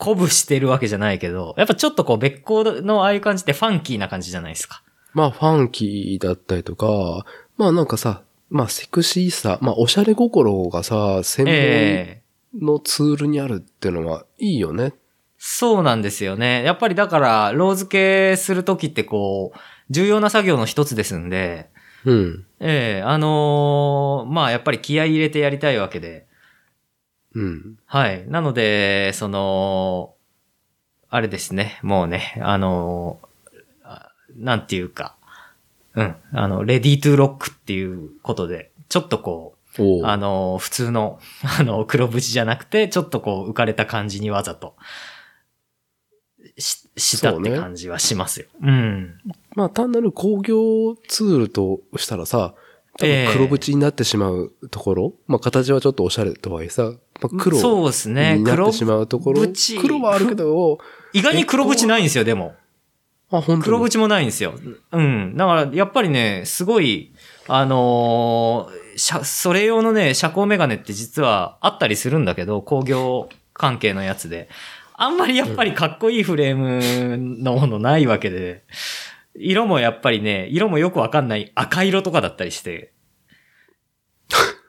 [0.00, 4.82] 鼓舞してるわけじゃないけど、やっぱちょっとこう別光のああいう感じってファンキーな感じじゃないですか。
[5.14, 7.24] まあ、ファンキーだったりとか、
[7.56, 12.21] まあなんかさ、まあセクシーさ、まあおしゃれ心がさ、専ええ門
[12.60, 14.94] のツールにあるっていうのはいいよね。
[15.38, 16.62] そうなんですよね。
[16.64, 19.58] やっぱりだから、ロー付けするときってこう、
[19.90, 21.70] 重要な作業の一つですんで、
[22.04, 22.46] うん。
[22.60, 26.26] ええあのーまあやっぱり気合い入れてやりたいわけで、
[27.34, 27.78] うん。
[27.86, 28.28] はい。
[28.28, 30.14] なので、その、
[31.08, 33.20] あれですね、もうね、あの、
[33.84, 35.16] あなんていうか、
[35.94, 36.16] うん。
[36.32, 39.61] あの、レディートゥロックっていうことで、ちょっとこう
[40.04, 41.18] あの、普通の、
[41.58, 44.74] あの、黒縁じゃなくて、ちょっとこう、浮かれた感じにわざと、
[46.58, 48.46] し、したって感じはしますよ。
[48.62, 49.14] うん。
[49.54, 52.54] まあ単なる工業ツールとしたらさ、
[52.98, 56.82] 多ええ分黒縁になってしまうところ、まあ形はちょっとおしゃれとはいえさ、
[57.22, 58.38] まあ、黒そうですね。
[58.44, 60.78] 黒になってしまうところ、縁黒はあるけど、
[61.14, 62.54] 意外に黒縁ないんですよ、でも。
[63.30, 63.62] あ、本当に？
[63.62, 64.54] 黒縁もないんですよ。
[64.92, 65.34] うん。
[65.36, 67.11] だから、やっぱりね、すごい、
[67.48, 74.48] あのーそれ用のね、遮光メガネって実はあったりするんだけど、工業関係のやつで。
[74.94, 78.64] あんまりやっぱりかっこいいフレームのものないわけで、
[79.34, 82.92] 色もやっぱりね、色もよくわかんない赤色とかだったりして、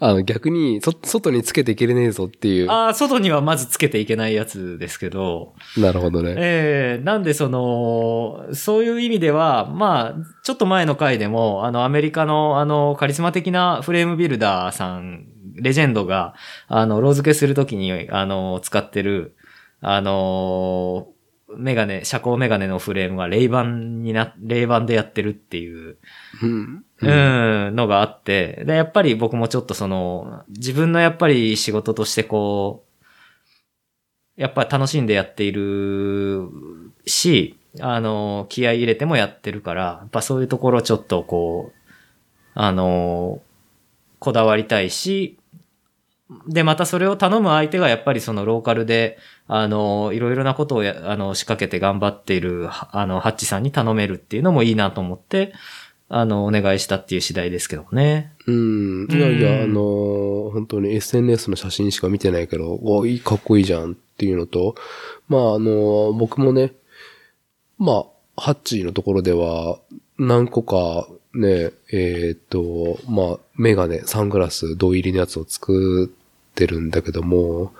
[0.00, 2.70] あの逆に、そ、外につけていけれねえぞっていう。
[2.70, 6.34] ああ、外にはまずつけていけないやつですけど、なるほどね。
[6.36, 16.34] ええなんでその、そういう意味では、まあ、ちょっと前の回でも、あの、アメリカの、あの、カリスマ的なフレームビルダーさん、レジェンドが、
[16.68, 19.36] あの、ロー付けするときに、あの、使ってる、
[19.80, 21.08] あの、
[21.56, 25.98] メガネ、遮光メガネのフレームがレイバンにな、レイバンでやってるっていう、
[26.42, 26.83] うん。
[27.00, 32.84] うん、のがあって、で、やっぱり僕もちょっとその、自分のやっぱり仕事としてこ
[34.38, 36.48] う、やっぱ楽しんでやっている
[37.06, 41.78] し、あの、気合い入れてもやってるから、やっぱそういうところちょっとこう、
[42.54, 43.42] あの、
[44.18, 45.38] こだわりたいし、
[46.48, 55.52] で、またそれを頼む相手がやっぱりそのローカルで、あの、いろいろなことをや、あの、仕掛けて頑張っている、あの、ハッチさんに頼めるっていうのもいいなと思って、
[56.08, 58.32] あの、お願いしたっていう次第ですけどもね。
[58.46, 59.06] うん。
[59.10, 64.76] いやいや、うんあのー本当に SNS の写真しか見てないけど、おいい、かっこいいじゃんっていうのと、
[65.28, 66.72] まあ、あのー僕もね、
[67.78, 68.04] ま
[68.36, 69.78] あ、ハッチーのところでは、
[70.18, 77.72] 何個かね、えーっと、まあ、メガネ、サングラス、銅入りのやつを作ってるんだけども、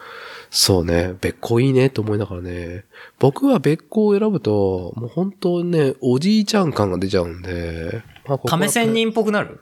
[0.50, 2.84] そうね、別個いいねと思いながらね、
[3.18, 9.60] 僕は別個を選ぶと、もう本当にね、おじいちゃん感が出ちゃうんで、まあ亀仙人っぽくなる？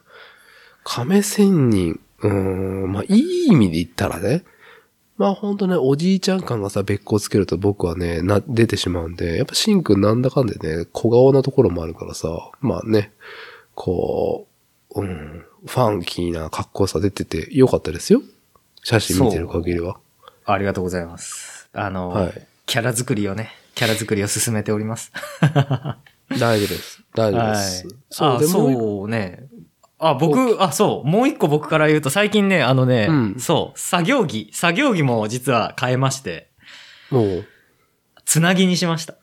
[0.85, 4.45] 亀仙人、うーん、まあ、いい意味で言ったらね、
[5.17, 12.29] まあ本当ね、おじいちゃん感がさ、別個つけると僕はね、な、出てしまうんで、やっぱシンくんなんだかんでね、小顔なところもあるからさ、
[12.61, 13.13] まあね、
[13.75, 14.47] こ
[14.95, 18.23] う、うん、ファンキーな格好さ出ててよかったですよ。
[18.83, 19.99] 写真見てる限りは。
[20.45, 21.69] ありがとうございます。
[21.73, 25.13] あの、はいキャラ作りをね、キャラ作りを進めております。
[26.39, 27.03] 大丈夫です。
[27.15, 27.87] 大丈夫です。
[28.21, 29.49] あ、でもう一そうね。
[29.99, 31.09] あ、僕、あ、そう。
[31.09, 36.51] もう一個僕から言うと、最近ね、あのね、うんそう、作業着、作業着も実は変えまして、
[37.11, 37.45] もう、
[38.25, 39.15] つなぎにしました。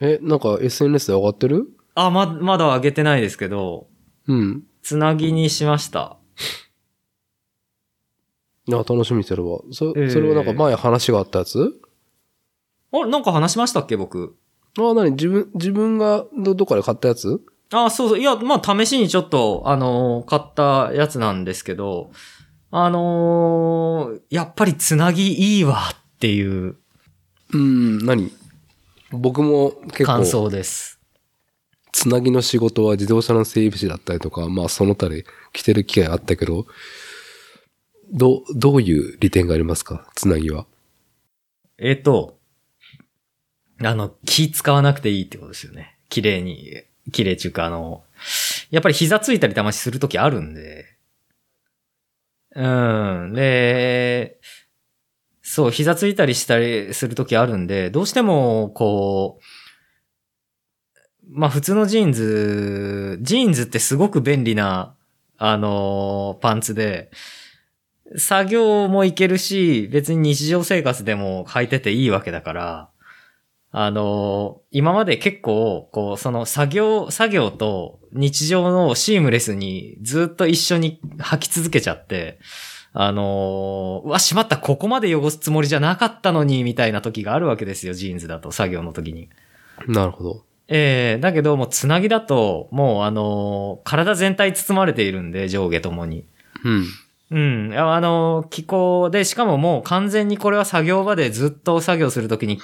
[0.00, 1.66] え、なんか SNS で上がってる？
[1.94, 3.88] あ、ま、まだ上げてないですけど、
[4.26, 4.62] うん。
[4.82, 6.16] つなぎにしました。
[8.66, 9.60] いや、楽しみにしてるわ。
[9.72, 11.72] そ、えーそれはなんか前話があったやつ？
[12.92, 14.36] あれ、なんか話しましたっけ、僕？
[14.86, 17.40] あ、なに自分、自分がど、どっかで買ったやつ？
[17.72, 18.18] あ、そうそう。
[18.18, 22.10] いや、まあ、試しにちょっと、あのー買ったやつなんですけど、
[22.70, 26.76] あのーやっぱりつなぎいいわっていう
[27.52, 28.30] うん、何？
[29.10, 31.00] 僕も結感構、想です。
[31.92, 36.66] つなぎの仕事は自動車の整備士だったりとか、まあその他で来てる機会あったけど、
[38.12, 40.06] ど、どういう利点がありますか？
[40.14, 40.66] つなぎは。
[41.78, 42.37] えっ、と、
[43.82, 45.96] あの、気使わなくていいってことですよね。
[46.08, 46.82] 綺麗に、
[47.12, 48.04] 綺麗っていうか、あの、
[48.70, 50.86] やっぱり膝ついたりたましするときあるんで、
[52.54, 52.66] う
[53.28, 53.32] ん。
[53.34, 54.40] で、
[55.42, 59.44] そう、膝ついたりしたりするときあるんで、どうしても、こう、
[61.30, 64.94] まあ普通のジーンズ、ジーンズってすごく便利な、
[65.36, 67.10] あのパンツで、
[68.16, 72.90] 作業もいけるし、別に日常生活でも履いてていいわけだから、
[73.70, 82.38] あの今まで結構、こう、その作業、作業と日常のシームレスにずっと一緒に履き続けちゃって、
[82.94, 89.28] あのうわ、しまった、ここまで汚すつもりじゃなかったのに、みたいな時があるわけですよ、ジーンズだと、作業の時に。
[89.86, 90.44] なるほど。
[90.70, 96.26] ええだけどもうつなぎだと、もうあの体全体包まれているんで、上下ともに。
[96.64, 96.84] うん。
[97.30, 97.78] うん。
[97.78, 102.58] あの、気候で、しかももう完全にこれは作業場でずっと作業するときに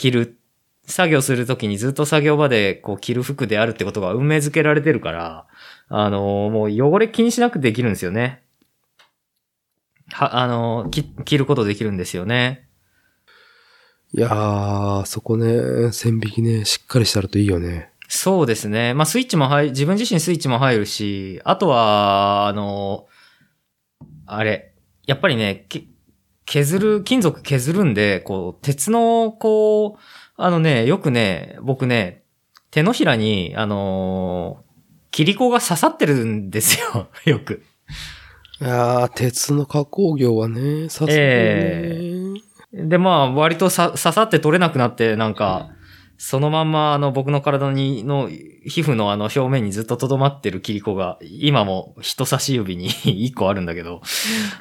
[0.00, 0.38] 着る、
[0.86, 5.46] 作業するときにずっと作業場でこう着る服であるってことが運命づけられてるから、
[5.88, 8.42] あの、もう汚れ気にしなくてできるんですよね。
[10.10, 12.66] は、あの、き着ることできるんですよね。
[14.14, 17.90] いやー、そこね、線引きね、しっかりしてあるといいよね。
[18.08, 18.94] そうですね。
[18.94, 23.06] まあ、スイッチも入、自分自身スイッチも入るし、あとは、あの、
[24.24, 24.72] あれ、
[25.06, 25.84] やっぱりね、け
[26.50, 30.00] 削る、金属削るんで、こう、鉄の、こう、
[30.36, 32.24] あのね、よくね、僕ね、
[32.72, 34.70] 手のひらに、あのー
[35.12, 37.64] 切り子が刺さってるんですよ、 よく。
[38.60, 41.24] いやー、鉄の加工業はね、さすがにね。
[42.72, 45.70] えで、まあ、割とさ刺さって取れなくなって、なんか、
[46.16, 54.00] そのまんま、あの、僕の体に、の、皮膚のあの、表面にずっと留まってる切り子が、今も人差し指に 一個あるんだけど、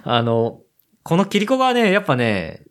[0.03, 0.61] あの、
[1.09, 2.61] この切り子がね、やっぱね、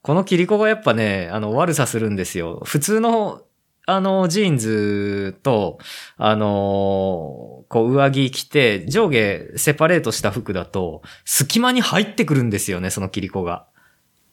[0.00, 2.62] この切り子がやっぱね、あの、悪さするんですよ。
[2.64, 3.42] 普通の、
[3.84, 5.78] あの、ジーンズと、
[6.16, 13.66] あのこう、上着着て、上下セパレートした服だと、隙間に入ってくるんですよね、その切り子が。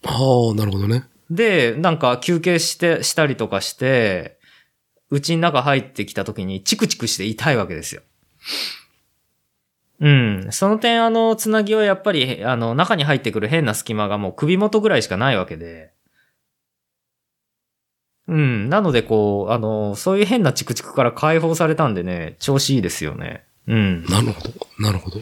[0.03, 1.05] はあ、なるほどね。
[1.31, 4.37] で、なんか休憩して、したりとかして、
[5.09, 8.03] うちの中入ってきた時にチクチクして痛いわけですよ。
[10.01, 10.47] うん。
[10.49, 15.93] その点、あの、つなぎはやっぱり、あの、中に入ってくる変な隙間がもう首元ぐらいしかないわけで。
[18.27, 18.69] うん。
[18.69, 23.45] なので、こう、あの、そういう変なチクチクから解放されたんでね、調子いいですよね。
[23.67, 24.05] うん。
[24.05, 24.51] なるほど。
[24.79, 25.21] なるほど。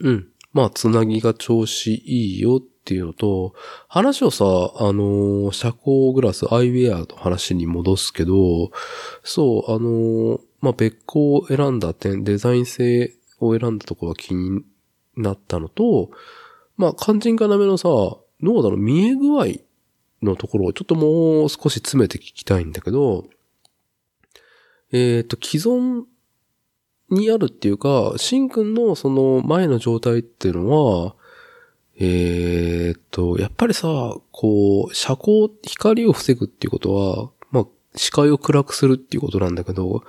[0.00, 0.26] うん。
[0.52, 3.54] まあ、つなぎが調子いいよっていうのと、
[3.86, 8.72] 話をさ、あの、遮光グラス、アイウェアの話に戻すけど、
[9.22, 14.62] そう、あの、まあ、別個を選んだ点、デザイン性を選んだところが気に
[15.16, 16.10] なったのと、
[16.76, 19.46] まあ、肝心要のさ、どうだろう、見え具合
[20.22, 23.26] のところをちょっともう少し詰めて聞きたいんだけど、
[24.92, 26.04] えっ、と、既存
[27.10, 31.14] にあるっていうか、シンくんのその前の状態っていうのは、
[31.98, 40.02] えーっと、やっぱりさ、こう、遮光、光を防ぐっていうことは、まあ、視界を暗くするっていうことなんだけど、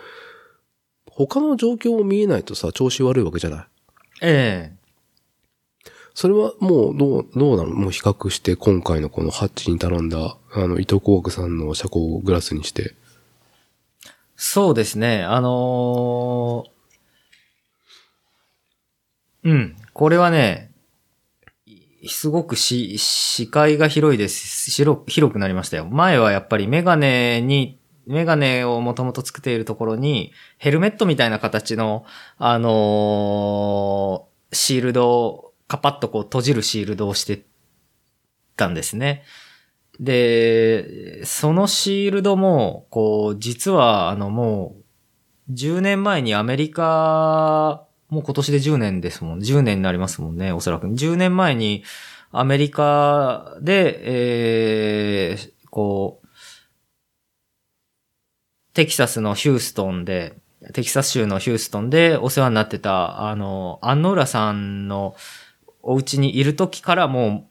[1.28, 3.66] 他の状況も見えないとさ、調子悪いわけじゃない？
[4.22, 4.74] え
[6.14, 7.70] それはもう、どう、どうなの？
[7.70, 12.96] もう比較して、今回のこのハッチに頼んだ、あの、伊藤工学さんの遮光グラスにして。
[14.36, 15.24] そうですね。
[15.24, 16.72] あのー
[19.44, 19.76] うん。
[19.94, 20.72] これはね、
[21.66, 24.70] いすごくし視界が広いです。
[24.72, 25.86] 広広くなりましたよ。
[25.86, 32.06] 前はやっぱりメガネに、メガネをもともと作っているところに、ヘルメットみたいな形の、
[32.38, 37.46] あのーシールドを、カパッとこう閉じるシールドをして
[38.58, 39.24] たんですね。
[40.00, 44.76] で、そのシールドも、こう、実は、あの、も
[45.50, 49.40] う、10年前にアメリカ、もう今年で10年ですもん。
[49.40, 50.88] 10年になりますもんね、おそらく。
[50.88, 51.84] 10年前に、
[52.32, 56.21] アメリカで、えー、こう、
[58.74, 60.34] テキサスのヒューストンで、
[60.74, 65.16] テキサス州のヒューストンでお世話になってた、あの、アンノーラさんの
[65.82, 67.48] お家にいる時からも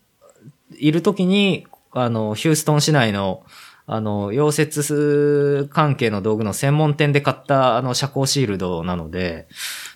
[0.73, 3.45] う、いる時に、あの、ヒューストン市内の、
[3.87, 9.49] あの、溶接関係の道具の専門店で買った、あの、遮光シールドなので、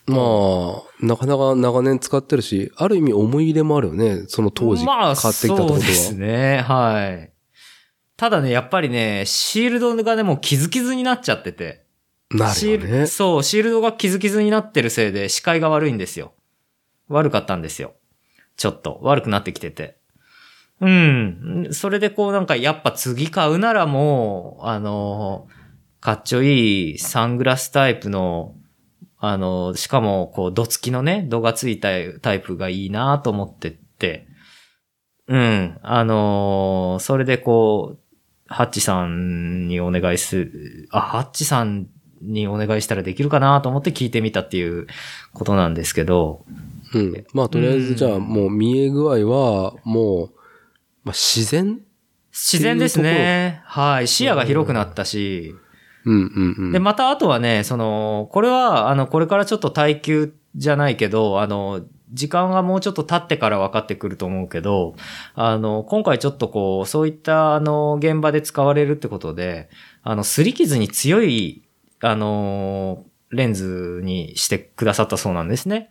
[0.07, 4.25] まあ、なかなか長年使ってるし、ある意味思い入れもあるよね。
[4.27, 5.79] その当時まあ、買ってきたってことは。
[5.79, 6.65] そうですね。
[6.67, 7.34] はい。
[8.16, 11.85] ただね、やっぱりね、シールドがね、もう傷傷になっちゃってて。
[12.31, 13.07] なるよね。
[13.07, 16.32] そう、シールドが傷傷になってるせいで視界が悪いんですよ。
[17.09, 17.95] 悪かったんですよ。
[18.57, 19.99] ちょっと、悪くなってきてて。
[20.81, 21.69] うん。
[21.73, 25.49] それでこうなんか、やっぱ次買うならもう、あの、
[26.01, 28.55] かっちょいいサングラスタイプの、
[29.19, 31.89] あの、しかも、こう、度付きのね、度がついた
[32.20, 34.28] タイプがいいなと思ってって、
[35.27, 35.78] うん。
[35.82, 37.99] あのそれでこう、
[38.55, 41.89] ハッチさんにお願いする、あ、ハッチさん
[42.22, 44.86] にお願いしたらできるかなと思って聞いてみたっていう
[45.32, 46.44] ことなんですけど、
[46.94, 47.26] うん。
[47.32, 50.31] まあ、とりあえずじゃあ、もう見え具合は、もう、
[51.02, 51.81] まあ、自然？
[52.31, 53.60] 自然ですね。
[53.64, 54.09] はい。
[54.09, 55.55] 視野が広くなったし、
[56.05, 56.72] うんうんうん。
[56.72, 61.82] で、またあとはね、その、これは、あの、これからちょっと耐久じゃないけど、あの、
[62.15, 64.95] 時間がもうちょっと経ってから分かってくると思うけど、
[65.35, 69.69] あの、今回ちょっとこう、そういった、あの、現場で使われるってことで、
[70.03, 71.65] あの、擦り傷に強い、
[72.01, 75.91] あの、レンズにしてくださったそうなんですね。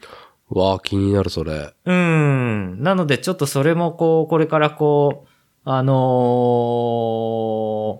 [0.50, 1.74] わあ、気になる、それ。
[1.86, 2.82] うん。
[2.82, 5.30] なので、ちょっとそれもこう、これからこう、
[5.66, 5.94] あの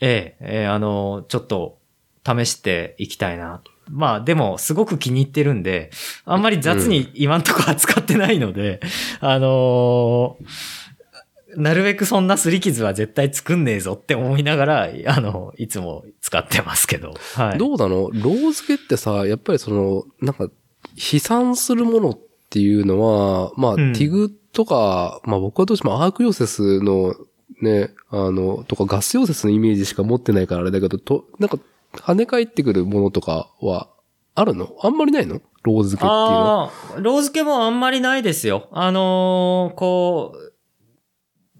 [0.00, 1.78] ええ、ええあのーちょっと
[2.24, 3.62] 試していきたいな。
[3.90, 5.90] まあでも、すごく気に入ってるんで、
[6.24, 8.80] あんまり雑に今んとこ扱ってないので、
[9.20, 10.86] あのー
[11.56, 17.14] なるべくそんな擦り傷は絶対作んねえぞって思いながら、あの、いつも使ってますけど。
[17.34, 17.58] はい。
[17.58, 18.10] どうなの？
[18.10, 20.50] ロー付けってさ、やっぱりその、なんか、
[20.96, 22.18] 飛散するものっ
[22.50, 27.14] ていうのは、まあ、うんティグとか、まあ僕はどうしてもアーク溶接の
[27.62, 31.58] ね、あの、とかガス溶接のイメージしか持ってないからあれだけど、と、なんか、
[31.96, 33.88] 跳ね返ってくるものとかは、
[34.34, 34.76] あるの？
[34.82, 35.40] あんまりないの？
[35.62, 36.58] ロー付けっていうの？
[36.58, 36.72] は。
[36.98, 38.68] ロー付けもあんまりないですよ。
[38.72, 40.52] あのーこう、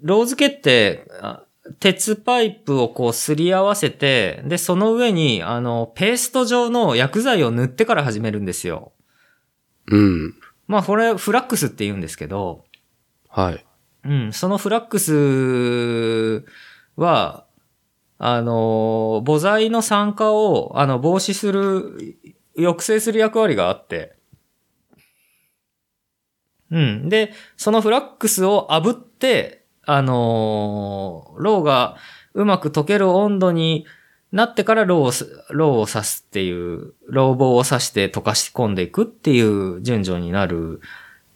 [0.03, 1.43] ロー付けって、あ
[1.81, 8.93] 鉄パイプをこうすり合わせて、で、その上に、あの、ペースト状の薬剤を塗ってから始めるんですよ。
[9.89, 10.35] うん。
[10.69, 12.65] まあ、これ、フラックスって言うんですけど、
[13.29, 13.67] はい。
[14.05, 16.45] うん、そのフラックス
[16.95, 17.46] は、
[18.19, 22.17] あの、母材の酸化を、あの、防止する、
[22.57, 24.17] 抑制する役割があって、
[26.71, 27.09] うん。
[27.09, 31.97] で、そのフラックスを炙って、あのー、ローが
[32.35, 33.87] うまく溶ける温度に
[34.33, 40.81] なってからローを、ローを刺すっていう、ロー棒を刺して溶かし込んでいくっていう順序になる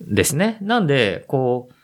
[0.01, 0.59] ですね。
[0.63, 1.75] なんで、こう、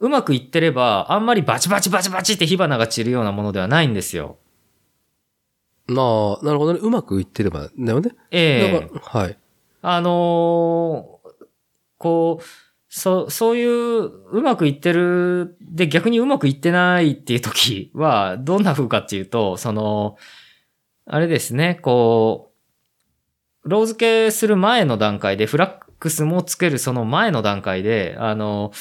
[0.00, 4.38] うまくいってれば、あんまりバチバチバチバチって火花が散るようなものではないんですよ。
[5.86, 6.80] まあ、なるほどね。
[6.82, 8.10] うまくいってれば、だよね。
[8.30, 9.38] ええだから、はい。
[9.82, 11.16] あのー
[11.98, 12.44] こう、
[12.88, 20.16] そ、そういう、うまくいってる、で、逆にうまくいってないっていう時は、どんな風かっていうと、その、
[21.06, 22.52] あれですね、こ
[23.64, 28.72] う、ロー付けする前の段階で、フラックスもつけるその前の段階で、あの、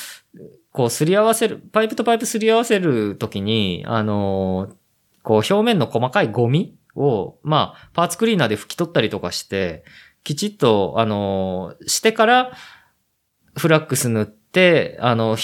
[0.76, 4.76] こう、すり合わせる、パイプとパイプすり合わせるときに、あの、
[5.23, 9.85] こう、表面の細かいゴミを、まあ、パーツクリーナーで拭き取ったりとかして、
[10.26, 12.52] きちっと、あの、してから、
[13.57, 15.38] フラックス塗って、あの、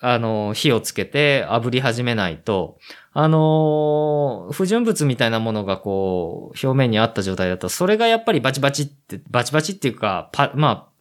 [0.00, 2.78] あの、火をつけて炙り始めないと、
[3.12, 10.91] あの、不純物みたいなものがこう、表面にあった状態だと、それがやっぱりバチバチって、バチバチっていうか、パ、まあ、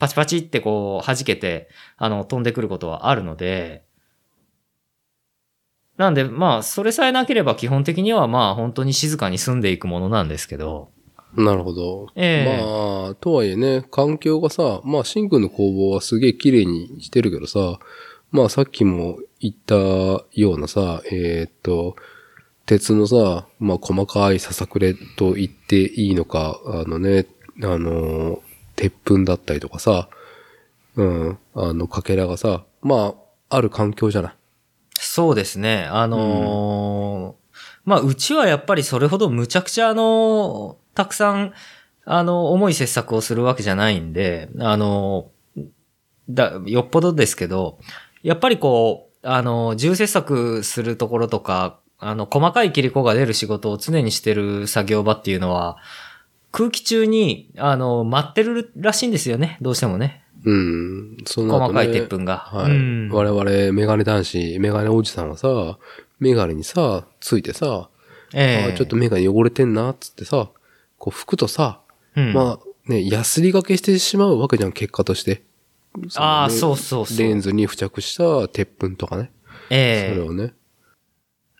[0.00, 1.68] パチパチってこう、弾けて、
[1.98, 3.84] あの、飛んでくることはあるので、
[5.98, 10.90] なんで、まあ、それさえなければ基本的にはまあ、本当に静かに住んでいくものなんですけど、
[11.36, 12.08] なるほど。
[12.16, 12.64] ええ。
[12.64, 17.78] まあ、とはいえね、環境がさ、まあ、シンくんの工房はすげえ綺麗にしてるけどさ、
[18.32, 21.94] まあ、さっきも言ったようなさ、えーっと、
[22.64, 27.26] 鉄のさ、まあ、細かいささくれと言っていいのか、あのね、
[27.62, 28.42] あの、
[28.80, 30.08] 鉄粉だったりとかさ、
[30.96, 33.14] うん、あの、かけらがさ、ま
[33.50, 34.32] あ、ある環境じゃない？
[34.98, 35.86] そうですね。
[35.90, 41.52] あのーまあ、うちはやっぱりそれほどむちゃくちゃあのたくさん、
[42.04, 45.30] あの、重い切削をするわけじゃないんで、あの
[46.28, 47.78] だ、よっぽどですけど、
[48.22, 55.76] やっぱりこう、あの、重切削するところとか、あの、細かい切り子が出る仕事を常にしてる作業場っていうのは、
[56.52, 59.58] 空気中に、あの、待ってるらしいんですよね。
[59.60, 60.24] どうしてもね。
[60.44, 62.38] うん、その後ね細かい鉄粉が。
[62.38, 62.72] はい。
[62.72, 65.78] うん我々、メガネ男子、メガネおじさんはさ、
[66.18, 67.88] メガネにさ、ついてさ、
[68.32, 70.50] ええあちょっとメガネ汚れてんな、つってさ、
[70.98, 71.80] こう拭くとさ、
[72.16, 75.42] うんまあね、ヤスリがけしてしまうわけじゃん、結果として。
[76.16, 77.18] ああ、そうそうそう。
[77.18, 79.30] レンズに付着した鉄粉とかね。
[79.70, 80.54] ええそれをね。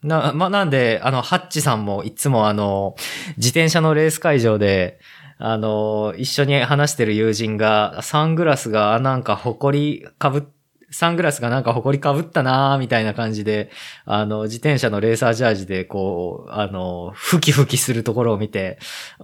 [0.02, 2.94] な、 ま、なんで、あの、ハッチさんもいつもあの、
[3.36, 4.98] 自転車のレース会場で、
[5.38, 10.42] あの、一緒に話してる友人が、サングラスがなんか埃かぶっ、
[10.90, 13.70] サングラスがなんか埃かぶったなーみたいな感じで、
[14.04, 18.78] あの、自転車のレーサージャージでこう、あの、ふきふきするところを見て、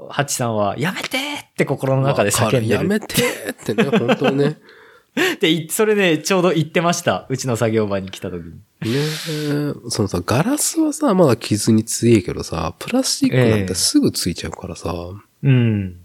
[0.09, 2.66] ハッチさんは、やめてーって心の中で叫んでる。
[2.69, 4.59] やめてーってね、本当ね。
[5.40, 7.26] で、いそれね、ちょうど言ってました。
[7.30, 8.51] うちの作業場に来た時に。
[8.52, 14.94] ねえそのさ、ガラスはさ、まだ傷に強いけどさ、プラスチックなんてすぐついちゃうからさ、
[15.43, 15.97] うん。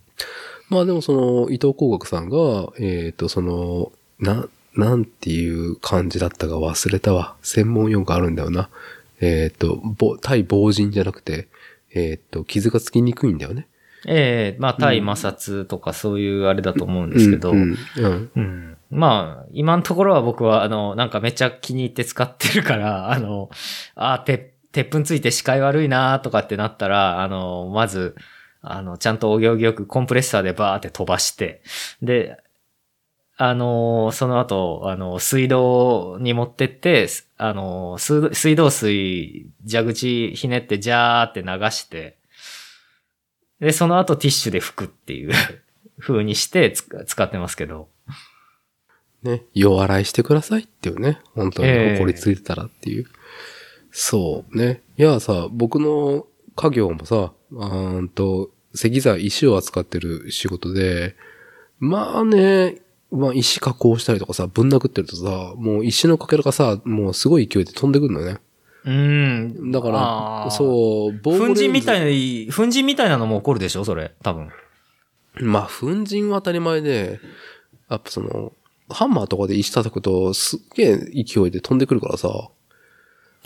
[0.69, 7.35] まあでもその、伊藤工学さんが、えっ、と、その、な、なんていう漢字だったか忘れたわ。
[7.41, 8.69] 専門用語あるんだよな。
[9.19, 11.49] えっ、と、ぼ対防塵じゃなくて、
[11.93, 13.67] えっ、と、傷がつきにくいんだよね。
[14.07, 17.77] ええまあ、対摩擦とかそういうあれだと思うんですけど、うん、
[18.35, 23.49] うんまあ、今のところは僕は、あの、なんかめっちゃ気に入って使ってるから、 あの、
[23.95, 28.15] あー、て、鉄粉ついて視界悪いなとかってなったら、あの、まず、
[28.61, 31.61] あの、ちゃんとお行儀よくコンプレッサーでバーって飛ばして、
[32.01, 32.37] で、
[33.37, 37.07] あの、その後、あの、水道に持ってって、
[37.37, 42.17] あの、水水道水、蛇口ひねってジャーって流して、
[43.61, 45.31] で、その後ティッシュで拭くっていう
[46.01, 47.87] 風にしてつ使ってますけど。
[49.23, 51.19] ね、夜笑いしてくださいっていうね。
[51.35, 53.05] 本当にええ怒りついてたらっていう。
[53.91, 54.81] そうね。
[54.97, 56.25] いやさ、僕の
[56.55, 61.15] 家業もさ、あーんと、石材、石を扱ってる仕事で、
[61.79, 62.81] まあね、
[63.11, 68.39] まあ石加工したりとかさ、ぶん殴ってるとさ、もう石のかけらがさ、もうすごい勢いで飛んでくるのよね。
[68.83, 69.71] うん。
[69.71, 69.91] だかあ
[70.45, 73.85] ら、ーそう、ボ粉塵みたいいな、粉塵みたいなのも起こるでしょ？
[73.85, 74.13] それ。
[74.23, 74.49] 多分。
[75.39, 77.19] まあ、粉塵は当たり前で、
[77.89, 78.53] やっぱその、
[78.89, 82.49] ハンマーとかで石叩くと、すっげえ勢いで飛んでくるからさ、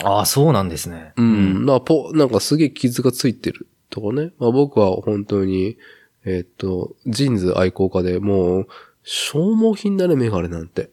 [0.02, 1.12] ああ、そうなんですね。
[1.16, 1.64] うん。
[1.64, 4.32] まあ、ぽ、なんかすげえ傷がついてるとかね。
[4.38, 5.78] まあ僕は本当に、
[6.24, 8.68] えーっと、ジーンズ愛好家でもう、
[9.04, 10.90] 消耗品だね、メガネなんて。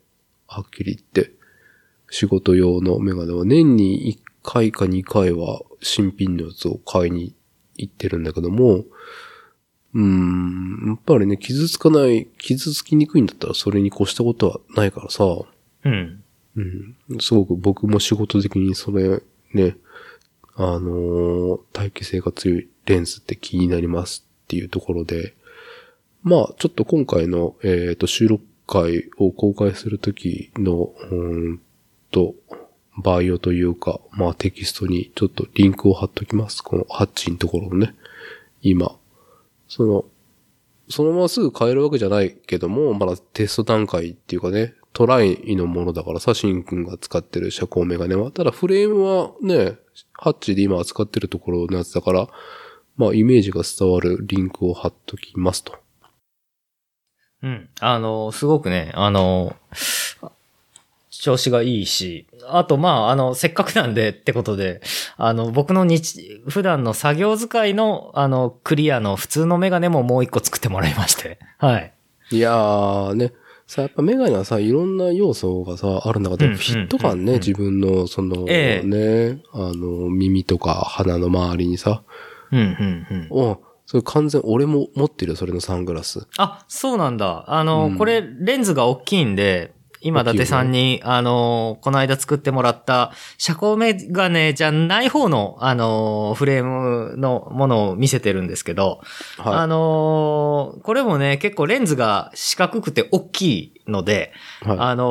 [0.47, 1.33] はっきり言って。
[2.09, 7.35] 仕事用のメガネは年に1回か2回は新品のやつを買いに
[7.75, 8.83] 行ってるんだけども、
[9.93, 15.25] うーん、やっぱりね、傷つかない、傷つきにくいんだったらそれに越したことはないからさ、
[15.85, 16.23] うん。
[16.55, 16.95] うん。
[17.19, 19.21] すごく僕も仕事的にそれ、
[19.53, 19.77] ね、
[20.55, 25.35] あのー耐久性が強いレンズって気になりますっていうところで、
[26.21, 31.61] まあ、ちょっと今回の、えっ、と、収録会を公開するときの、うーん
[32.11, 32.35] と、
[32.97, 36.61] バイオというか、まあテキストにちょっとリンクを貼っときます。
[36.61, 37.95] このハッチのところをね。
[38.61, 38.95] 今。
[39.67, 40.05] その、
[40.89, 48.31] そのまますぐ変えるわけじゃないけども、まだテスト段階っていうかね、トライのものだからさ、シンくんが使ってる遮光メガネは。
[48.31, 49.77] ただフレームはね、
[50.13, 52.27] ハッチで今扱ってるところのやつだから、
[52.95, 55.75] まあイメージが伝わるリンクを貼っときますと。
[57.41, 57.69] うん。
[57.79, 59.55] あの、すごくね、あの、
[61.23, 64.81] 調子がいいし、あと、まあ、あの、せっかくなんでってことで、
[65.15, 71.39] あの、僕の日、普段の作業使いの、あの、クリアの普通のメガネももう一個作ってもらいまして。
[71.59, 71.93] はい。
[72.31, 73.31] いやーね、
[73.67, 82.03] さ、やっぱメガネはさ、いろんな要素がさ、ある中で、うんフィット感ね、うん自分の、その、ええね、あの、耳とか鼻の周りにさ、
[82.51, 83.27] うん、うん、うん。
[83.29, 86.27] おそれ完全、俺も持ってるよ、それのサングラス。
[86.37, 87.45] あ、そうなんだ。
[87.47, 89.71] あの、うんこれ、レンズが大きいんで、
[90.03, 99.01] 今、伊達さんに、あの、この間作ってもらった、遮光メガネじゃない方の、あの、フレームのものを見せてるんですけど、
[99.37, 104.33] あはのーこれもね、結構レンズが四角くて大きいので、
[104.65, 104.67] い。
[104.67, 104.77] はい。
[104.79, 105.05] あの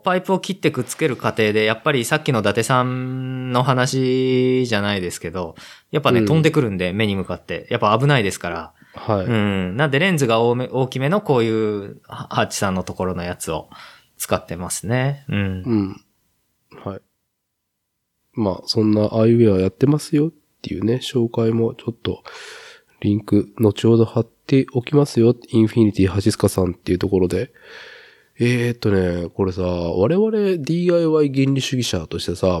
[0.00, 5.54] ーパイプを切ってくっつける過程で、やっぱりさっきの伊達さんの話じゃないですけど、
[5.90, 7.66] やっぱね、うん飛んでくるんで、目に向かって。
[7.68, 8.72] やっぱ危ないですから。
[8.94, 9.26] はい。
[9.26, 9.76] うん。
[9.76, 13.68] なんでレンズが大め大きめのこういう、ハハッチさんのところのやつを
[14.18, 15.24] 使ってますね。
[15.28, 15.62] うん。
[15.62, 16.04] うん。
[16.84, 17.00] はい。
[18.34, 20.32] まあ、そんなアイウェアやってますよっ
[20.62, 22.22] ていうね、紹介もちょっと、
[23.00, 25.34] リンク、後ほど貼っておきますよ。
[25.48, 27.52] インフィニティハシスカさんっていうところで。
[28.38, 32.60] えー、っとね、これさ、我々 DIY 原理主義者としてさ、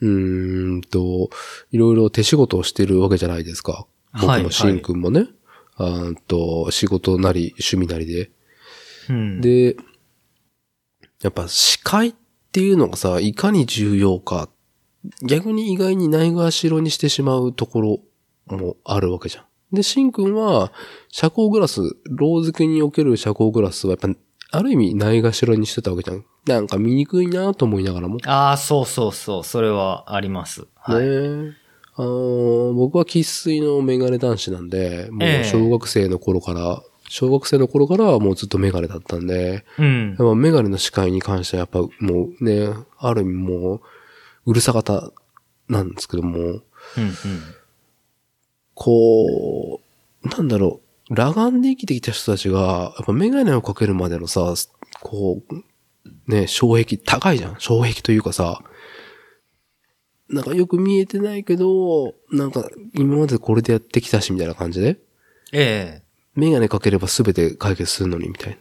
[0.00, 1.30] うーんと、
[1.70, 3.86] いろいろ手仕事をしてるわけじゃないですか。
[4.20, 5.28] 僕はいもシンくんもね。
[5.76, 8.30] あーんと、仕事なり、趣味なりで。
[9.08, 9.76] うん、で、
[11.22, 12.14] やっぱ視界っ
[12.52, 14.48] ていうのがさ、いかに重要か、
[15.22, 19.44] 逆に意外にないがしろにしてしまうところもあるわけじゃん。
[19.72, 20.72] で、シンくんは、
[21.10, 24.08] 遮光グラス、ロー付けにおける遮光グラスはやっぱ、
[24.52, 26.24] ある意味ないがしろにしてたわけじゃん。
[26.46, 28.18] なんか見にくいなと思いながらも。
[28.24, 29.44] ああ、そうそうそう。
[29.44, 30.66] それはあります。
[30.76, 31.04] はい。
[31.04, 31.65] ねえ。
[31.98, 35.40] あのー僕は喫水のメガネ男子なんで、もええ。
[35.40, 40.16] う小学生の頃から、小学生の頃からはもうずっとメガネだったんで、うん。
[40.36, 42.68] メガネの視界に関してはやっぱもうね、
[42.98, 43.80] ある意味もう、
[44.46, 45.10] うるさ型
[45.68, 46.62] なんですけども、うん、うん。
[48.74, 49.80] こ
[50.24, 54.54] う、なんだろう、裸眼で生きてきた人たちが、やっぱメガネをかけるまでのさ、
[55.02, 55.54] こう、
[56.30, 57.56] ね、障壁高いじゃん。
[57.58, 58.62] 障壁というかさ、
[60.28, 64.98] なんかよく見えてないけど、なんか今までこれでやってきたしみたいな感じで、
[65.52, 68.56] ええメガネかければ全て解決するのにみたいな。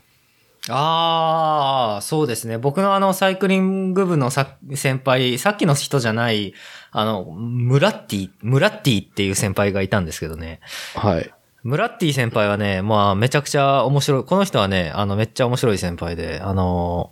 [0.74, 2.58] ああ、そうですね。
[2.58, 6.54] 僕のあの、サイクリング部のさ先輩、さっきの人じゃない、
[6.92, 10.62] あの、ムラッティ、ムラッティっていう先輩がいたんですけどね。
[10.96, 11.32] はい。
[11.64, 14.24] ムラッティ先輩はね、まあ、めちゃくちゃ面白い。
[14.24, 17.12] この人はね、あの、めっちゃ面白い先輩で、あの、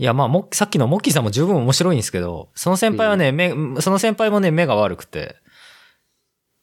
[0.00, 3.50] いや、まあ、も、さっきのモッキーさんも十分面白いんですけど、その先輩はね、目、
[3.82, 5.36] その先輩もね、目が悪くて。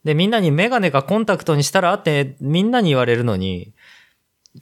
[0.03, 3.76] で、みんなにメガネかコンタクトにしたらって、みんなに言われるのに、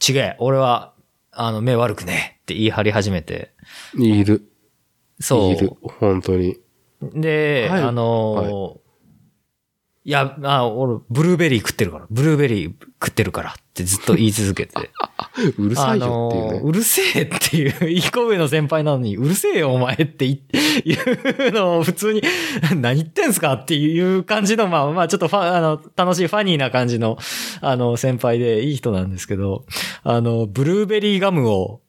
[0.06, 0.92] 違え、俺は、
[1.32, 3.54] あの、目悪くねって言い張り始めて。
[3.98, 4.46] いる。
[5.20, 5.52] そう。
[5.52, 5.72] いる。
[5.80, 6.58] 本当に。
[7.00, 8.85] で、はいあのーい
[10.10, 12.72] や、あ、俺、ブルーベリー食ってるから、ブルーベリー
[13.02, 14.72] 食ってるからってずっと言い続けて。
[15.58, 16.50] うるさいよっていうね。
[16.50, 20.34] あのーうるせえっていう、一個上の先輩なのに、うるせえよお前って言
[20.84, 20.94] い
[21.48, 22.22] うのを普通に、
[22.76, 23.52] 何言ってんすか？
[23.54, 27.18] っていう感じの、まあまあちょっとファ、あの、楽しいファニーな感じの、
[27.60, 29.64] あの、先輩でいい人なんですけど、
[30.04, 31.80] あの、ブルーベリーガムを、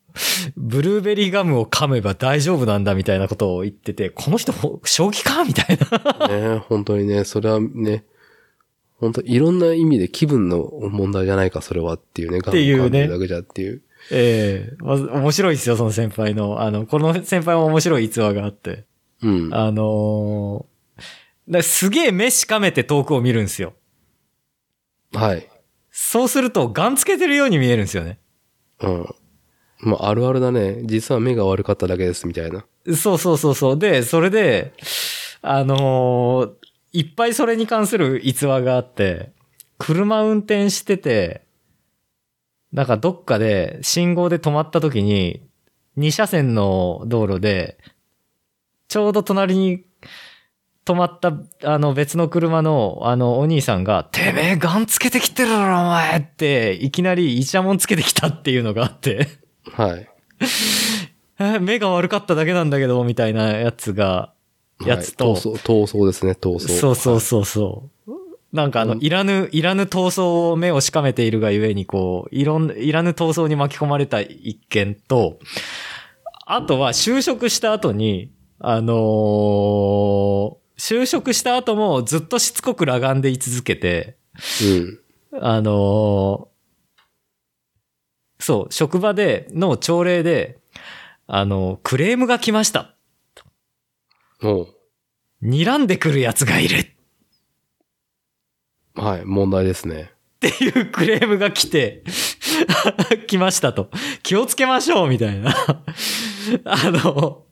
[0.55, 6.27] ブルーベリーガムを噛めば大丈夫なんだみたいなことを言ってて、この人、ほ正気かみたいな。
[6.27, 8.05] ね本当にね、それはね、
[8.99, 12.39] 本当いろんな意味で気分の問題じゃないか、それはっていうね。
[12.39, 13.81] ガム噛んでるだけじゃっていう。
[14.11, 16.61] ええまず面白いですよ、その先輩の。
[16.61, 18.85] あの、この先輩も面白い逸話があって。
[19.21, 19.53] うん。
[19.53, 20.77] あのー
[21.49, 23.73] だすげえ目しかめて遠くを見るんですよ。
[25.13, 25.47] はい。
[25.91, 28.19] そうすると、ガンつけてるように見えるんですよね。
[28.81, 29.15] うん。
[29.79, 30.81] まあ、あるあるだね。
[30.83, 32.65] 実は目が悪かっただけです、みたいな。
[32.95, 33.79] そうそうそうそう。
[33.79, 34.73] で、それで、
[35.41, 39.31] あのーいっぱいそれに関する逸話があって、
[39.77, 41.45] 車運転してて、
[42.71, 45.47] なんかどっかで信号で止まった時に、
[45.97, 47.77] 2車線の道路で、
[48.87, 49.85] ちょうど隣に
[50.85, 51.33] 止まった、
[51.65, 59.27] あの別の車の、あのお兄さんが、てめえガンつけてきてるだろお前って、いきなりイチャモンつけてきたっていうのがあって。
[59.73, 60.09] はい。
[61.39, 64.33] え目が悪かっただけなんだけど、みたいなやつが、
[64.85, 66.67] やつと、はい逃走、逃走ですね、逃走。
[66.67, 68.11] そうそうそうそう。
[68.53, 75.39] なんかあの、いらぬ、いらぬ闘争を目をしかめているがゆえに、こう、いろん、いらぬ闘争に巻き込まれた一件と、
[76.45, 84.15] あとは就職した後に、あのー就職した後もずっとしつこく裸眼で居続けて、
[85.31, 85.41] うん。
[85.41, 86.56] あのー
[88.47, 90.59] そう、職場での朝礼で、
[91.27, 92.95] あの、クレームが来ました。
[94.39, 94.69] も
[95.43, 96.85] 睨んでくる奴がいるっ
[98.95, 100.13] う、はい、問題ですね。
[100.39, 102.05] ていうクレームが来て、
[103.27, 103.89] 来ましたと。
[104.23, 105.53] 気をつけましょうみたいな。
[106.63, 107.43] あの、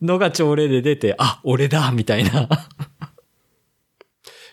[0.00, 2.48] のが朝礼で出て、あ、俺だみたいな。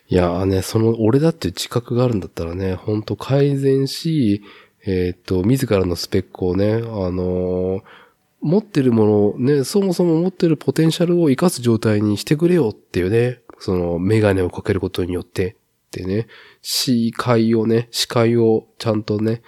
[0.07, 4.41] いやーね、その、俺だっていう自覚があるんだったらね、ほんと改善し、
[4.85, 7.81] えーっと、自らのスペックをね、あのー
[8.41, 15.55] 持ってるもの、ね、そもそも持ってるポテンシャルを活かす状態にしてくれよっていうね、その、メガネをかけることによって、っ
[15.91, 16.27] てね、
[16.61, 19.41] 視界をね、視界をちゃんとね、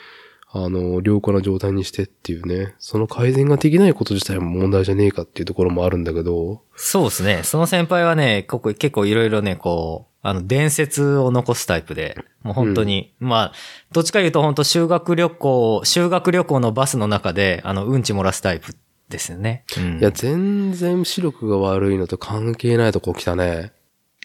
[0.52, 7.42] あの、良好な状態にしてっていうね、その改善ができないこと自体も問題じゃねえかっていうところもあるんだけど、そうですね。
[7.44, 13.54] その先輩はね、ここ結構いろいろね、こう、あの、伝説を残すタイプで、もう本当に、まあ、
[13.92, 18.74] どっちか言うと本当修学旅行、修学旅行のバスの中で、あの、うんち漏らすタイプ
[19.10, 19.66] ですよね。
[19.78, 23.74] うんいや、全然視力が悪いのと関係ないとこ来たね。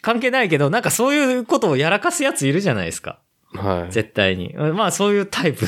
[0.01, 3.19] 関係ないけど、なんかそういうことをやらかすやついるじゃないですか。
[3.53, 3.91] はい。
[3.91, 4.53] 絶対に。
[4.53, 5.65] まあそういうタイプ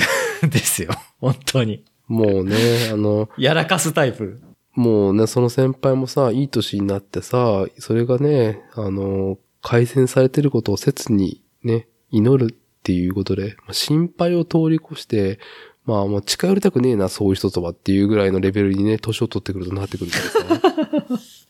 [0.47, 0.91] ですよ。
[1.19, 1.83] 本当に。
[2.07, 2.55] もうね、
[2.89, 4.39] あの、やらかすタイプ。
[4.75, 15.39] もうね、その先輩もさ、いい年になってさ、それがね、あの、改善されてることを切にね、祈るっていうことで、まあ心配を通り越して、
[15.85, 21.21] まあもう近寄りたくねえな、そういう人とはっていうぐらいのレベルにね、年を取ってくるとなってくるからさ。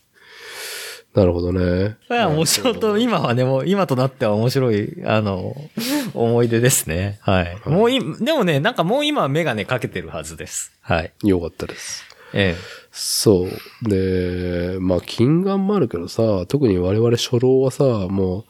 [1.14, 1.96] なるほどね。
[2.10, 5.54] いや、面白いと、今はね、もう、今となっては面白い、あの、
[6.14, 7.18] 思い出ですね。
[7.20, 7.58] はい。
[7.66, 10.72] もうい、でもね、なんかもう今はメガネかけてるはずです。
[10.80, 11.12] はい。
[11.22, 12.06] よかったです。
[12.32, 12.56] え
[12.92, 13.88] そう。
[13.88, 18.44] で、まあ、近眼もあるけどさ、特に我々初老はさ、もう、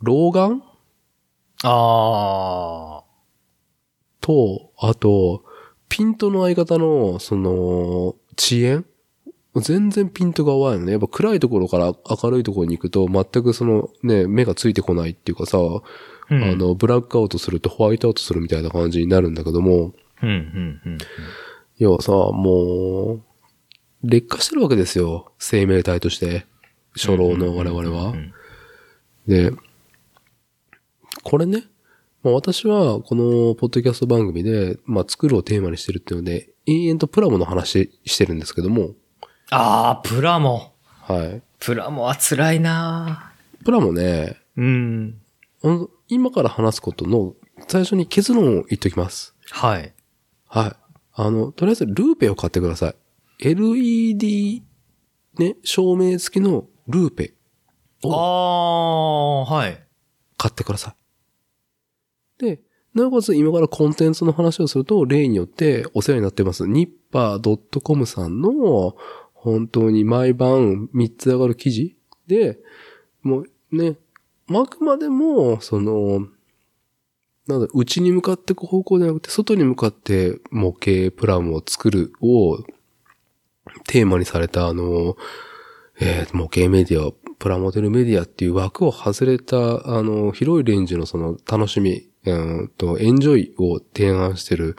[0.00, 0.62] 老眼？
[0.62, 1.66] え。
[1.66, 3.04] ああ。
[4.20, 5.44] と、あと、
[5.88, 8.86] ピントの相方の、その、遅延？
[9.56, 10.92] 全然ピントが合わないのね。
[10.92, 11.92] やっぱ暗いところから
[12.22, 19.92] 明るいところに行くと、全くそのね、目がついてこないっていうかさ、うんあの、ブラックアウトするとホワイトアウトするみたいな感じになるんだけども、
[20.22, 20.98] うん、うん、うん。
[21.78, 23.22] 要はさ、もう、
[24.04, 25.32] 劣化してるわけですよ。
[25.38, 26.46] 生命体として。
[26.94, 28.10] 初老の我々は。
[28.10, 28.32] うん
[29.26, 29.52] で、
[31.22, 31.64] これね、
[32.22, 38.90] まあ、私はこのポッドキャスト番組で、まあ、作るをテーマにしてるっていうので、延々とプラモの話してるんですけども、
[39.50, 40.74] ああ、プラモ。
[41.02, 41.42] はい。
[41.58, 43.32] プラモは辛いな
[43.64, 45.18] プラモね、うん
[46.08, 47.34] 今から話すことの
[47.68, 49.34] 最初に結論を言っておきます。
[49.50, 49.94] はい。
[50.46, 50.72] はい。
[51.14, 52.94] あの、とりあえずルーペを買ってください。
[53.46, 54.62] LED
[55.38, 57.34] ね、照明付きのルーペ
[58.04, 59.86] ああ、はい。
[60.38, 60.94] 買ってくださ
[62.38, 62.42] い。
[62.42, 62.62] で、
[62.94, 68.96] なおかつ今からコンテンツの話をすると、例によってお世話になってます、ニッパー .com さんの、
[69.34, 71.96] 本当に毎晩3つ上がる記事
[72.26, 72.58] で、
[73.20, 73.96] もうね、
[74.48, 76.28] あくまでも、その、
[77.46, 82.64] なんだ、内に向かっていく方向じゃなくて、外に向かって模型プラムを作るを
[83.86, 85.16] テーマにされた、あの、
[86.00, 92.34] えー模型メディア、プラモデルメディアっていう枠を外れた、あの、広いレンジのその楽しみ、う
[92.64, 94.76] んと、エンジョイを提案してる、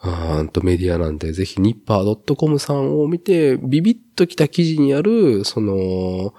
[0.00, 6.34] あとメディアなんで、ぜひニッパー .com さんを見て、ビビッときた記事にある、その、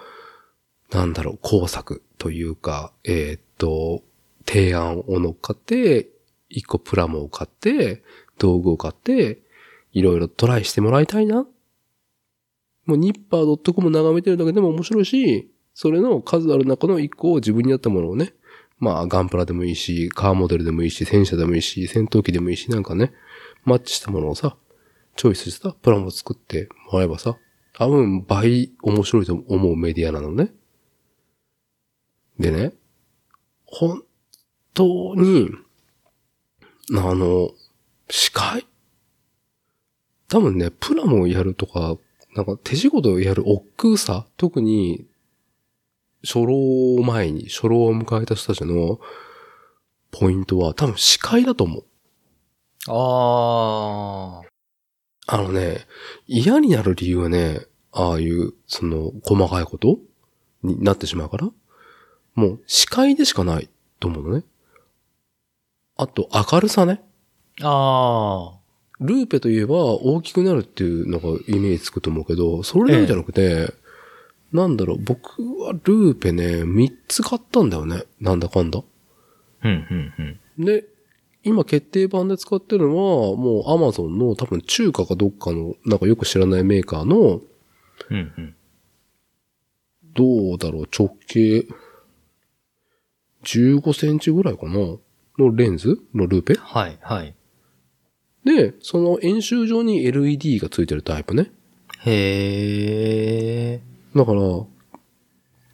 [0.91, 4.03] なんだろう、工作というか、えーっと、
[4.47, 6.09] 提案を乗っかって、
[6.49, 8.01] 一個プラモを買って、
[8.37, 9.41] 道具を買って、
[9.91, 11.45] いろいろトライしてもらいたいな。
[12.89, 18.33] もうニッパー .com 眺めてるだけでも面白いし、それの数ある中の一個を自分に合ったものをね、
[18.79, 23.13] まあガンプラでもいいし、カーモデルでもいいし、戦車でもいいし、戦闘機でもいいし、なんかね、
[23.63, 24.57] マッチしたものをさ、
[25.15, 27.37] チョイスしたプラモを作ってもらえばさ、
[27.73, 30.51] 多分倍面白いと思うメディアなのね。
[32.39, 32.73] でね、
[33.65, 34.03] 本
[34.73, 35.51] 当に、
[36.93, 37.51] あの、
[38.09, 38.65] 司会？
[40.27, 41.95] 多分ね、プラモをやるとか、
[42.35, 45.05] なんか手仕事をやる億劫さ、特に、
[46.23, 48.99] 初老を前に、初老を迎えた人たちの
[50.11, 51.85] ポイントは多分司会だと思う。
[52.87, 54.41] あ
[55.27, 55.85] あのね、
[56.27, 57.61] 嫌になる理由はね、
[57.91, 59.99] ああいう、その、細かいこと
[60.63, 61.49] になってしまうから、
[62.35, 63.69] もう、視界でしかない
[63.99, 64.43] と思うのね。
[65.95, 67.01] あと、明るさね。
[67.61, 68.53] あ。
[68.55, 68.58] あ
[68.99, 73.73] ルーペといえば大きくなるっていうのがイメージつくと思うけど、それだけじゃなくて、
[74.51, 78.03] なんだろう、僕はルーペね、3つ買ったんだよね。
[78.19, 78.79] なんだかんだ。
[78.79, 78.83] あ。
[79.63, 80.65] うん、うん、うん。
[80.65, 80.85] で、
[81.43, 82.95] 今決定版で使ってるの
[83.29, 87.41] は、もう Amazon の多分中華かどっかの、なんかよく知らないメーカーの、
[88.09, 88.55] うん、うん。
[90.15, 91.67] どうだろう、直径
[93.43, 94.73] 15センチぐらいかな
[95.37, 96.55] のレンズのルーペ？
[96.55, 97.33] はい、はい。
[98.49, 101.51] で、その円周上に LED がついてるタイプね。
[101.99, 103.81] へえ。
[104.15, 104.41] だから、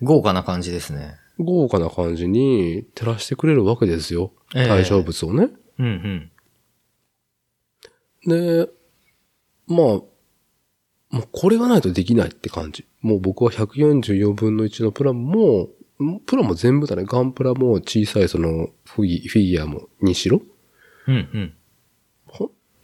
[0.02, 1.16] 豪華な感じですね。
[1.40, 4.34] 豪華な感じに照らしてくれるわけですよ。
[4.54, 5.52] ええ対象物をね。
[5.80, 6.32] うん、
[8.28, 8.66] うん。
[8.66, 8.70] で、
[9.68, 10.08] まあ、も
[11.22, 12.86] うこれがないとできないって感じ。
[13.00, 15.70] もう僕は144分の1のプラも、
[16.26, 17.06] プラも全部だね。
[17.06, 20.42] ガンプラも小さいそのフィギュアもにしろ。
[21.08, 21.54] うん、うん。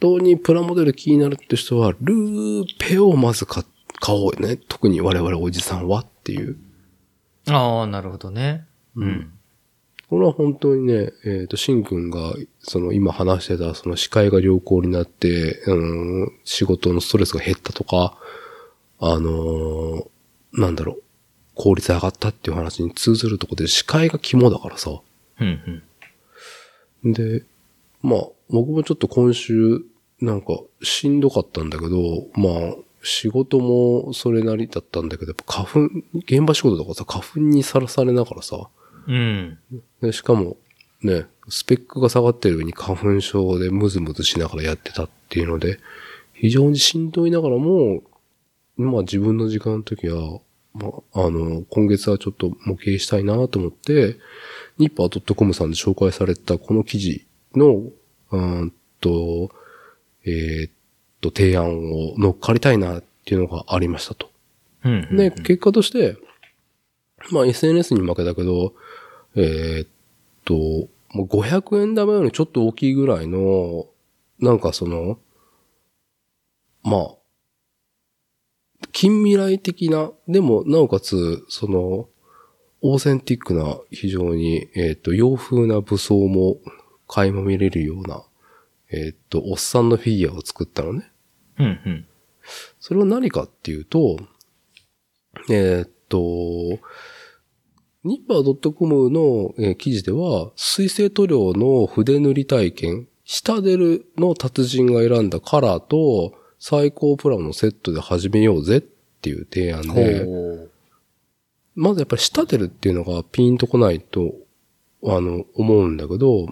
[0.02, 3.64] 本当にプラモデル気になるって人は、ルーペをまず買
[3.99, 4.57] 買おうよね。
[4.57, 6.57] 特に我々おじさんはっていう。
[7.48, 8.65] ああ、なるほどね。
[8.95, 9.32] うん。
[10.10, 18.18] これは本当にね、えっ、と、シンくんが、その今話してた、その視界が良好になって、うん、仕事のストレスが減ったとか、
[18.99, 20.07] あのー
[20.53, 21.03] なんだろう、
[21.56, 24.91] 効率上がったっていう話に通ずるところで視界が肝だからさ。
[25.40, 25.84] うん、
[27.03, 27.14] うん。
[27.14, 27.45] で、
[28.02, 29.86] まあ、僕もちょっと今週、
[30.22, 30.48] なんか、
[30.81, 38.69] しんどかったんだけど、まあ、仕事もそれなりだったんだけど、やっぱ花粉、現場仕事とかさ、花粉にさらされながらさ、
[39.07, 39.57] うん。
[40.02, 40.57] でしかも、
[41.02, 45.80] ね、スペックが下がってる上に花粉症でムズムズしながらやってたっていうので、
[46.34, 48.03] 非常にしんどいながらも、
[48.77, 50.39] まあ自分の時間の時は、
[50.73, 54.18] まあ、あの、今月はちょっと模型したいなと思って、
[54.77, 57.26] ニッパー .com さんで紹介されたこの記事
[57.56, 59.52] の、うーんと、
[60.26, 60.72] えーっ
[61.22, 64.30] と、提案を乗っかりたいなっていうのがありましたと。
[64.84, 65.18] うん、うん。
[65.18, 66.18] で、結果として、
[67.31, 68.73] まあ SNS に負けたけど、
[69.35, 69.88] えーっ
[70.45, 70.53] と、
[71.14, 73.88] もう500円玉よりちょっと大きいぐらいの、
[74.39, 75.19] なんかその、
[76.84, 77.10] まあ、
[78.91, 82.10] 近未来的な、でもなおかつ、その、
[82.81, 86.57] オーセンティックな、非常に、えーっと、洋風な武装も
[87.07, 88.23] 垣間見れるような、
[88.91, 91.11] えーっと、おっさんのフィギュアを作ったのね。
[91.57, 92.05] うん、うん。
[92.80, 94.18] それは何かっていうと、
[95.49, 96.19] えーっと、
[98.03, 110.27] ニッパー .com の、えー記事では、水性塗料の筆塗り体験、シタデルの達人が選んだカラーと最高プランのセットで始めようぜっていう提案で。
[111.76, 114.34] まずやっぱりシタデルっていうのがピンとこないと、
[115.05, 116.47] あの、思うんだけど、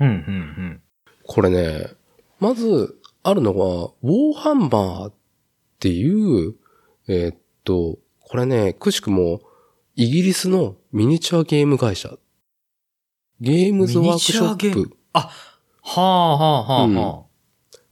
[0.00, 0.82] うん、うん、
[1.26, 1.90] これね、
[2.40, 3.58] まず、あるのが、
[4.02, 5.12] ウォーハンマーっ
[5.80, 6.54] ていう、
[7.08, 9.40] えーっと、これね、くしくも、
[9.96, 12.16] イギリスのミニチュアゲーム会社。
[13.40, 14.96] ゲームズワークショップ。
[15.12, 15.30] は
[15.82, 17.24] あ、はあ、はあ、は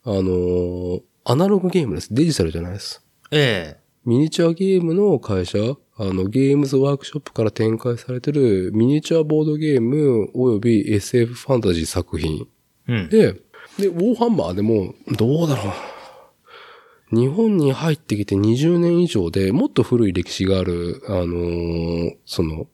[0.04, 0.10] あ。
[0.10, 2.12] あのーアナログゲームです。
[2.12, 3.02] デジタルじゃないです。
[3.30, 3.80] ええ。
[4.04, 5.58] ミニチュアゲームの会社、
[5.96, 12.46] あの、ゲームズワークショップから展開されてるミニチュアボードゲーム及び SF ファンタジー作品
[12.88, 13.08] うん。
[13.08, 13.32] で、
[13.78, 17.16] で、ウォーハンマーでも、どうだろう。
[17.16, 22.66] 日本に入ってきて20年以上でもっと古い歴史がある、あのーその、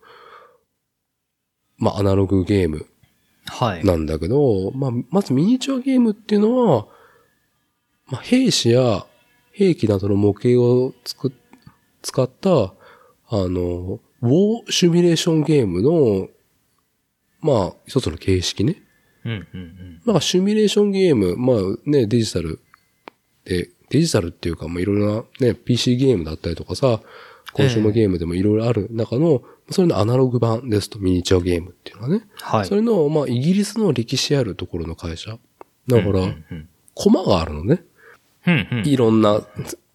[1.78, 2.86] まあ、アナログゲーム
[3.46, 3.84] はい。
[3.84, 6.86] なんだけど、まあ、まずミニチュアゲームっていうのは、
[8.06, 9.06] まあ、兵士や
[9.52, 11.32] 兵器などの模型をつく、
[12.02, 12.72] 使った、あ
[13.30, 16.28] の、ウォーシミュレーションゲームの、
[17.40, 18.76] まあ、一つの形式ね。
[19.24, 20.02] うんうんうん。
[20.04, 22.60] なんかシミュレーションゲーム、まあね、デジタル
[23.44, 27.00] で、デジタルっていうか、まあいろいろなね、PC ゲームだったりとかさ、
[27.52, 32.22] コンシューマーゲームでもいろいろある中の、それのアナログ版ですと、ミニチュアゲームっていうのはね。
[32.40, 32.66] はい。
[32.66, 35.38] それの、まあイギリスの歴史あるところの会社。
[35.88, 37.82] だから、うんうんコマがあるのね。
[38.46, 38.68] うん。
[38.70, 38.86] うんうん。
[38.86, 39.40] いろんな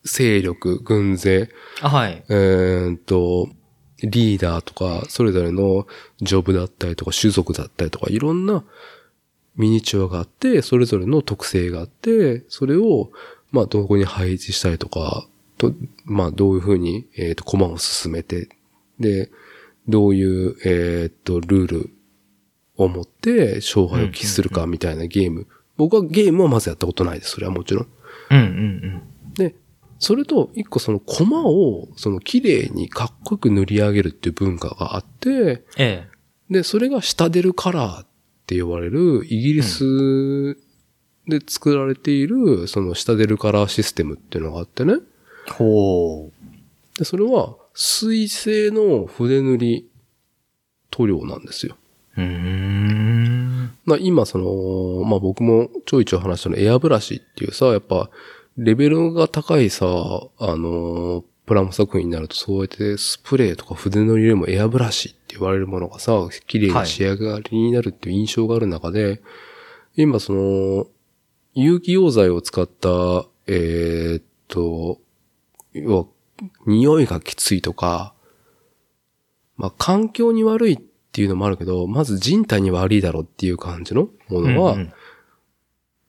[0.03, 1.49] 勢力、軍勢、
[1.81, 2.23] あはい。
[2.29, 3.49] えーっと、
[4.01, 5.87] リーダーとか、それぞれの
[6.21, 8.63] ジョブだったりとか、種族だったりとか、いろんな
[9.57, 13.11] ミニチュアがあって、それぞれの特性があって、それを、
[13.51, 15.27] まあ、どこに配置したりとか、
[15.57, 15.73] と、
[16.03, 18.49] まあ、どういうふうに、えーっと、コマを進めて、
[18.99, 19.31] で、
[19.87, 21.89] どういう、えーっと、ルール
[22.77, 25.47] を持って勝敗を期するかみたいなゲーム。
[25.77, 27.31] 僕はゲームはまずやったことないです。
[27.31, 27.87] それはもちろん。
[28.31, 29.01] うんうん
[29.35, 29.55] で、
[29.99, 36.07] それと、一個そのコマを、その綺麗にかっこよく塗り上げるっていう文化があって、ええ。
[36.49, 38.07] で、それが下出るカラーっ
[38.45, 40.55] て呼ばれる、イギリス
[41.27, 44.95] で作られている、その下出るカラーシステムっていうのがあってね。
[45.49, 46.97] ほう。
[46.97, 49.89] で、それは、水性の筆塗り
[50.91, 51.75] 塗料なんですよ。
[52.17, 53.71] うーん。
[53.85, 58.09] まあ今その、まあ僕もちょいちょい話したのエアブラシっていうさ、やっぱ
[58.57, 66.13] レベルが高いさ、あの、プラモ作品になるとそうやってスプレーとか筆のりよりもエアブラシって言われるものがさ、
[66.47, 69.21] 綺麗に仕上がりになるっていう印象がある中で、
[69.95, 70.87] 今その、
[71.53, 74.99] 有機溶剤を使った、えーっと、
[75.73, 76.05] 要は、
[76.65, 78.13] 匂いがきついとか、
[79.57, 80.77] まあ環境に悪いっ
[81.11, 84.93] ていうのもあるけど、まず人体に悪いだろうっていう感じのものは、うんうん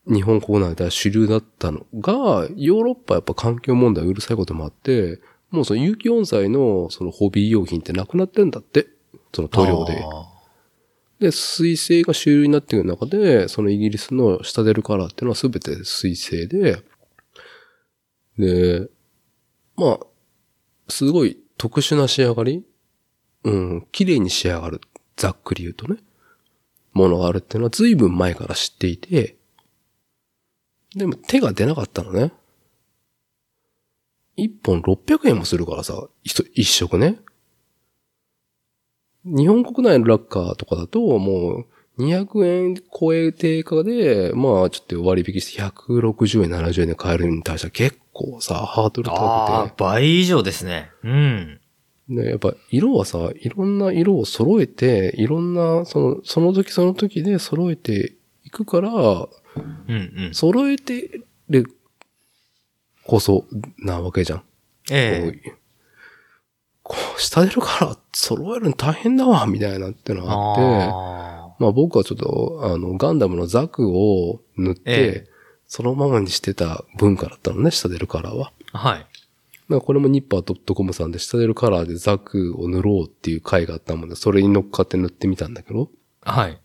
[0.09, 5.21] 日本国内では主流だったのが、ヨーロッパはやっぱ環境問題うるさいこともあって、
[5.51, 8.87] もうその有機温剤のそのホビー用品ってなくなってるんだって。
[9.37, 10.03] その塗料で。
[10.03, 10.27] あ
[11.21, 16.83] で、水性が主流になっている中で、そのイギリスの下出るカラーっていうのは全て水性で、
[18.39, 18.89] で、
[19.77, 20.01] まあ、
[20.89, 22.65] すごい特殊な仕上がり
[23.45, 24.81] うん、綺麗に仕上がる。
[25.17, 25.99] ざっくり言うとね。
[26.93, 29.37] ものがあるっていうのは随分前から知っていて、
[30.95, 32.33] でも手が出なかったのね。
[34.37, 37.19] 一本600円もするからさ、一一食ね。
[39.27, 41.67] 日本国内のラッカーとかだと、もう、
[41.99, 50.91] 200円超え定価で、まあ、ちょっと割引して160円、70円で買えるに対しては結構さ、ハードル高く、倍以上ですね。
[51.03, 51.61] うん。
[52.09, 52.15] て。
[52.15, 59.29] ね、やっぱ色はさ、いろんな色を揃えて、いろんな、その、その時その時で揃えていくから、うん
[59.89, 60.35] うん。
[60.35, 61.67] 揃えてる
[63.05, 63.47] こそ
[63.79, 64.43] なわけじゃん。
[64.91, 65.33] ええ。
[65.33, 65.66] こう
[66.89, 75.37] こう、下出るから揃えるの大変だわ、みたいなってのがあって、あまあ僕はちょっと、あの、ガンダムのザクを塗って、ええ
[75.69, 78.53] そのままにしてた文化だったのね、下出るカラーは。
[78.73, 78.79] あ。
[78.79, 79.07] はい。
[79.67, 85.91] まあこれもニッパー .com さんで下出るカラーでザクを塗ろうっていう回があったもんで、それに乗っかって塗ってみたんだけど、
[86.23, 86.61] はい。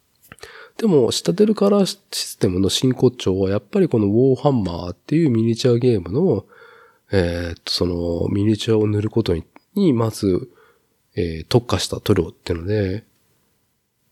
[0.78, 6.46] でも、下出るカラーシステムの真骨頂は、やっぱりこのウォーハンマーっていうミニチュアゲームの、
[7.12, 9.44] えーっと、その、ミニチュアを塗ることに、
[9.76, 10.50] にまず、
[11.16, 13.04] えー特化した塗料っていうので、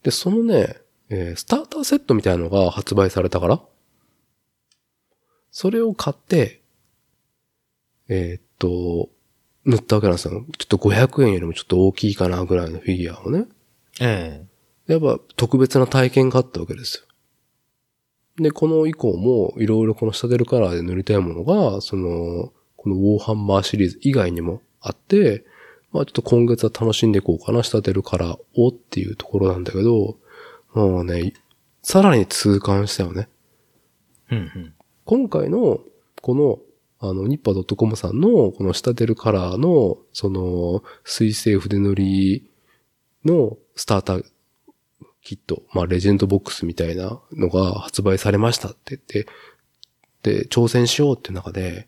[0.03, 0.77] で、そのね、
[1.09, 3.61] えースターターセットみたいなのが発売されたから、
[5.51, 6.61] それを買って、
[8.07, 9.09] えーっと、
[9.65, 10.45] 塗ったわけなんですよ。
[10.57, 13.45] ちょっと500円よりもちょっと大きいかなぐらいのフィギュアをね。
[14.01, 14.45] え
[14.87, 17.05] やっぱ特別な体験があったわけです
[18.37, 18.43] よ。
[18.43, 25.45] で、この以降もいろいろこの下出るカラーで塗りたいものが、その、このウォーハンマーシリーズ以外にもあって、
[25.91, 30.17] まあちょっと今月は楽しんでいこうかな、下出るカラーをっていうところなんだけど、
[30.73, 31.33] もうね、
[31.81, 33.27] さらに痛感したよね。
[34.31, 34.35] え。
[34.35, 34.73] うんうん。
[35.05, 35.79] 今回の、
[36.21, 36.59] この、
[36.99, 42.51] あの、ニッパー .com さんの、この下出るカラーの、その、水性筆塗り
[43.25, 44.25] のスターター
[45.23, 49.27] キット、まあ、レジェンドボックスみたいなのが発売されましたって言って、
[50.21, 51.87] で、挑戦しようっていう中で、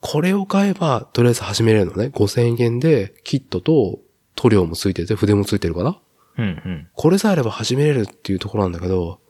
[0.00, 2.06] これを買えば、とりあえず始めれるのね。
[2.06, 4.00] 5000円で、キットと
[4.34, 5.98] 塗料もついてて、筆もついてるから。
[6.38, 6.88] うんうん。
[6.94, 9.20] これさえあれば始めれるっていうところなんだけど、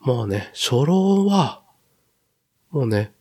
[0.00, 1.62] もうね、初老は、
[2.70, 3.12] もうね、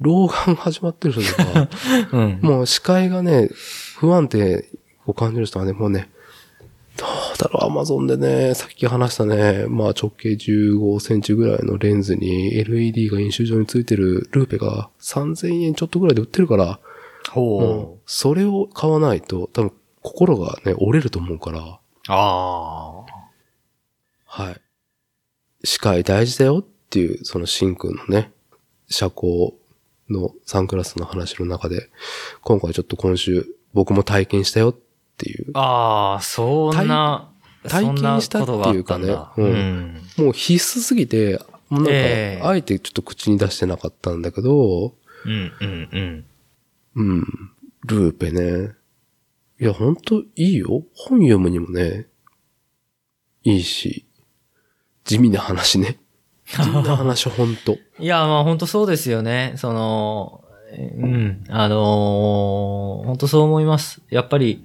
[0.00, 1.68] 老眼始まってる人とか、
[2.12, 2.40] うん。
[2.42, 3.50] もう視界がね、
[3.96, 4.68] 不安定
[5.06, 6.10] を感じる人はね、もうね、
[6.98, 16.80] どうだろう、アマゾンでね、さっき話したね、まあ直径15センチぐらいのレンズに LED が飲酒状についてるルーペが3000円ちょっとぐらいで売ってるから、も
[17.30, 19.72] ほう、それを買わないと、多分
[20.02, 21.78] 心がね、折れると思うから、う。
[22.08, 23.04] あ
[24.26, 24.60] はい。
[25.62, 28.32] 視界大事だよっていう、そのシンくんのね、
[28.88, 29.54] 車高
[30.10, 31.90] のサングラスの話の中で、
[32.42, 34.87] 今回ちょっと今週僕も体験したよって
[35.26, 35.60] いうあ。。
[35.60, 37.30] ああ、そんな、
[37.66, 40.02] 体体験したっていうかねううん。
[40.16, 41.40] もう必須すぎて、
[41.70, 46.24] なんええか、あえてちょっと口に出してなかったんだけど、うんうんうん。
[46.94, 47.24] うん、
[47.86, 48.74] ルーペね。
[49.60, 50.84] いや、ほんといいよ。
[50.94, 52.06] 本読むにもね、
[53.42, 54.06] いいし、
[55.04, 55.98] 地味な話ね。
[56.46, 57.76] 地味な話、ほんと。
[57.98, 59.54] いや、まあ本当そうですよね。
[59.56, 64.02] その、えうん、あのー本当そう思います。
[64.10, 64.64] やっぱり、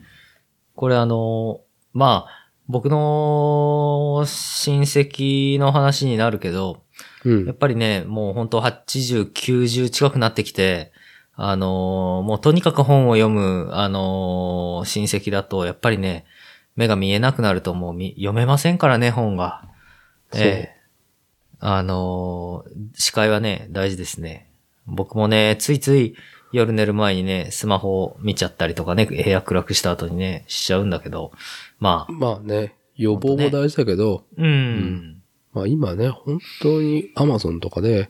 [0.76, 6.84] これあのーまあ、僕の親戚の話になるけど、
[7.26, 7.56] うんやっ。
[7.56, 10.92] ぱりね、もう本当80、90近くなってきて、
[11.36, 16.26] あのーもうとにかく本を読む、あのー親戚だと、やっぱりね、
[16.76, 19.64] 目が見えなくなるともうみ読めませんからね、本が。
[20.34, 20.84] ええ
[21.60, 24.50] あのー視界はね、大事ですね。
[24.86, 26.16] 僕もね、ついつい
[26.54, 31.34] 夜寝る前にね、スマホを見ちゃったりとかね、部屋暗くした後にね、しちゃうんだけど、
[31.80, 35.22] まあ、まあね、予防も大事だけど、うん、
[35.52, 38.10] まあ今ね、本当に Amazon とかで、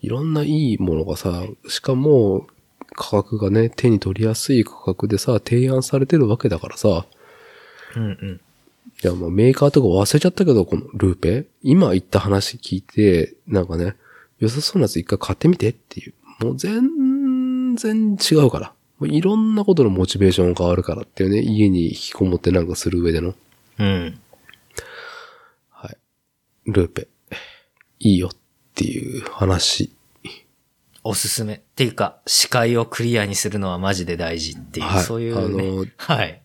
[0.00, 2.46] いろんないいものがさ、しかも
[2.94, 7.06] 価格がね、手に取りやすい価格でさ、提案されてるわけだからさ、
[7.96, 8.40] うん、うん。
[9.02, 11.46] いやもうメーカーとか忘れちゃったけど、このルーペ。
[11.62, 13.94] 今言った話聞いて、なんかね、
[14.38, 16.14] 良さそうなやつ一回買ってみてっていう。
[16.40, 16.97] もう全
[17.78, 18.72] 然違うから。
[18.98, 23.34] もういろんなことのモチベーションが変わるからっていうね、家に引きこもってなんかする上での。
[23.78, 24.20] うん。
[25.70, 25.96] はい。
[26.66, 27.08] ルーペ。
[28.00, 28.30] いいよっ
[28.74, 29.92] ていう話。
[31.04, 31.54] おすすめ。
[31.54, 35.62] っていうか、視界をクリアにするのはマジで大事っていう、はいそういう、ね。
[35.64, 36.42] あのはい。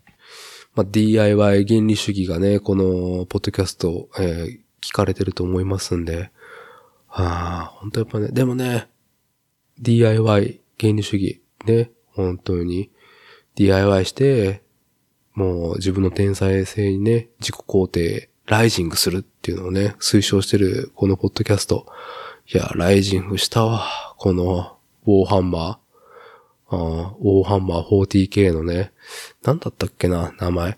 [0.75, 6.29] まあ、DIY 原理主義がね、このポッドキャスト、えー聞かれてると思いますんで、
[7.07, 8.89] ああ、本当やっぱね、でもね、
[9.79, 12.89] DIY 原理主義、ね、本当に
[13.55, 14.61] DIY して、
[15.33, 21.87] もう自分の天才性にね、自己肯定、ライジングするっていうのをね、推奨してるこのポッドキャスト。
[22.53, 24.15] いや、ライジングしたわ。
[24.17, 25.61] この、ウォーハンマー。
[25.71, 25.79] あ
[26.69, 28.91] あ、ウォーハンマー 40K のね、
[29.43, 30.77] なんだったっけな、名前。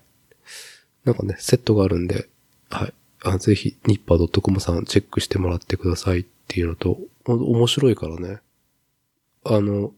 [1.06, 2.28] なんかね、セットがあるんで、
[2.70, 2.94] はい。
[3.24, 8.40] あぜひ、ニッパー .com さんチェックしてもらってくださいっていうのと、面白いからね。
[9.46, 9.94] あの、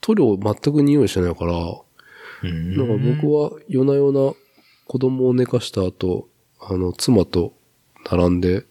[0.00, 1.54] 塗料全く匂いしないから、
[2.42, 4.32] うんなんか僕は夜な夜な
[4.86, 6.28] 子供を寝かした後、
[6.60, 7.52] あの、妻と
[8.10, 8.64] 並んで、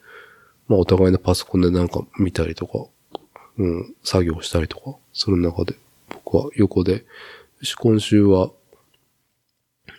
[0.68, 2.86] まあお互いのパソコンでなんか見たりとか、
[3.58, 5.76] うん、作業したりとかする中で、
[6.10, 7.06] 僕は横で、
[7.80, 8.52] 今週は、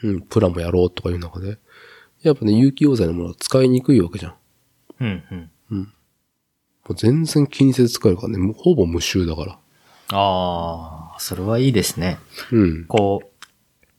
[0.03, 1.59] うん、プラもやろうとかいう中で、
[2.23, 4.35] やっぱね、有機溶剤のものは使いにくいわけじゃん。
[5.01, 5.81] うん、うん。
[5.81, 5.87] も
[6.91, 9.59] う全然気にせず使えるからね、もうほぼ無臭だから。
[10.13, 12.19] ああ、それはいいですね。
[12.53, 12.85] うん。
[12.87, 13.23] こ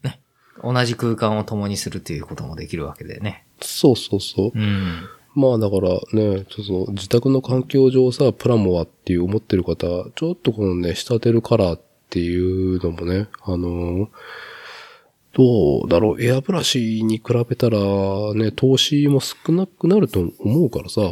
[0.03, 0.19] う、ね、
[0.64, 3.45] 同じ空間を共にするということもできるわけでね。
[3.61, 4.52] そうそうそう。
[4.53, 5.07] うん。
[5.36, 9.77] まあだからね、ちょっと自宅の環境上さ、プラモはっていう思ってる方、
[10.15, 14.07] ちょっとこのね、仕立てるカラーっていうのもね、あのー
[15.34, 17.80] どうだろう、エアブラシに比べたら
[18.34, 21.11] ね、投資も少なくなると思うからさ、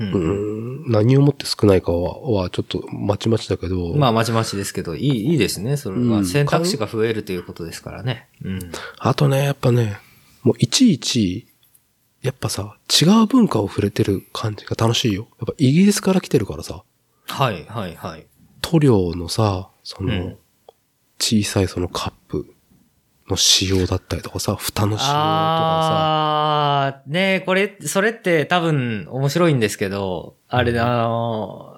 [0.00, 0.04] う。
[0.04, 5.76] うんん、何をもって少ないかは、はちょっとまちまちだけど、まあ、まちまちですけど、いい、いいですね。
[5.76, 8.28] それはうん選択肢が増えるということですからね。
[8.42, 8.72] うん。
[8.98, 9.98] あとね、やっぱね、
[10.42, 11.46] もういちいち、
[12.22, 15.28] やっぱさ、違う文化を触れてる感じが楽しいよ。
[15.38, 16.84] やっぱイギリスから来てるからさ、
[17.26, 18.26] はい、はい、はい。
[18.62, 20.38] 塗料のさ、その、うん
[21.20, 22.53] 小さいそのカップ
[23.28, 31.74] の仕様だったりとかさ、蓋の仕様とかああ、ねえ、これ、それって多分面白いんですけど、あれ、あの、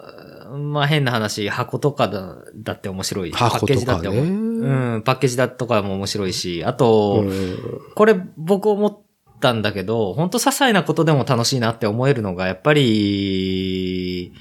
[0.59, 3.33] まあ変な話、箱とかだだって面白い。
[3.33, 3.75] 箱とかね。
[3.75, 4.47] パッケージだって面
[4.95, 7.59] うん、パッケージだとかも面白いし、あさ、と、うん。
[7.95, 9.01] これ僕思っ
[9.41, 14.33] たんだけど、本当些細なことでも楽しいなって思えるのが、やっぱり、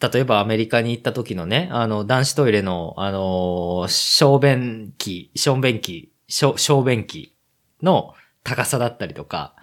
[0.00, 7.36] 例えばアメリカに行った時のね、あの、男子トイレの、あの、小便器、小便器、小小便器
[7.82, 9.54] の高さだったりとか、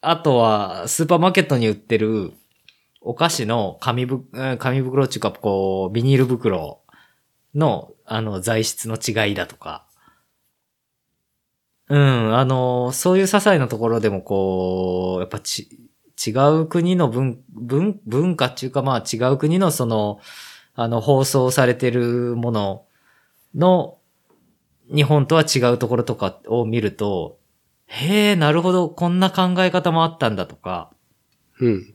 [0.00, 2.32] あとは、スーパーマーケットに売ってる
[3.00, 4.24] お菓子の紙ぶ、
[4.58, 6.82] 紙袋っていうか、こう、ビニール袋
[7.54, 9.86] の、あの、材質の違いだとか。
[11.88, 15.68] うん、あの、そういう些細なところでもこう、やっぱち、
[16.24, 16.30] 違
[16.60, 20.20] う国の文、文、文化っていうかまあ違う国のその、
[20.74, 22.84] あの、放送されてるもの
[23.54, 23.98] の、
[24.94, 27.38] 日本とは違うところとかを見ると、
[27.86, 30.90] へえ、なるほど、こんな考え方もあったんだとか、
[31.60, 31.94] うん。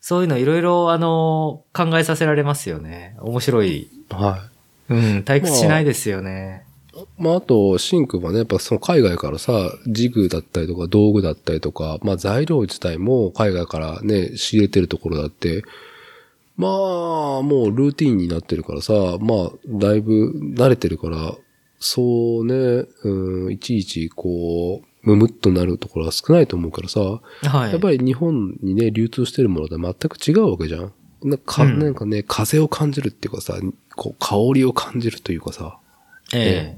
[0.00, 3.16] そういうのいろいろ、あの、考えさせられますよね。
[3.20, 3.90] 面白い。
[4.10, 4.48] は
[4.88, 4.94] い。
[4.94, 6.64] うん、退屈しないですよね。
[7.18, 15.62] まあ、あと、シンクはね、やっぱその海外からさ、ジグだったりとか道具だったりとか、まあ材料自体も海外からね、仕入れてるところだって、
[16.58, 16.70] まあ、
[17.42, 21.36] もうルーティンになってるからさ、まあ、だいぶ慣れてるから、
[21.78, 27.70] そうね、うん、いちいちこう、むむっとなるところは少ないと思うからさ、はい。
[27.70, 30.92] やっぱり日本にね、流通してるものとは全く違うわけじゃん。
[31.22, 33.54] なんか、うんなんかね、風を感じるっていうかさ、
[33.94, 35.78] こう、香りを感じるというかさ、
[36.34, 36.76] え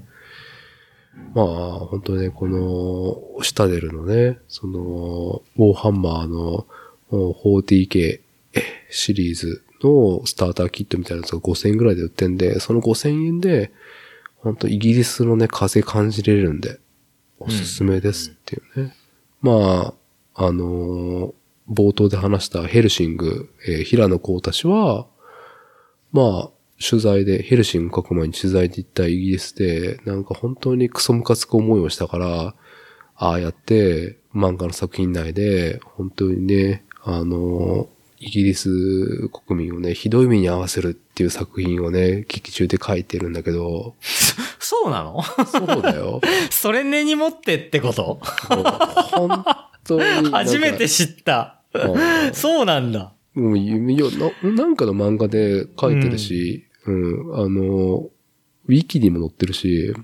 [1.34, 1.46] まあ、
[1.80, 6.66] 本当ね、この、シタデルのね、その、ウォーハンマーの
[7.10, 8.20] 40K
[8.90, 13.72] シリーズのスターターキットみたいなやつが5000円ぐらいで売ってんで、その5000円で、
[14.38, 16.78] 本当イギリスのね、風感じれるんで、
[17.38, 18.94] おすすめですっていうね。
[19.40, 19.94] ま
[20.34, 21.32] あ、あのー
[21.70, 25.06] 冒頭で話したヘルシング、えー平野幸太氏は、
[26.10, 26.50] まあ、
[26.82, 32.54] 取材で、ヘルシング書く前に取材で行ったイギリスで、なんか本当にクソムカつく思いをしたから、
[33.16, 37.88] ああやって漫画の作品内で、本当にね、あの、
[38.18, 43.94] イギリス国民をね、ひどい目に遭わせるっていう作品をね、劇中で書いてるんだけど、
[44.58, 45.22] そうなの？
[45.46, 46.20] そうだよ。
[46.50, 48.20] それ根に持ってってこと？
[49.12, 49.44] 本
[49.84, 50.28] 当に。
[50.32, 51.60] 初めて知った。
[51.72, 51.78] う
[52.30, 53.12] んそうなんだ。
[53.34, 54.04] もういや
[54.42, 58.10] な、なんかの漫画で書いてるし、うん、あの、
[58.66, 59.94] ウィキにも載ってるし、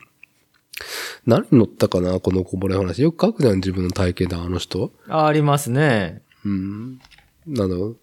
[1.27, 3.03] 何に載ったかなこのこぼれ話。
[3.03, 4.93] よく書くじゃん、自分の体験談、あの人。
[5.09, 6.23] ありますね。
[6.45, 7.01] うん。
[7.59, 7.95] あの、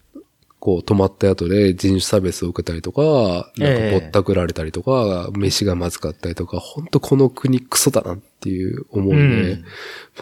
[0.59, 9.65] こう、泊まった後で人種差別を受けたりとか、なんかぼったくられたりとか、飯がまずかったりとか、ほんとこの国クソだなっていう思いで、うんも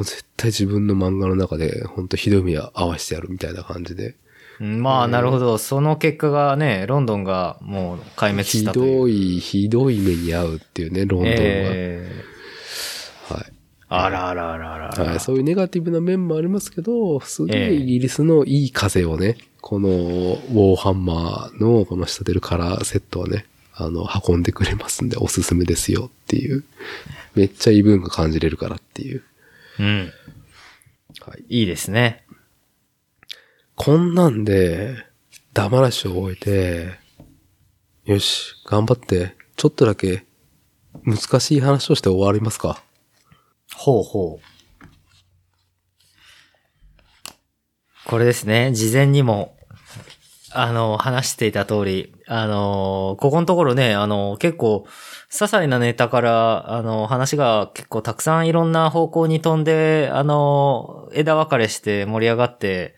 [0.02, 4.16] う絶対自分の漫画の中で、ほんとひどい目合わせてやるみたいな感じで。
[4.62, 5.58] うんまあ、なるほど。
[5.58, 9.00] その結果がね、ロンドンがもう壊滅ひしたという。
[9.00, 11.36] どい、ひどい目に遭うっていうね、ロンドンは。
[11.36, 12.12] え
[13.28, 13.42] はい。
[13.42, 13.52] ー
[13.90, 15.06] あらあらあらあらあら。
[15.06, 26.64] はい、そういうネガティブな面もありますけど、すげえええイギリスのいい風をね、このウォーハンマーのこの下出るカラーセットはね、あの、運んでくれますんでおすすめですよっていう。
[27.34, 29.24] めっちゃ異文化感じれるからっていう。
[29.80, 30.12] うん。
[31.22, 31.62] はい。
[31.62, 32.24] いいですね。
[33.76, 34.98] こんなんで、
[35.53, 36.99] 黙らしを終えて、
[38.06, 40.26] よし、頑張って、ちょっとだけ
[41.03, 42.84] 難しい話をして終わりますか。
[43.76, 44.52] ほうほう。
[48.06, 48.72] これですね。
[48.73, 49.56] 事前にも、
[50.53, 54.85] あの、話していた通り、あの、ここのところね、あの、結構、
[55.30, 62.95] 些細なネタから、あの、話が結構たくさんいろんな方向に飛んで、あの、枝分かれして盛り上がって、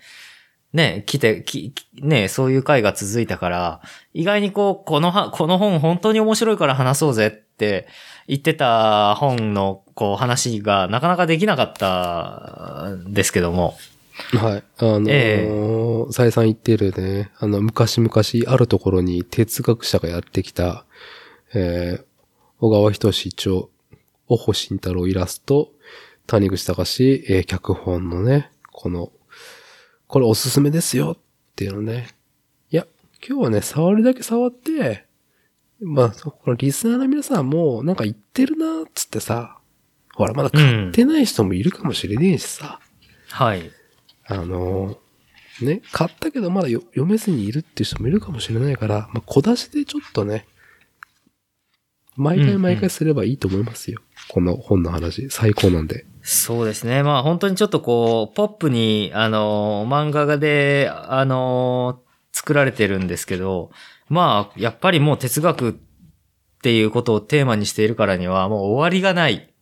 [0.74, 3.82] ね、来て、き、きね、そういう回が続いたから、
[4.14, 7.88] 意外にこう、このは、この本本当に面白いから話そうぜって
[8.28, 13.76] 言ってた本の、こう、話がなかなかできなかったんですけども。
[14.34, 14.64] はい。
[14.78, 18.12] あのーえ再三言ってるね、あの、昔々
[18.52, 20.86] あるところに哲学者がやってきた、
[21.54, 22.04] えー、
[22.60, 23.68] 小川仁志著、
[24.28, 25.70] 小保慎太郎イラスト、
[26.28, 29.12] 谷口隆、えー脚本のね、この、
[30.14, 31.24] これおすすめですよっ
[31.56, 32.10] ていうのね。
[32.70, 32.86] いや、
[33.28, 35.08] 今日はね、触るだけ触って、
[35.82, 39.58] まあ、このリスナーの皆さんも、なんか言ってるなーっつってさ、
[40.14, 42.80] ほら、まだ買ってない人もいるかもしれねえしさ、
[43.32, 43.72] はい。
[44.28, 50.46] あのーね、買ったけどまだよ読めずにいるっていう人もいるかもしれないから、まあ、小出しでちょっとね、
[52.18, 54.00] 毎回毎回すればいいと思いますよ。
[54.30, 56.06] この本の話、最高なんで。
[56.24, 57.04] そうですね。
[57.04, 62.02] まあ本当にちょっとこう、ポップに、あの、漫画で、あの、
[62.32, 63.72] 作られてるんですけど、
[64.08, 65.74] まあ、やっぱりもう哲学っ
[66.62, 69.54] ていうことをテーマにしているからには、もう終わりがない。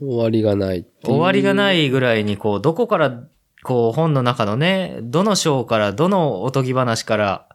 [0.00, 3.24] 終わりがない終わりがないぐらいに、こう、どこから、
[3.62, 7.47] こう、本の中のね、どの章から、どのおとぎ話から、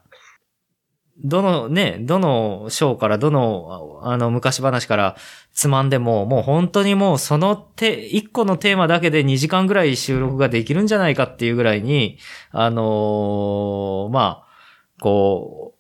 [1.20, 5.16] どのね、どの章からどの、あの、昔話から
[5.54, 12.18] つまんでも、もう本当にもうその手、一個のテーマだけで2時間ぐらい収録ができるんじゃないかっていうぐらいに、
[12.52, 15.76] あのーまあ、こ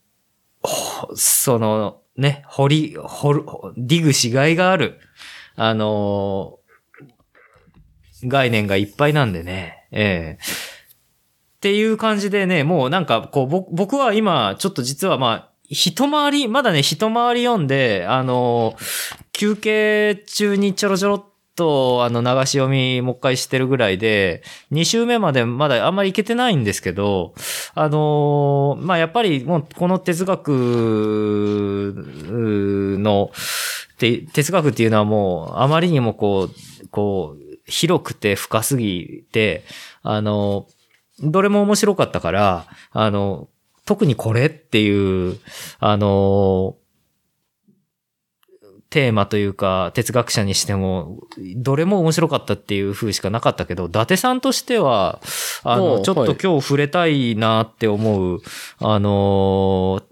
[0.63, 3.43] う、その、ね、掘り、掘る、
[3.75, 4.99] ディグしがいがある、
[5.55, 6.63] あのー
[8.25, 10.43] 概念がいっぱいなんでね、ええ。
[11.63, 18.75] っていう感じでね、もうなんか、こう、僕は今、ちょっと実はまあ、一回り、まだね、一回り読んで、あの、
[19.31, 21.23] 休憩中にちょろちょろっ
[21.55, 27.33] と、あの、流し読みもう一回してるぐらいで、二週目までまだあんまりいけてないんですけど、
[27.75, 31.93] あのまあ、やっぱりもう、この哲学
[32.99, 33.31] の、
[33.99, 39.63] 哲学っていうのはもう、あまりにもこう、こう、広くて深すぎて、
[40.01, 40.67] あの、
[41.23, 43.47] どれも面白かったから、あの、
[43.85, 45.39] 特にこれっていう、
[45.79, 46.77] あの、
[48.89, 51.19] テーマというか、哲学者にしても、
[51.55, 55.19] どれも面白かったっていう風しかなかったけど、伊達さんとしては、
[55.63, 56.37] あの、ちょっとはい。
[56.41, 58.41] 今日触れたいなって思う、
[58.77, 60.03] あの、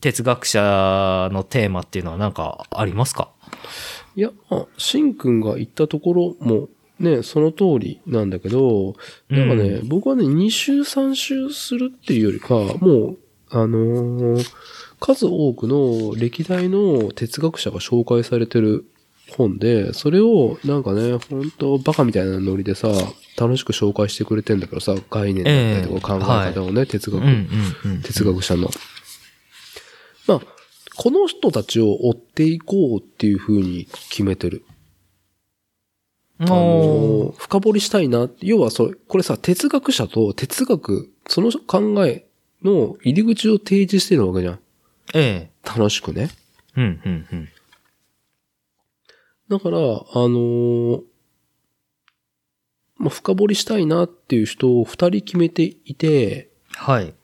[0.00, 3.30] 哲学者のテーマっていうのはなんかありますか？
[4.14, 6.68] いや、まあ、シンくんが言ったところも、
[6.98, 8.94] ね、その通りなんだけど、
[9.28, 13.18] なんかね、う僕はね、2週3週するっていうよりか、もう、
[13.50, 14.44] あのー
[15.00, 18.86] 数多くの歴代の哲学者が紹介されてる
[19.36, 22.88] 本で、それをなんかね、本当バカみたいなノリでさ、
[23.38, 27.28] 楽しく紹介してくれてんだからさ、概念だったりとか考え方をね、哲学、うん
[27.84, 28.02] うんうん。
[28.02, 28.70] 哲学者の。
[30.26, 30.40] まあ、
[30.96, 34.64] この人たちを追っていこうっていう風に決めてる。
[36.40, 38.28] あおの、深掘りしたいな。
[38.40, 42.26] 要はそれ、これさ、哲学者と哲学、その考え
[42.62, 44.58] の入り口を提示してるわけじゃん。
[45.14, 45.50] ええ。
[45.64, 46.30] 楽しくね。
[46.76, 47.48] うんうんうん。
[49.48, 51.02] だから、あのー
[52.96, 57.14] まあ、深掘りしたいなっていう人を二人決めていて、はい。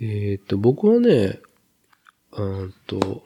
[0.00, 1.40] えっ、と、僕はね、
[2.32, 3.22] うーんと、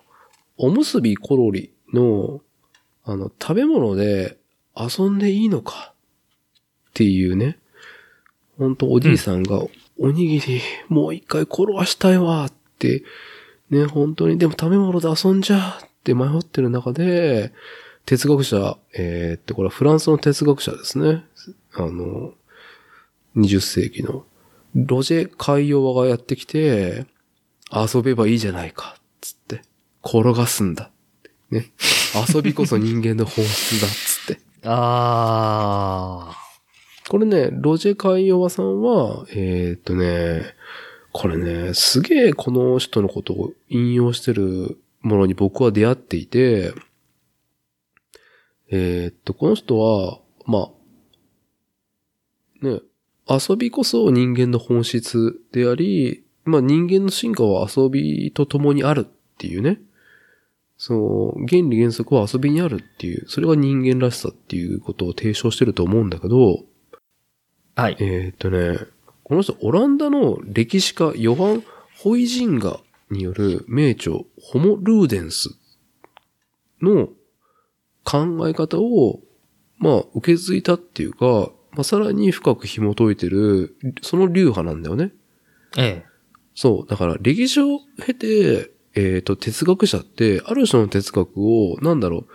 [0.57, 2.41] おむすびコロリの、
[3.05, 4.39] あの、食べ物で
[4.77, 5.93] 遊んでいいのか？
[6.90, 7.59] っていうね、
[8.59, 9.65] ほんとおじいさんが、
[9.98, 13.03] おにぎりもう一回転がしたいわって、
[13.70, 17.53] ね、本当に、でも食べ物で遊んじゃうって迷ってる中で、
[18.05, 21.25] 哲学者、えーっと、これはフランスの哲学者ですね。
[21.75, 22.34] あの、
[23.36, 24.25] 20世紀の。
[24.75, 27.07] ロジェ・カイヨワがやってきて、
[27.73, 29.62] 遊べばいいじゃないか、つって。
[30.05, 30.91] 転がすんだ。
[31.51, 31.73] ね。
[32.33, 34.16] 遊びこそ人間の本質だ、つ。
[34.65, 36.36] ああ。
[37.09, 40.43] これね、ロジェ・カイヨワさんは、えーっとね、
[41.12, 46.75] これね、すげえこの人のことを引用してるものに僕は出会っていて、
[48.70, 50.70] えーっと、この人は、ま
[52.62, 52.81] あ、ね、
[53.28, 59.81] 遊びこそ人間の本質であり、まあ人間の進化は遊びと共にあるっていうね。
[60.79, 66.65] そう、原理原則は遊びにあるっていう、それが人間らしさっていうことを提唱してると思うんだけど、
[67.75, 67.97] はい。
[68.01, 68.79] えーっとね、
[69.23, 71.65] この人、オランダの歴史家、ヨハン・
[71.99, 72.81] ホイジンガ
[73.11, 75.51] による名著、ホモ・ルーデンス
[76.81, 77.09] の
[78.05, 79.21] 考え方を、
[79.79, 85.13] まあ、受け継いだっていうか、まあ、さらに深く紐解いてる、その流派なんだよね。
[85.77, 86.07] ええ。
[86.55, 86.89] そう。
[86.89, 92.26] だから、歴史を経て、えっ、と、哲学者って、ある種の哲学を、なんだろう、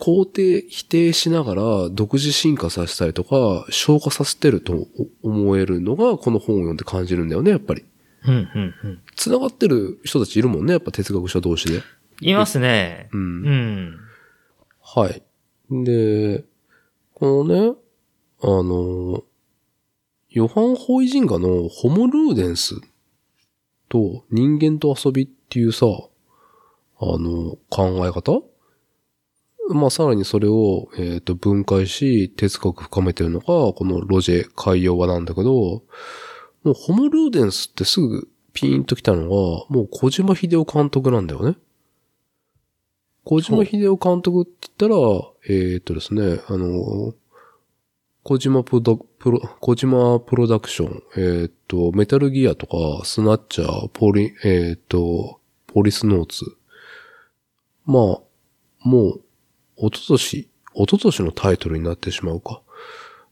[0.00, 4.88] 肯定、否定しながら、独自進化させたりとか、消化させてると
[5.22, 7.84] 思えるのが、この本を読んで感じるんだよね、やっぱり。
[8.26, 9.02] うんうんうん。
[9.14, 11.82] 繋がってる人たちいるもんね、やっぱ哲学者同士で。
[12.22, 13.10] いますね。
[13.12, 13.20] うん。
[13.20, 13.98] うん。
[14.80, 15.22] はい。
[15.70, 16.44] で、
[17.14, 17.76] このね、
[18.42, 19.22] あの、
[20.30, 22.80] ヨハン・ホイジンガのホモ・ルーデンス
[23.90, 25.86] と人間と遊びっっていうさ、
[27.00, 28.44] あの、考え方？
[29.74, 35.82] まあ、さらにそれを、えっ、と、分解し、哲学深めてるのが、このロジェ・カイヨワなんだけど、も
[36.66, 41.56] うホモ・ルーデンスってすぐピーンと来たのが、もう小島秀夫監督なんだよね。
[43.24, 44.96] 小島秀夫監督って言ったら、
[45.48, 47.14] えーっとですね、あの、
[48.22, 55.39] 小島プロダプロ、小島プロダクション、えーっと、メタルギアとか、スナッチャー、ポリ、えーっと、
[55.72, 56.44] ポリスノーツ。
[57.86, 58.02] まあ、
[58.80, 59.20] もう、
[59.76, 62.62] 一昨年、一昨年のタイトルになってしまうか。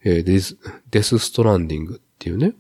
[0.04, 0.56] えーデス、
[0.90, 2.54] デスストランディングっていうね。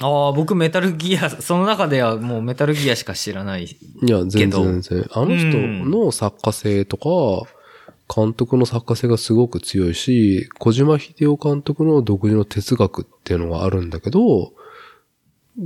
[0.00, 3.64] ああ、僕メタルギア、その中ではもうメタルギアしか知らない。
[3.64, 5.06] いや、全然全然。
[5.12, 5.56] あの人
[5.88, 7.48] の作家性とか、
[8.14, 14.52] 監督の作家性がすごく強いし、小島秀夫監督の独自の哲学っていうのがあるんだけど、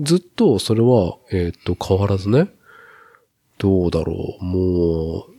[0.03, 2.51] ずっとそれは、えーっと、変わらずね、
[3.59, 5.39] どうだろう、もう、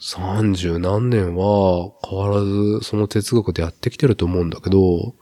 [0.00, 5.14] 三十何年は変わらずその哲学でやってきてると思うんだけど、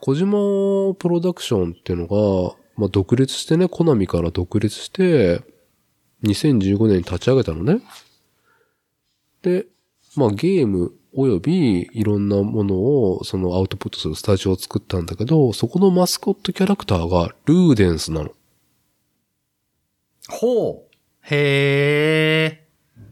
[0.00, 5.42] 小島プロダクションっていうのが、まあ、独立してね、コナミから独立して、
[6.24, 7.80] 2015年に立ち上げたのね。
[9.42, 9.66] で、
[10.16, 18.32] まあ、ゲーム及びいろんなものをそのアウトプットするスタジオを作ったんだけど、そこのマスコットキャラクターがルーデンスなの。
[20.30, 20.96] ほう。
[21.22, 22.66] へえ。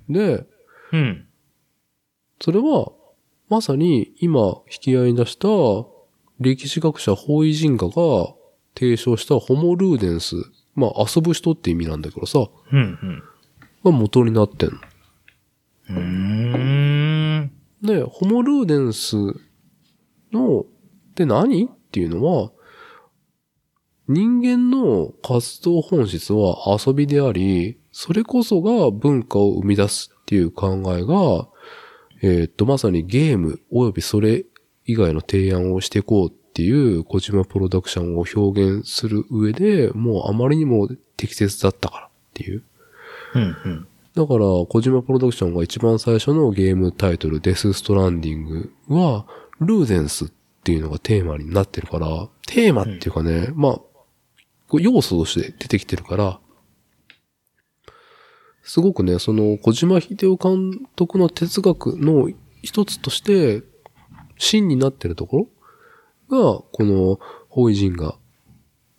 [0.09, 0.47] で、
[0.93, 1.27] うん。
[2.41, 2.93] それは、
[3.49, 5.49] まさに今引き合いに出した
[6.41, 8.35] 歴史学者ホイジンガが
[8.75, 10.37] 提唱したホモルーデンス。
[10.75, 13.23] まあ遊ぶ人って意味なんだけどさ、うん、
[13.85, 14.79] が元になってんの。
[15.91, 15.97] うん。
[15.97, 17.53] うーん。
[17.83, 19.17] で、ホモルーデンス
[20.33, 20.65] の、っ
[21.15, 21.65] て何？
[21.67, 22.53] っていうのは、
[24.09, 31.49] 人間の活動本質は遊びであり、それこそが文化を生み出すっていう考えが、
[32.23, 34.45] えーっと、まさにゲーム及びそれ
[34.87, 42.63] 以外の提案をしていこうっていう小島プロダクションを表現する上でもうあまりにも適切だったからっていう。
[43.35, 43.89] うん、うん。
[44.15, 49.27] だから、小島プロダクションが一番最初のゲームタイトル、デス・ストランディングは、
[49.61, 50.29] ルーデンスっ
[50.65, 53.81] ていうのがテーマになってるから、テーマっていうかね、まあ、
[54.69, 56.41] こう要素として出てきてるから、
[58.63, 62.29] すごくね、その、小島秀夫監督の哲学の
[62.63, 63.63] 一つとして、
[64.37, 65.49] 芯になってるとこ
[66.29, 68.17] ろが、この、ホイジンが、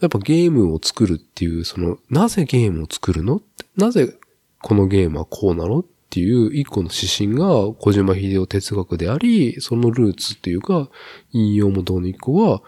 [0.02, 3.42] やっぱゲームを作るっていう、その、なぜゲームを作るの？
[3.78, 4.18] なぜ
[4.62, 5.82] このゲームはこうなの？
[5.82, 10.90] っていう一個の指針が小島秀夫哲学であり、そのルーツっていうか、
[11.32, 12.62] 引用元の一個が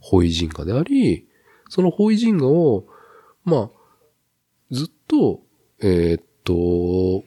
[0.00, 1.25] ホイジンガであり、
[1.76, 2.86] そのホイジンガを、
[3.44, 3.70] まあ、
[4.70, 5.42] ずっと、
[5.78, 7.22] えーっと、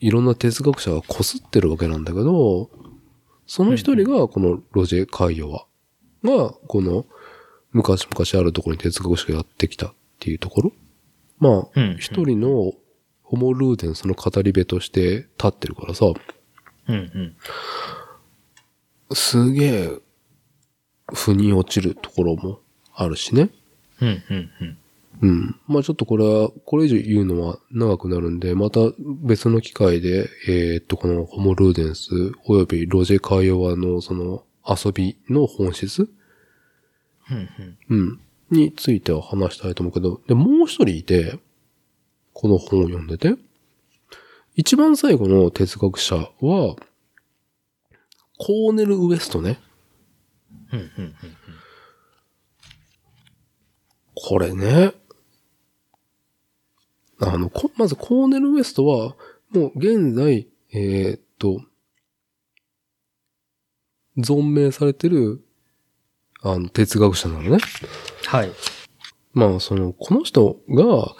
[0.00, 2.68] いろんな哲学者が擦ってるわけなんだけど、
[3.46, 5.66] その一人がこのロジェ・カイヨワ
[6.24, 7.06] が、この
[7.70, 10.72] 昔々あるところに哲学者がやってきたっていうところ。
[11.38, 12.72] まあ、うん一人の
[13.22, 17.36] ホモルーデンスの語り部として立ってるからさ、うん、うん。
[19.14, 19.90] すげえ、
[21.14, 22.63] 腑に落ちるところも
[22.94, 23.50] あるしね。
[24.00, 24.78] うん、うん、うん。
[25.22, 25.60] うん。
[25.66, 28.80] まあちょっとこれは、これ以上言うのは長くなるんで、また
[29.22, 32.10] 別の機会で、えーっと、このホモルーデンス、
[32.46, 36.08] およびロジェ・カイオワのその遊びの本質？
[37.30, 37.48] うん、
[37.90, 37.98] うん。
[37.98, 38.20] うん。
[38.50, 41.38] については話したいと思うけど、で、もう一人いて、
[42.32, 43.36] この本を読んでて、
[44.56, 49.60] 一番最後の哲学者は、コーネル・ウエストね。
[50.72, 51.14] うん、うん、うん。
[54.14, 54.94] これね。
[57.20, 59.16] あの、こまずコーネル・ウエストは、
[59.50, 61.60] もう現在、えーっと、
[64.18, 65.44] 存命されてる、
[66.42, 67.58] あの、哲学者なのね。
[68.26, 68.50] はい。
[69.32, 71.14] まあ、その、この人が、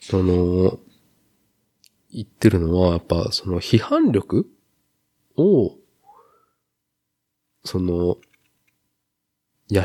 [0.00, 0.78] その、
[2.10, 4.48] 言ってるのは、やっぱ、その、批判力
[5.36, 5.76] を、
[7.64, 8.18] その、
[9.70, 9.82] 養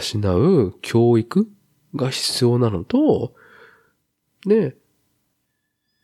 [0.67, 1.49] う教育
[1.95, 3.33] が必要なのと、
[4.45, 4.75] で、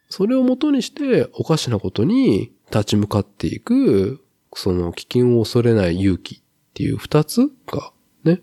[0.10, 6.42] それをもとにしておかしなことに立ち向かっていく、その危険を恐れない勇気っ
[6.74, 7.92] ていう二つが
[8.24, 8.42] ね、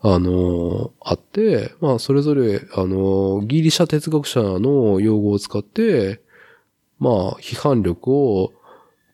[0.00, 6.22] あのあって、まあそれぞれ、あのギリシャ哲学者の用語を使って、
[6.98, 8.52] まあ批判力を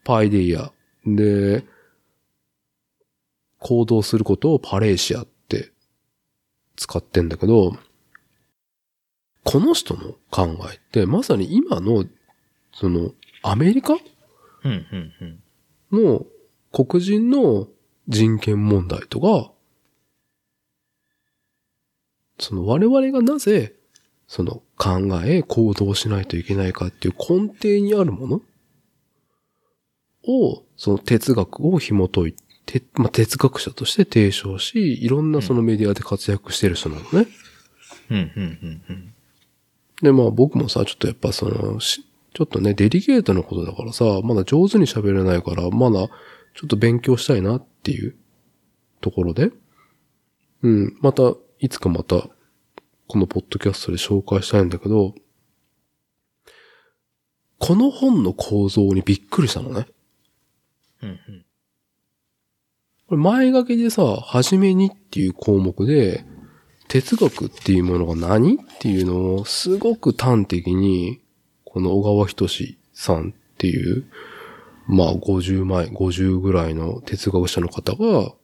[0.05, 0.73] パイデイア
[1.07, 1.65] で、
[3.61, 5.27] 行動することをパレーシアっ
[6.78, 7.76] 使ってんだけど、
[9.44, 12.05] この人の考えって、まさに今の、
[12.73, 13.97] その、アメリカ。
[15.90, 16.26] の
[16.73, 17.68] 黒人の
[18.08, 19.52] 人権問題とか、
[22.39, 23.74] その我々がなぜ、
[24.28, 28.42] その考え、行動しないといけないかっていう根底にあるもの
[30.24, 32.34] を、その哲学を紐解い
[32.69, 37.27] て、まあ、哲学者として提唱し、いろんなそのメディアで活躍してる人なのね。
[38.11, 39.15] うん、うん、うん、うん。
[40.03, 46.09] で、まあ僕もさ、ちょっとやっぱその、しちょっとね、デリケートなことだからさ、まだ上手に喋れないから、まだ
[46.55, 48.15] ちょっと勉強したいなっていう
[49.01, 49.51] ところで、
[50.63, 52.29] うん、また、いつかまた、
[53.07, 55.15] このポッドキャストで紹介したいんだけど、
[57.59, 59.87] この本の構造にびっくりしたのね。
[61.03, 61.45] うんうん。
[63.09, 66.27] これ前書きでさ、はじめにっていう項目で、
[66.89, 71.20] 哲学っていうものが何っていうのをすごく端的に、
[71.65, 74.05] この小川仁志さんっていう、
[74.87, 78.35] まあ50前、50ぐらいの哲学者の方が、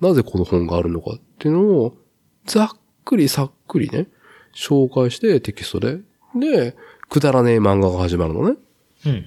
[0.00, 1.96] なぜこの本があるのかっていうのを、
[2.46, 2.70] ざっ
[3.04, 4.06] くりさっくりね、
[4.54, 5.98] 紹介してテキストで。
[6.34, 6.76] で、
[7.10, 8.56] くだらねえ漫画が始まるのね。
[9.04, 9.26] うんうん。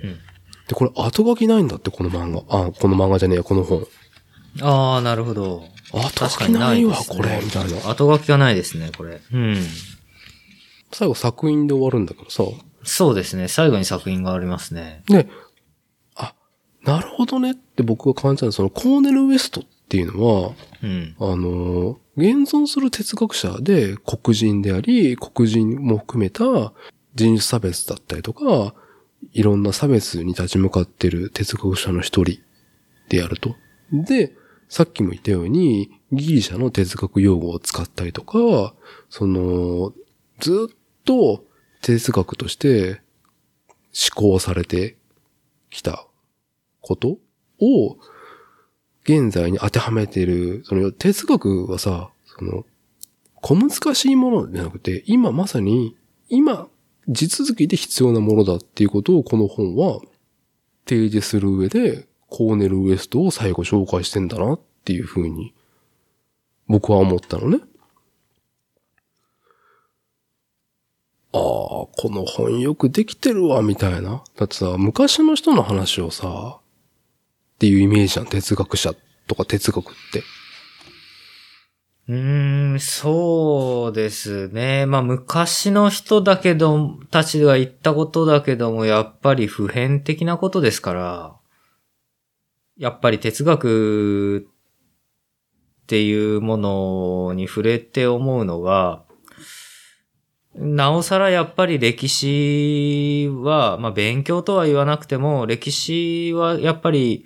[0.72, 2.40] で、これ後書きないんだって、この漫画。
[2.48, 3.86] あ、この漫画じゃねえや、この本。
[4.62, 5.66] ああ、なるほど。
[5.92, 7.90] 後書きないわ、これ、みたいな。
[7.90, 9.20] 後書きがないですね、これ。
[9.34, 9.58] うん。
[10.94, 12.44] 最後作品で終わるんだけどさ。
[12.84, 13.50] そうですね。
[13.50, 15.04] 最後に作品がありますね。
[15.08, 15.28] で、
[16.16, 16.36] あ、
[16.84, 20.52] なるほどねって僕が感じたのは、そのコーネル・ウエストっていうのは、
[20.82, 21.16] うん。
[21.20, 26.72] あの、現存する哲学者で黒人であり、黒人も含めた
[27.14, 28.74] 人種差別だったりとか、
[29.34, 32.40] いろんな差別に立ち向かってる哲学者の一人
[33.10, 33.56] であると。
[33.92, 34.34] で、
[34.68, 38.74] さっきも言ったように、ギリシャの哲学用語を使ったりとか、
[39.10, 39.94] その、
[40.40, 40.76] ずっ
[41.06, 41.46] と
[41.82, 43.02] 哲学として
[44.16, 44.98] 思考されて
[45.70, 46.06] きた
[46.82, 47.18] こと
[47.60, 47.98] を、
[49.04, 52.66] 現在に当てはめている、その哲学はさ、その、
[53.42, 55.98] 小難しいものじゃなくて、今まさに、
[56.30, 56.68] 今、
[57.08, 60.00] 地続きで必要なものだっていうことをこの本は
[60.88, 65.54] 提示する上で、コーネル・ウエストを最後紹介してんだなっていうふうに、
[66.68, 67.60] 僕は思ったのね。
[71.34, 74.24] ああ、この本よくできてるわ、みたいな。
[74.36, 78.94] だってさ、昔の人の話をさ、っていうイメージじゃん、哲学者
[79.28, 80.24] とか哲学って。
[82.12, 82.14] う
[82.76, 84.86] ん、そうですね。
[84.86, 91.38] まあ、昔の人だけど、たちが言ったことだけども、やっぱり普遍的なことですから、
[92.78, 94.46] やっぱり哲学
[95.84, 99.06] っていうものに触れて思うのが、
[100.54, 107.26] なおさらやっぱり歴史は、まあ勉強とは言わなくても、歴史はやっぱり、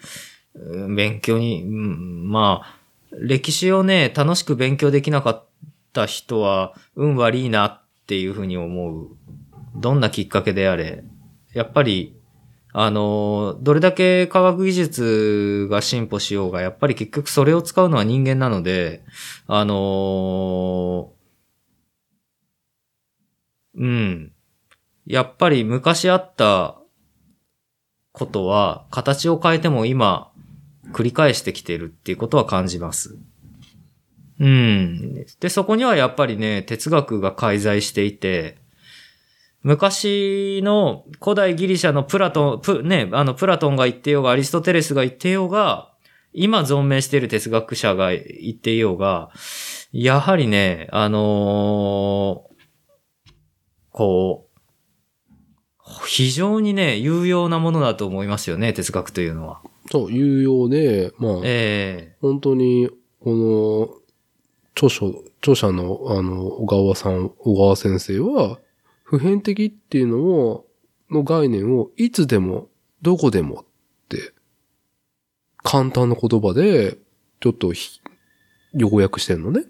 [0.96, 2.85] 勉強に、まあ、
[3.20, 5.46] 歴史をね、楽しく勉強できなかっ
[5.94, 9.10] た人は、運悪いなっていうふうに思う。
[9.76, 11.04] どんなきっかけであれ。
[11.54, 12.16] やっぱり、
[12.74, 19.04] あの、どれだけ科学技術が進歩しようが、やっぱり結局それを使うのは人間なので、
[19.48, 21.14] あの
[23.78, 24.34] うん。
[25.06, 26.82] やっぱり昔あった
[28.12, 30.32] ことは、形を変えても今、
[30.92, 33.18] 繰り返してきてるっていうことは感じます。
[34.40, 35.26] うん。
[35.40, 38.58] で、そこにはやっぱりね、哲学が介在していて、
[39.64, 45.92] 昔の古代ギリシャのプラトン、プ、ね、あの、プラトンが言ってようが、アリストテレスが言ってようが、
[46.34, 49.32] 今存命している哲学者が言っていようが、
[49.92, 52.56] やはりね、あのー
[53.96, 59.62] こう、非常にね、有用なものだと思いますよね、哲学というのは。
[59.92, 62.90] そう、有用で、まあ、え本当に、
[63.20, 64.06] この、
[64.76, 68.60] 著書、著者の、あの、小川さん、小川先生は、
[69.04, 70.68] 普遍的っていうのを、
[71.10, 72.70] の概念を、いつでも、
[73.02, 73.66] どこでもっ
[74.10, 74.34] て、
[75.58, 76.98] 簡単な言葉で、
[77.40, 78.02] ちょっとひ、
[78.74, 79.66] 要約してんのね。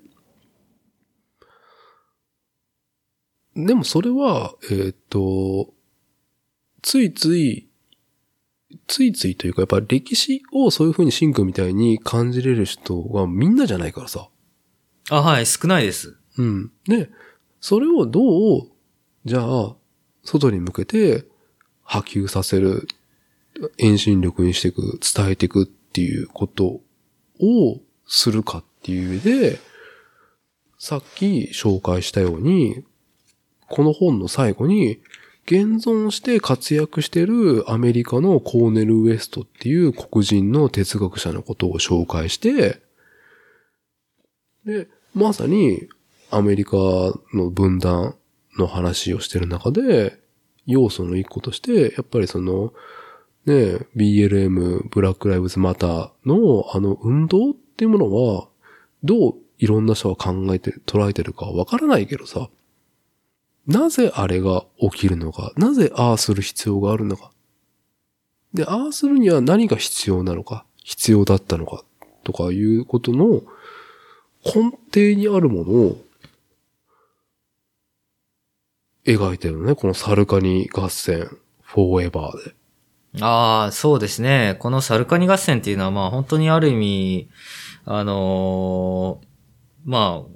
[3.55, 5.73] でもそれは、えーっと、
[6.81, 7.64] ついつい、
[8.87, 14.29] ついついというか、やっぱ歴史をそういう風にシンクみたいに感じれる人はみんなじゃないからさ。
[15.11, 16.17] えあ、はい、少ないです。
[16.37, 16.71] うん。
[16.87, 17.09] で、
[17.61, 18.71] それをどう、
[19.25, 19.75] じゃあ、
[20.23, 21.25] 外に向けて
[21.83, 22.87] 波及させる、
[23.77, 26.81] 遠心力にしていく、伝えていくっていうこと
[27.39, 29.59] をするかっていう上で、
[30.77, 32.83] さっき紹介したように、
[33.67, 34.99] この本の最後に、
[35.45, 42.81] 現存して活躍しているアメリカのコーネル・ウエストっていう黒人の哲学者のことを紹介して、
[44.65, 45.87] で、まさに
[46.31, 46.77] アメリカ
[47.33, 48.15] の分断
[48.57, 50.19] の話をしてる中で、
[50.65, 52.73] 要素の一個として、やっぱりその、
[53.45, 58.47] ね、BLM、ブラック・ライブズ・マターのあの運動っていうものは、
[59.03, 62.49] どういろんな人が考えて、捉えてるかわからないけどさ、
[63.67, 67.31] なぜあれが起きるのか、なぜああする必要があるのか。
[68.53, 71.83] で、ああするには何が必要なのか、必要だったのか
[72.23, 73.41] とかいうことの
[74.43, 75.97] 根底にあるものを
[79.05, 79.75] 描いてるのね。
[79.75, 81.29] このサルカニ合戦、
[81.61, 82.55] フォーエバーで。
[83.21, 84.57] ああ、そうですね。
[84.59, 87.29] このサルカニ合戦っていうのは、まあ本当にある意味、
[87.85, 89.25] あのー
[89.85, 90.29] まあ、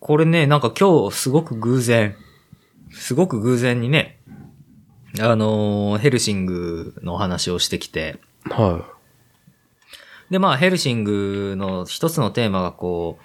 [0.00, 2.16] これね、なんか今日すごく偶然、
[2.92, 4.20] すごく偶然にね、
[5.20, 8.84] あのーヘルシングの話をしてきて、は
[10.30, 13.24] で、まあ、ヘルシングの一つのテーマがこう、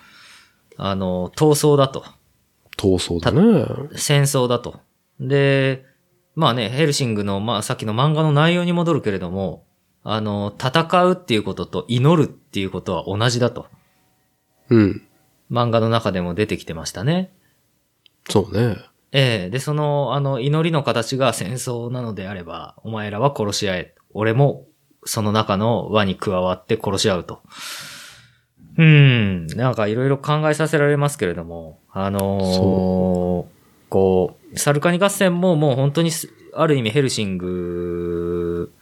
[0.78, 2.00] あの、闘争だと。
[2.00, 2.04] い。
[2.78, 3.90] 闘争だね。
[3.96, 4.82] 戦争だと。
[5.20, 5.86] で、
[6.34, 9.66] まあね、ヘルシングの、まあさっきの漫画の内容に戻るけれども、
[10.04, 13.68] あの、戦うっていうことと祈るっていうことは同じだと。
[14.70, 15.02] うん。
[15.50, 17.32] 漫画の中でも出てきてましたね。
[18.30, 18.78] そうね。
[19.18, 23.96] ええで、その、あの、祈りの形が戦争なのであれば、お前らは殺し合え。
[24.14, 24.66] 俺も、
[25.06, 27.40] その中の輪に加わって殺し合うと。
[28.78, 33.48] うーん、なんかいろいろ考えさせられますけれども、あのーそ
[33.90, 38.74] こう、サルカニ合戦ももう本当にす、ある意味ヘルシング、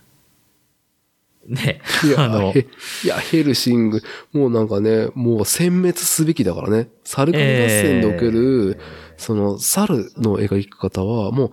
[1.46, 2.68] ね、いや、あのへ
[3.04, 6.88] いや、ヘルシング、もうなんかね、もう殲滅すべきだからね。
[7.04, 8.80] サルカニ合戦における、
[9.24, 11.52] その、猿の描き方は、も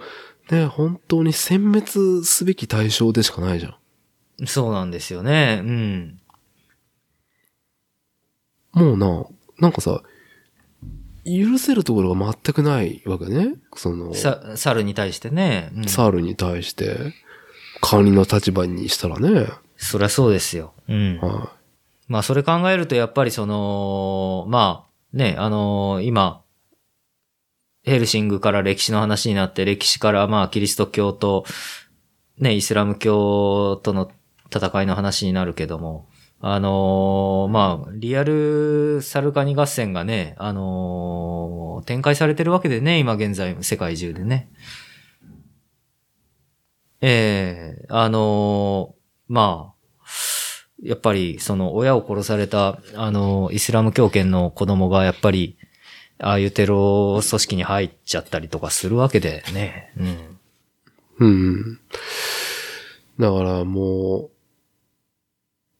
[0.50, 4.46] う、ね、本当に殲滅すべき対象でしかないじゃん。
[4.46, 5.62] そうなんですよね。
[5.64, 6.20] うん。
[8.72, 9.24] もうな、
[9.58, 10.02] なんかさ、
[11.24, 13.54] 許せるところが全くないわけね。
[13.76, 15.70] その、さ、猿に対してね。
[15.74, 17.14] うん猿に対して、
[17.80, 19.48] 管理の立場にしたらね。
[19.76, 20.74] そりゃそうですよ。
[20.88, 21.18] うん。
[21.20, 21.52] は
[22.08, 26.42] まあそれ考えるとやっぱりその、まあね、あの今、
[27.82, 31.44] ヘルシングから歴史の話になって、歴史からまあキリスト教と、
[32.38, 34.10] ね、イスラム教との
[34.54, 36.08] 戦いの話になるけども、
[36.40, 44.50] あのまあ、リアルサルカニ合戦がね、あの展開されてるわけでね、今現在世界中でね。
[47.02, 48.94] ええあの
[49.28, 49.80] まあ、
[50.82, 55.56] やっぱり、その、親を殺された、あの、イスラム教圏の子供が、やっぱり、
[56.20, 59.92] ああいうテロ組織に入っちゃったりとかするわけでね。
[61.18, 61.26] うん。
[61.26, 61.80] うん。
[63.18, 64.30] だからもう、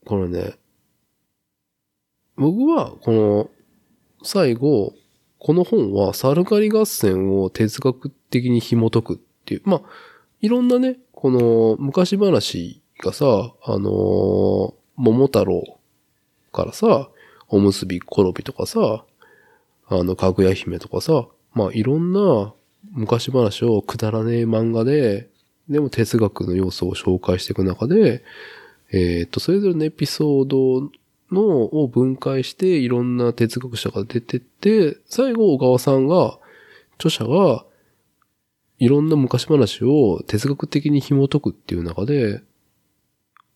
[0.06, 0.54] これね、
[2.36, 3.50] 僕は、この、
[4.22, 4.94] 最後、
[5.38, 9.82] この本はサルカリ合戦を哲学的に紐解くっていう、まあ、
[10.40, 15.78] いろんなね、この昔話がさ、あのー桃太郎
[16.52, 17.08] からさ、
[17.48, 19.04] おむすび転びとかさ、
[19.90, 22.54] あの、かぐや姫とかさ、まあいろんな
[22.92, 25.28] 昔話をくだらねえ漫画で、
[25.68, 28.24] でも哲学の要素を紹介していく中で、
[28.92, 30.90] えっ、と、それぞれのエピソード
[31.30, 36.38] のを分解していろんな哲学者が出てって、最後小川さんが、
[36.96, 37.64] 著者が、
[38.78, 42.42] いろんな昔話を哲学的に紐解くっていう中で、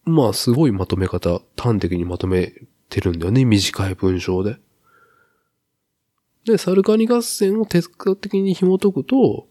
[0.05, 2.53] まあすごいまとめ方、端的にまとめ
[2.91, 4.59] てるんだよね、短い文章で。
[6.45, 9.49] で、サルカニ合戦を哲学的に紐解くと、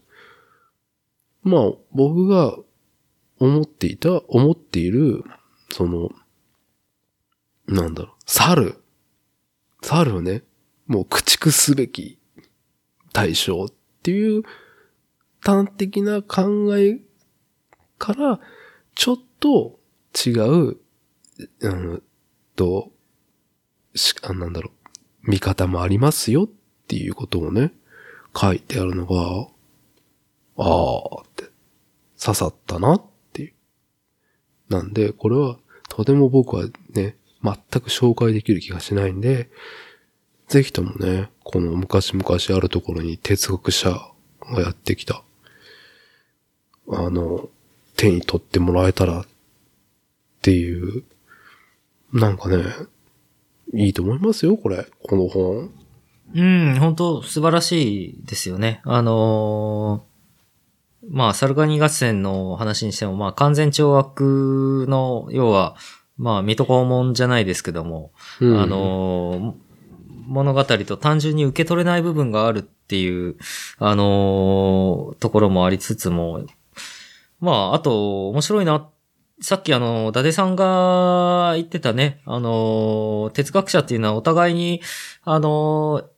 [1.41, 2.57] まあ僕が
[3.39, 5.23] 思っていた、思っている、
[5.71, 6.09] その、
[7.67, 8.83] なんだろう、猿。
[9.81, 10.43] 猿をね、
[10.87, 12.19] もう駆逐すべき
[13.11, 13.67] 対象っ
[14.01, 14.43] ていう
[15.41, 16.99] 端的な考え
[17.97, 18.39] から、
[18.95, 19.79] ちょっと
[20.25, 20.77] 違う、
[21.59, 22.03] うん
[22.55, 22.91] と、
[23.95, 24.71] し、あ、なんだろ
[25.25, 26.47] う、見方もありますよ
[26.93, 27.71] っていうことをね、
[28.39, 29.47] 書いてあるのが、
[30.57, 31.45] あーって、
[32.23, 33.53] 刺さったなっていう。
[34.69, 35.57] なんで、これは、
[35.89, 39.49] とても僕はね、全く紹介できる気がしないんで、
[40.47, 42.23] ぜひともね、この昔々
[42.55, 43.89] あるところに哲学者
[44.41, 45.23] がやってきた、
[46.89, 47.49] あの、
[47.95, 49.25] 手に取ってもらえたらっ
[50.43, 51.03] ていう、
[52.11, 52.63] なんかね、
[53.73, 54.85] いいと思いますよ、これ。
[55.01, 55.82] この本。
[56.33, 58.81] うん、本当素晴らしいですよね。
[58.85, 60.13] あのー
[61.09, 65.75] まあ、サルカニ合戦の話にしても、まあ、完全懲悪の、要は、
[66.17, 69.63] まあ、水戸黄門じゃないですけども、うんあ、のー
[70.25, 73.35] 物語と単純に受け取れない部分があるっていう、
[73.77, 76.45] あのーところもありつつも、
[77.41, 78.87] まあ、あと、面白いな。
[79.41, 84.81] さっきあの、伊達さんが言ってたね、あのー哲学者っていうのはお互いに、
[85.23, 86.12] あのー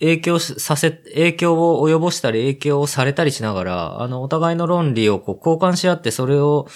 [0.00, 6.68] 影響させ、影響を及ぼしたり影響をされたりしながら、あの、お互いの論理をこう交換し合って、それを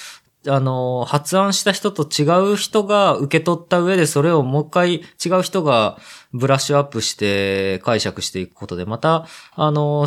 [0.48, 4.94] あの、発案した人と違う人が受け取った上で、それをもう一回
[5.24, 5.98] 違う人が
[6.32, 10.06] ブラッシュアップして解釈していくことで、また、あの、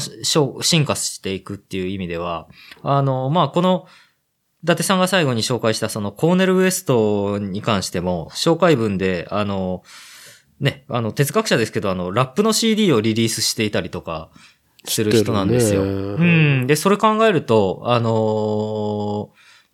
[0.61, 2.47] 進化していくっていう意味では、
[2.83, 3.87] あの、まあ、この、
[4.63, 9.83] 伊達さんが最後に紹介したそのコーネル・ウエストに関しても、紹介文で、あの、
[10.59, 14.29] ね、あの、哲学者ですけど、あの、ラップの CD をリリースしていたりとか、
[14.87, 15.83] する人なんですよ。
[15.83, 16.67] うん。
[16.67, 18.09] で、それ考えると、あの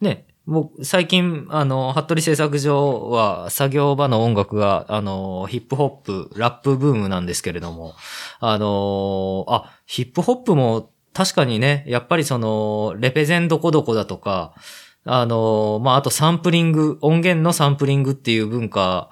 [0.02, 7.94] ー、ね、もう最近、あの、服部製作所は作業場の音楽が、あの、ヒップホップ、ラップブームなんですけれども、
[8.40, 14.54] あの、あ、ヒップホップも確かにね、やっぱりその、レペゼンどこどこだとか、
[15.04, 19.10] あの、まあ、あとサンプリング、音源のサンプリングっていう文化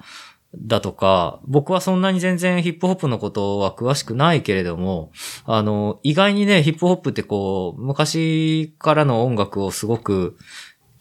[0.56, 5.12] だとか、僕はそんなに全然ヒップホップのことは詳しくないけれども、
[5.46, 10.38] あの、意外にね、ヒップホップってこう、昔からの音楽をすごく、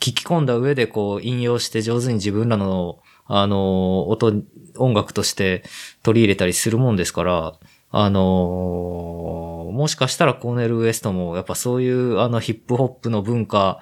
[0.00, 4.42] 聞き込んだ上でこう引用して上手に自分らの、あの、音、
[4.76, 5.64] 音楽として
[6.02, 7.58] 取り入れたりするもんですから、
[7.90, 13.80] あのもしかしたらコーネル・ウエストもやっぱそういうあのヒップホップの文化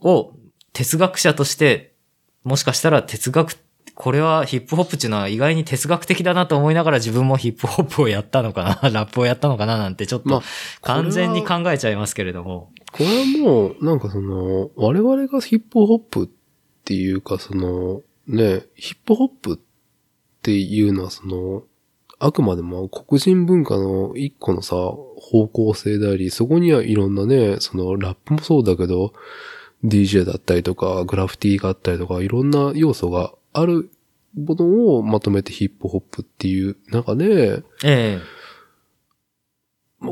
[0.00, 0.32] を
[0.74, 1.94] 哲学者として
[2.44, 3.56] もしかしたら哲学、
[3.96, 10.42] これはヒップホップっていうのは意外に哲学的だなと思いながら自分もヒップホップをやったのかな、 ラップをやったのかななんてちょっと
[10.82, 12.70] 完全に考えちゃいますけれども。
[12.92, 16.28] これはもう、なんかその、我々がヒップホップっ
[16.84, 19.58] ていうか、その、ね、ヒップホップっ
[20.42, 21.62] ていうのはその、
[22.18, 29.14] あくまでも黒人文化の一個のさ、方向性であり、そこにはいろんなね、そのラップもそうだけど、
[29.82, 33.90] DJ だったりとか、グラフィティがあったりとか、いろんな要素がある
[34.34, 38.36] ものをまとめてヒップホップっていう中で、ええ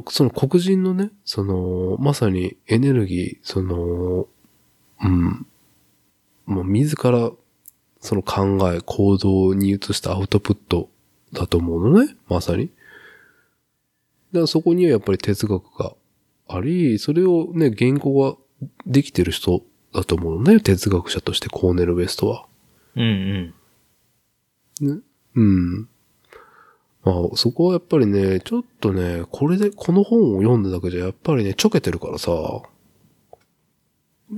[0.09, 4.27] その黒人のね、その、まさにエネルギー、その、
[5.03, 5.47] うん、
[6.47, 7.31] もう自ら、
[8.01, 10.89] その考え、行動に移したアウトプット
[11.33, 12.69] だと思うのね、まさに。
[12.69, 15.95] だからそこにはやっぱり哲学が
[16.49, 18.37] あり、それをね、言語が
[18.87, 22.47] できてる人だと思うのね、哲学者としてコーネル・ウェストは。
[22.97, 23.55] うん
[24.81, 24.97] うん。
[24.97, 25.01] ね。
[25.37, 25.89] うん。
[27.05, 32.31] まあ、そこはやっぱりね、ちょっとね、これで、この本を読んだだけじゃやっぱりね、ちょけてるからさ、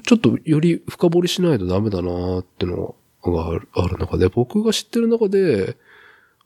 [0.04, 5.76] ちょっとより深掘りしないとダメだなーってのがあるある中で、僕が知ってる中で、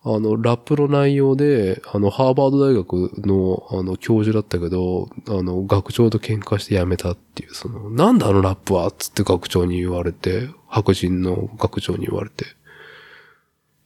[0.02, 12.46] あの、ラップの内容で、あの、ハーバード大学の、あの、教授だったけど、あの、学長と喧嘩して辞めたっていう、その、なんだあのラップはつって学長に言われて、白人の学長に言われて、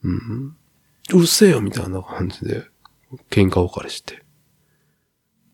[0.04, 0.56] うん。
[1.14, 2.62] うるせえよみたいな感じで、
[3.30, 4.22] 喧嘩別れして。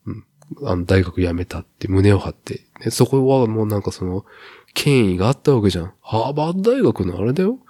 [0.05, 0.25] うん。
[0.69, 2.67] あの、大学辞めたって胸を張って。
[2.85, 4.27] で、そこはもうなんかその、
[4.75, 5.95] 権威があったわけじゃん。
[6.03, 7.61] ハーバード大学のあれだよ。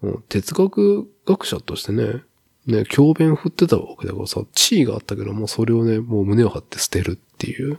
[0.00, 2.22] もう哲学学者としてね、
[2.66, 7.78] ね、教鞭振ってたわけだからさ、地位があったけども、それをね、もう胸を張って捨てるっていう。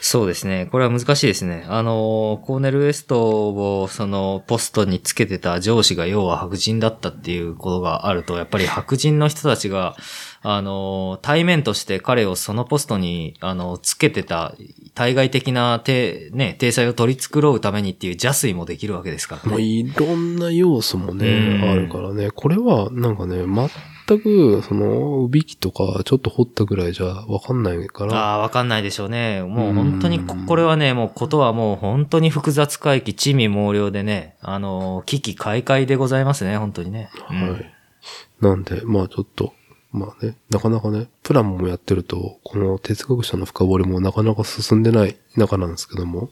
[0.00, 0.68] そうですね。
[0.70, 1.64] これは難しいですね。
[1.68, 3.48] あの、コーネル・ウエスト
[3.80, 9.96] をそのポストにつけてた上司が要は白人だったっていうことがあると、やっぱり白人の人たちが、
[10.42, 14.54] あの、対面として彼をそのポストに、あの、つけてた
[14.94, 19.50] 対外的な体、ね、体裁を取り繕うためにっていう邪推もできるわけですからね。
[19.50, 22.30] もういろんな要素もね、あるからね。
[22.30, 23.44] これは、なんかね、
[24.08, 28.14] 全く、その、ウビキとか、ちょっと掘ったぐらいじゃわかんないから。
[28.14, 29.42] ああ、わかんないでしょうね。
[29.42, 37.10] もう本当に、これはね、もうことはもう本当に複雑回帰、地味猛量でね、あの、危機開会でございますね、本当にね。
[37.30, 37.72] うん、はい。
[38.40, 39.52] なんで、まあちょっと、
[39.90, 46.30] まあね、なかなかね、プランもやってると、この哲学者の深掘りもなかなか進んでない中なんですけども、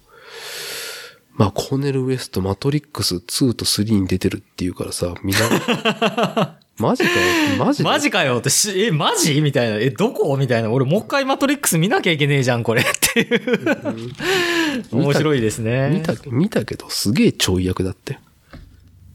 [1.37, 9.41] まあ、コーネル・ウエスト、マトリックス2と3に出てるっていうからさ、みんな、 マジかよマジマジかよってし、え、マジ？
[9.41, 9.77] みたいな。
[9.77, 10.37] え、どこ？
[10.37, 10.71] みたいな。
[10.71, 14.85] 俺もう一回マトリックス見なきゃいけねえじゃん、これっていう。
[14.91, 15.91] 面白いですね。
[15.91, 18.19] 見た、見たけど、すげえちょい役だって。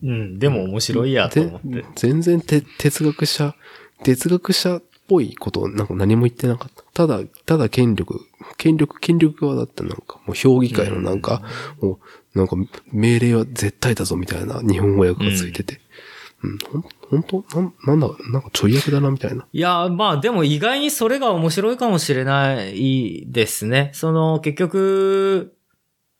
[0.01, 1.85] うん、でも面白いやと思って。
[1.95, 3.53] 全然て哲学者、
[4.03, 6.83] 哲学者っぽいことなんか何も言ってなかった。
[6.93, 8.21] ただ、ただ権力、
[8.57, 11.43] 権力、権力側だったなんか、もう評議会のなんか、
[11.81, 11.99] うん、も
[12.35, 12.55] う、なんか
[12.93, 15.81] 命令は絶対だぞみたいな日本語訳がついてて。
[16.43, 17.43] うん、ほん、本本当？
[17.55, 19.45] なん、なんだ、なんかちょい役だなみたいな。
[19.51, 23.91] いや、まあでも意外にそれが面白いかもしれないですね。
[23.93, 25.55] その、結局、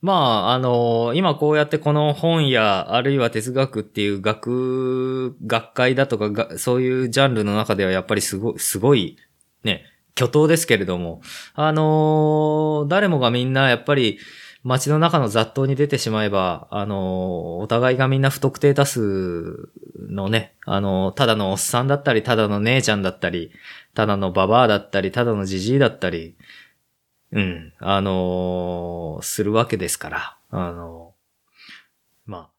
[0.02, 9.18] まあ、あの、今こうやってこの本や、あるいは哲学っていう学、学会だとかが、そういうジャンルの中ではやっぱりすごい、すごい、
[9.66, 9.84] ね、
[10.16, 11.22] 巨頭ですけれども、
[11.54, 14.20] あの誰もがみんなやっぱり、
[14.64, 23.52] 街の中の雑踏に出てしまえば、あの、お互いがみんな不特定多数のね、あの、ただのおっさんだったり、ただの姉ちゃんだったり、
[23.94, 26.36] ただのババアだったり、ただのジジイだったり、
[27.32, 31.14] うん、あのするわけですから、あの
[32.26, 32.50] まあ、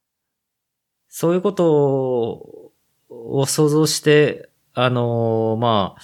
[1.08, 2.72] そういうこと
[3.10, 6.02] を想像して、あのまあ、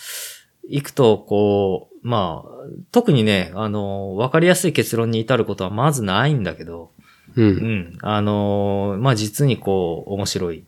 [0.69, 2.51] 行くと、こう、まあ、
[2.93, 6.93] 特にね、あのわかりやすい結論に至ることはまずないんだけど、
[7.35, 7.43] う。
[7.43, 10.65] うんん、あのまあ実にこう、面白い。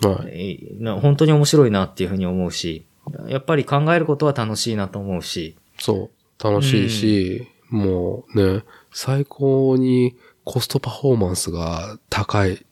[0.00, 0.58] はい。
[1.02, 2.86] 本当に面白いなっていうふうに思うし、
[3.28, 6.08] やっぱり考えることは楽しいなと思うし、そ
[6.40, 6.42] う。
[6.42, 12.64] 楽しいし、もうね、最高にコストパフォーマンスが高い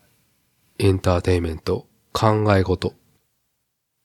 [0.78, 2.94] エンターテインメント、考え事。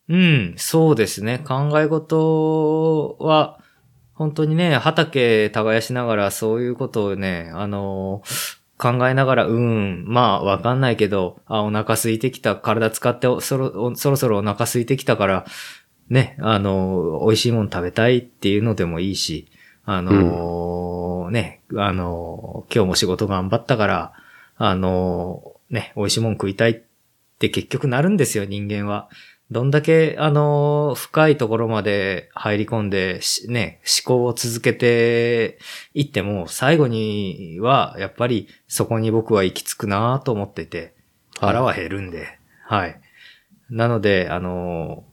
[0.10, 1.40] うん、そうですね。
[1.40, 3.63] 考え事は、
[4.14, 8.22] 本当にね、畑耕しながらそういうことをね、あの
[8.78, 15.46] 考えながら、うん、まあ、わかんないけど、あ、お腹空いてきた、体使っておそろ、おそろそろお腹空いてきたから、
[16.10, 19.48] ね、あの美味しいもの食べたいっていうのでもいいし、
[19.86, 24.14] あのね、あの今日も仕事頑張ったから、
[24.58, 26.82] あのね、美味しいもん食いたいっ
[27.40, 29.10] て結局なるんですよ、人間は。
[29.54, 35.60] どんだけ、あの、深いところまで入り込んで、しね、思考を続けて
[35.94, 40.96] いっても、最後には、やっぱりそこに僕は行き着くなと思ってて、
[41.40, 43.00] 腹は減るんで、はい。
[43.70, 45.06] なので、あの、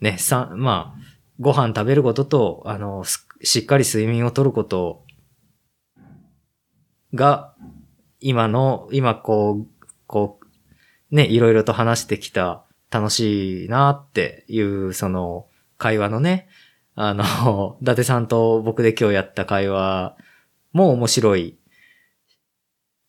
[0.00, 1.00] ね、さ、まあ、
[1.40, 5.04] ご飯食べることと、あの、すしっかり睡眠をとること
[7.12, 7.54] が、
[8.20, 15.46] 今の、今こう、こう、ね、いろいろと話してきた楽しいなっていう、その、
[15.78, 16.48] 会話のね、
[16.94, 20.16] あの、 伊達さんと僕で今日やった会話
[20.72, 21.56] も面白い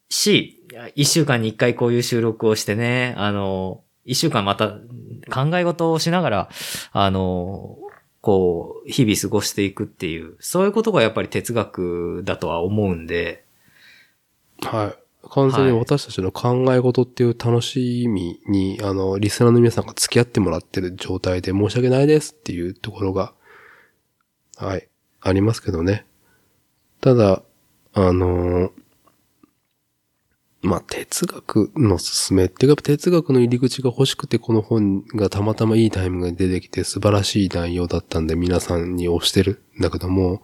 [0.09, 6.49] し、一週間に一回こういう収録をしてね、あの、一週間また考え事をしながら、
[6.91, 7.77] あの、
[8.21, 13.45] こう、日々過ごしていくっていう、そういうことがやっぱり哲学だとは思うんで、
[14.61, 15.00] はい。
[15.29, 23.33] 完全に私たちの考え事っていう楽しみに、あの、リスナーの皆さんが付き合ってもらってる状態で申し訳ないですっていうところが、
[24.57, 24.87] はい、
[25.21, 26.05] ありますけどね。
[26.99, 27.43] ただ、
[27.93, 28.71] あのー
[30.63, 40.43] まあ、哲学の進めっていうか、哲学の入り口が欲しくてこの本がたまたまいいタイミングで出てきて素晴らしい内容だったんで皆さんに推してるんだけども、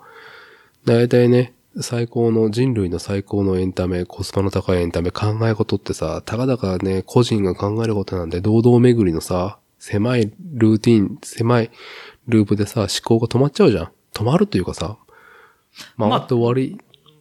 [0.85, 11.71] だいたいね、最高の、人類の最高のエンタメ、コスパの高いエンタメ、考え事ってさ、たかだかね、個人が考えることなんで、堂々巡りのさ、狭いルーティン、狭い
[12.27, 13.91] ループでさ、思考が止まっちゃうじゃん。
[14.13, 14.97] 止まるというかさ、
[15.97, 16.77] 回って終わり、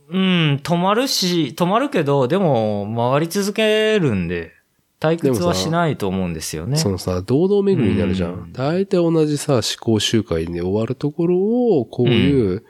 [0.09, 4.53] うん、止まるし、止まるけど、でも、回り続けるんで、
[5.01, 6.77] 退屈はしないと思うんですよね。
[6.79, 8.53] そのさ、堂々巡りになるじゃうんん。
[8.53, 12.65] 大体同じさ、思考集会で終わるところを、こういう、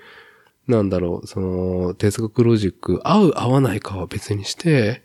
[0.66, 5.02] なんだろう、その、哲学ロジック、合う合わないかは別にして、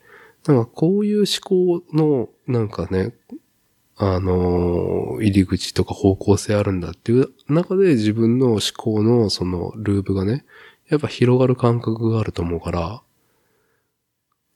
[0.47, 3.13] なんかこういう思考の、なんかね、
[4.03, 10.43] あの入り口とか方向性あるんだっていう中で自分の思考のそのループがね、
[10.89, 13.03] やっぱ広がる感覚があると思うから、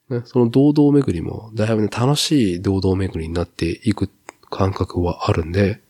[0.10, 4.10] ね、その堂々巡りも、だいぶね、楽しい堂々巡りになっていく
[4.50, 5.82] 感覚はあるんで、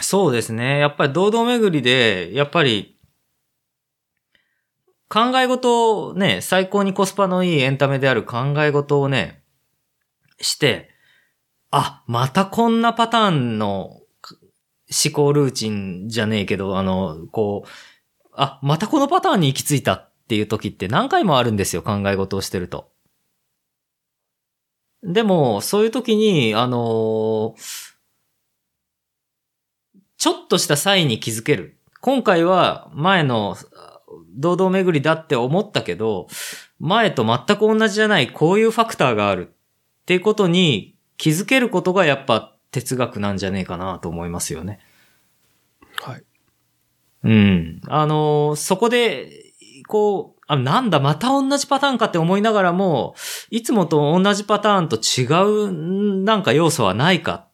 [0.00, 0.78] そうですね。
[0.78, 2.96] やっぱり堂々巡りで、やっぱり、
[5.10, 9.42] 考え事をね、最高にコスパのいいエンタメである考え事をね、
[10.40, 10.88] して、
[11.72, 14.00] あ、またこんなパターンの
[14.90, 17.68] 思考ルーチンじゃねえけど、あの、こう、
[18.34, 22.92] あ、またこのパターンに行き着いたっていう時って何回もあるんですよ、考え事をしてると。
[25.02, 27.56] でも、そういう時に、あの
[30.18, 31.78] ちょっとした際に気づける。
[32.00, 33.56] 今回は前の
[34.36, 36.28] 堂々巡りだって思ったけど、
[36.78, 44.80] 前と全く同じじゃないこういうファクターがあるっていうことに気づけることがやっぱ哲学なんじゃねえかなと思いますよね。
[46.00, 46.22] はい。
[47.24, 47.80] うん。
[47.86, 49.52] あのーそこで、
[49.86, 53.14] こう、あ、なんだ、また同じパターンかって思いながらも、
[53.50, 57.48] いつもと同じパターンと違う、んなんか要素はないか。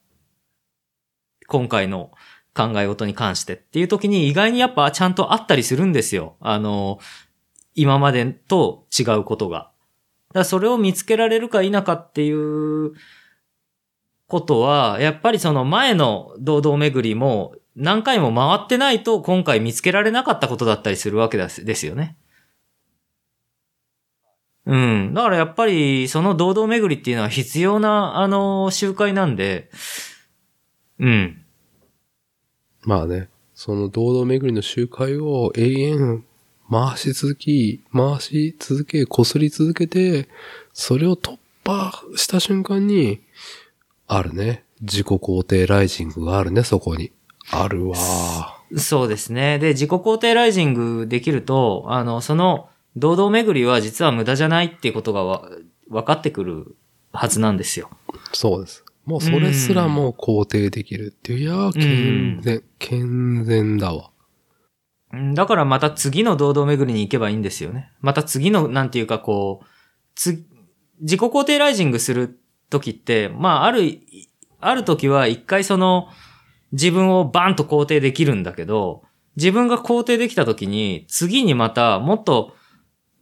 [1.47, 2.11] 今回の
[2.57, 6.35] 考え事に関してっていう時に意外にやっぱちゃんとあったりするんですよ。
[6.39, 6.99] あの、
[7.75, 9.57] 今までと違うことが。
[10.29, 12.93] だからそれを見つけられるか否かっていう
[14.27, 22.17] ことは、やっぱりその前の堂々巡りも何回も回ってないと今回見つけられなかったことだったりするわけですですよね。
[24.67, 25.13] うん。
[25.13, 29.71] だからやっぱり、その堂々巡りっていうのは必要な、あの、集会なんで、
[30.99, 31.41] うん。
[32.87, 36.25] まあね、その堂々巡りの集会を永遠
[36.71, 40.29] 回し続き、回し続け、擦り続けて、
[40.71, 43.19] それを突破した瞬間に、
[44.07, 44.63] あるね。
[44.79, 47.11] 自己肯定ライジングがあるね、そこに。
[47.51, 47.97] あるわ
[48.77, 49.59] そうですね。
[49.59, 55.49] で、自己肯定ライジングできると、あの、その、堂々巡りは実は無駄じゃないっていうことがわ
[55.89, 56.77] 分かってくる
[57.11, 57.89] はずなんですよ。
[58.31, 58.85] そうです。
[59.07, 61.39] もうそれすらも肯定できるっていう。
[61.39, 64.11] いやー、健全、健全だわ。
[65.13, 67.93] うんだからまた次の堂々巡りに行けばいいんですよね。
[68.01, 69.65] また次の、なんていうかこう、
[70.13, 70.45] つ、
[70.99, 72.37] 自己肯定ライジングする
[72.69, 74.01] 時って、まあ、ある、
[74.59, 76.09] ある時は一回その、
[76.73, 79.03] 自分をバンと肯定できるんだけど、
[79.37, 82.53] 自分が肯定できた時に、次にまたもっと、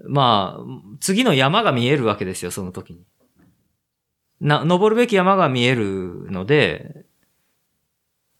[0.03, 3.05] まあ、次の山が見えるわけですよ、その時に。
[4.41, 7.05] な、登るべき山が見えるので、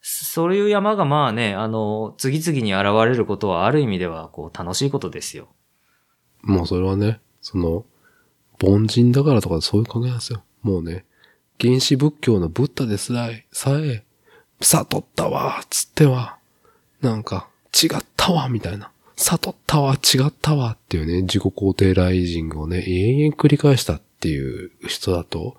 [0.02, 5.48] そういう山がまあね、あの、次々に現れることはある意味では、こう、楽しいことですよ。
[6.44, 7.86] もうそれはね、その、
[8.62, 10.44] 凡人だからとかそういう考えなんですよ。
[10.62, 11.06] もうね、
[11.60, 14.04] 原始仏教のブッダですらえ、さえ、
[14.62, 16.38] 悟ったわ、つっては、
[17.02, 18.92] なんか、違ったわ、みたいな。
[19.16, 25.56] 悟ったわ、違ったわ、っていうね、自己肯定ライジングをね、永遠繰り返したっていう人だと、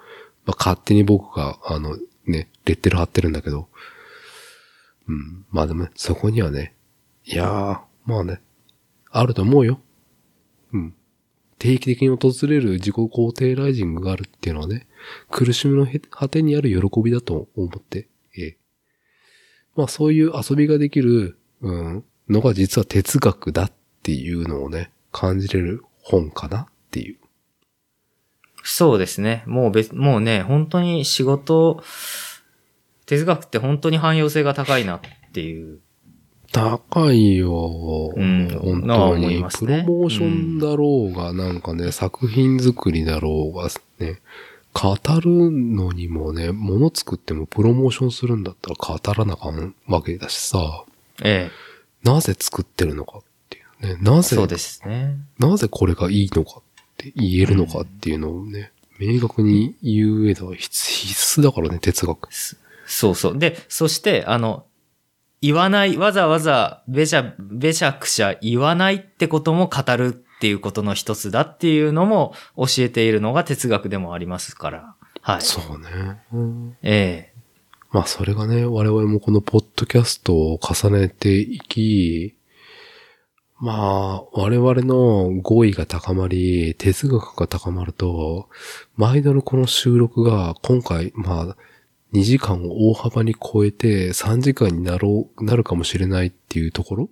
[0.47, 3.69] まあ、勝手に僕が、あの、ね、レッテル貼ってるんだけど、
[5.09, 5.45] うん。
[5.51, 6.75] まあでもね、そこにはね、
[7.25, 8.41] いやー、まあね、
[9.11, 9.81] あると思うよ。
[10.73, 10.95] うん。
[11.59, 14.87] 定期的に訪れる自己肯定ライジングがあるっていうのはね、
[15.31, 18.57] 苦しみの果てにある喜びだと思って、ええ。
[19.75, 27.19] まあそういう遊びができる、うん、のが実は哲学だっていうのをね、感じれる本かなっていう。
[28.67, 29.45] そうですね。
[29.47, 31.83] もう別、もうね、本当に仕事、
[33.07, 35.01] 哲学って本当に汎用性が高いなっ
[35.33, 35.79] ていう。
[36.53, 38.13] 高いよ。
[38.15, 44.21] うん本当に、ねプロモーションだろうが、なんかね、作品作りだろうが、ね、
[44.73, 50.85] 語るのにもね、物作ってもプロモーションするんだったら語らなあかんわけだしさ、
[51.23, 51.51] え
[52.05, 53.61] なぜ作ってるのかってい
[53.93, 54.23] うね、なえ。
[54.23, 55.17] ぜ、そうですね。
[55.39, 56.63] なぜこれがいいのか
[56.97, 62.29] って言えるのかっていうのをね、明確に言う上では必必須だからね、哲学。
[62.87, 63.39] そうそう。
[63.39, 64.67] で、そして、あの、
[65.43, 74.95] 言わない、わざわざべしゃ、べしゃくしゃ言わないってことも語るっていうことの一つだっていうのも教えているのが哲学でもありますから。
[75.21, 75.43] はい。
[75.43, 76.21] そうね。
[76.33, 77.37] うんええ
[77.93, 82.36] まあそれがね、我々もこのポッドキャストを重ねていき、
[83.59, 88.49] まあ、我々の語彙が高まり、哲学が高まると、
[88.97, 91.57] 毎度のこの収録が今回、まあ、
[92.13, 97.09] 2時間を大幅に超えて3時間になろう、なるかもしれないっていうところ？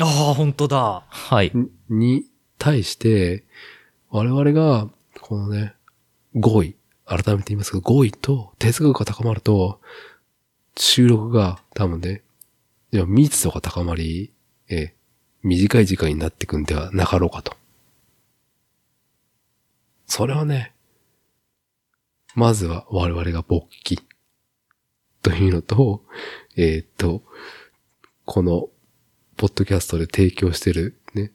[0.00, 1.04] ああ、本当だ。
[1.08, 1.52] はい。
[1.88, 2.26] に
[2.58, 3.44] 対して、
[4.08, 4.88] 我々が、
[5.20, 5.74] このね、
[6.34, 9.80] 語彙、改めて言いますけど、語彙と哲学が高まると、
[10.76, 12.22] 収録が多分ね、
[12.92, 14.32] いや密度が高まり、
[14.68, 14.94] ええ、
[15.42, 17.56] 短い時間になっていくんではなかろうかと。
[20.06, 20.72] それはね、
[22.34, 24.00] まずは我々が勃起。
[25.22, 26.02] というのと、
[26.56, 27.22] えーっと、
[28.24, 28.68] この、
[29.36, 31.32] ポッドキャストで提供してるね、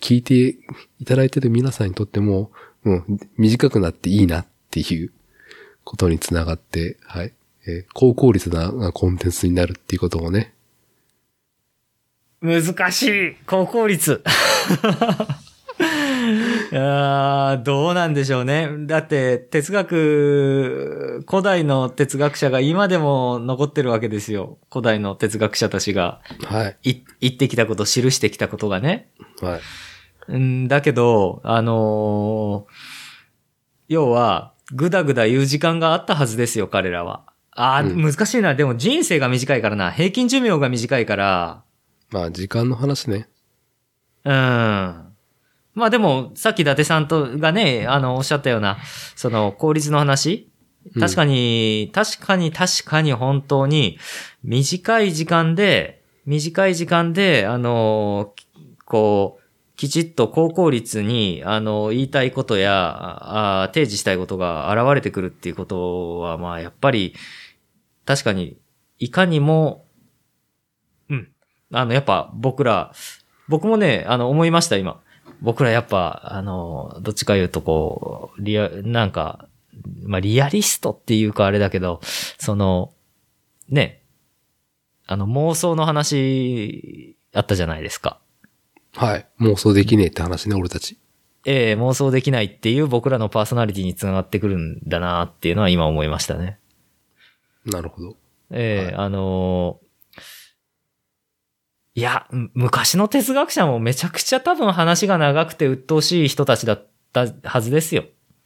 [0.00, 0.56] 聞いて
[0.98, 2.50] いただいてる皆さんにとっても、
[2.84, 3.02] う、
[3.36, 5.12] 短くなっていいなっていう
[5.84, 7.32] ことにつながって、はい。
[7.66, 10.54] えー高効率なコンテンツになるっていうことをね、
[12.40, 14.22] 難しい高効率
[16.72, 18.68] いやーどうなんでしょうね。
[18.86, 24.58] だって、哲学、古代の哲学者が今でも残ってるわけですよ。
[24.72, 26.90] 古代の哲学者たちがはい。
[26.90, 29.08] い言ってきたこと、記してきたことがね。
[29.40, 29.60] はい。
[30.28, 32.72] うんだけど、あのー
[33.88, 37.22] 要は、ぐだぐだ言う時間があったはずですよ、彼らは。
[37.52, 38.54] あー、うん難しいな。
[38.54, 39.92] でも人生が短いからな。
[39.92, 41.62] 平均寿命が短いから、
[42.10, 43.28] まあ、時間の話ね。
[44.24, 44.32] うん。
[44.32, 48.78] まあでも、さっき伊達さんとがね、あの、おっしゃったような、
[49.14, 50.50] その、効率の話
[50.94, 53.98] うん確かに、確かに確かに本当に、
[54.44, 58.46] 短い時間で、短い時間で、あの、き
[58.84, 67.14] こう、きちっと高効率に、あの、言いたいことや、あ提示したいことが現れてくるっていうことは、まあ、やっぱり、
[68.04, 68.56] 確かに、
[68.98, 69.85] いかにも、うん。
[71.72, 72.92] あの、やっぱ僕ら、
[73.48, 75.00] 僕もね、あの、思いました、今。
[75.40, 79.48] 僕らやっぱ、あの、どっちか言うとこう、リア、なんか、
[80.04, 82.00] まあ、リアリストっていうかあれだけど、
[82.38, 82.92] その、
[83.68, 84.02] ね、
[85.06, 88.18] あの、妄想の話、あったじゃないですか。
[88.94, 89.26] はい。
[89.40, 90.98] 妄想できねえって話ね、俺たち。
[91.44, 96.58] ええ妄想できないっていう僕らのパーソナリティにつながってくるんだなっていうのは今思いましたね。
[97.64, 98.16] なるほど。
[98.50, 99.85] ええはいあのー
[101.96, 108.04] いや、む昔の哲学者もめちゃくちゃ多分話が長くて鬱陶しい人たちだったはずですよ。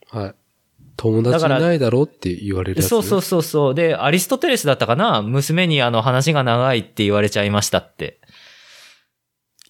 [0.09, 0.35] はい。
[0.97, 2.89] 友達いないだろって言われるやつ、ね。
[2.89, 3.75] そうそうそうそう。
[3.75, 5.23] で、アリストテレスだったかな？
[5.23, 8.21] 娘にあの話が長いって言われちゃいましたって。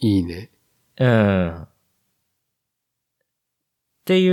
[0.00, 0.50] いいね。
[0.99, 1.62] うん。
[1.62, 1.68] っ
[4.05, 4.28] てい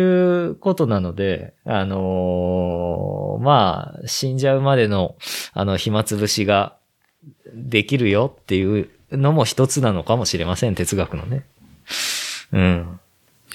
[0.46, 5.16] うことなので、あのーまあ、死んじゃうまでの、
[5.54, 6.76] あの、暇つぶしが
[7.54, 11.46] できるよっていうのも一つなのかもしれません、哲学のね。
[12.52, 13.00] うん。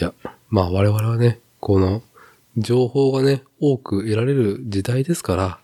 [0.00, 0.12] いや、
[0.48, 2.02] まあ我々はね、この、
[2.56, 5.58] 情報がね、多く得られる時代ですから、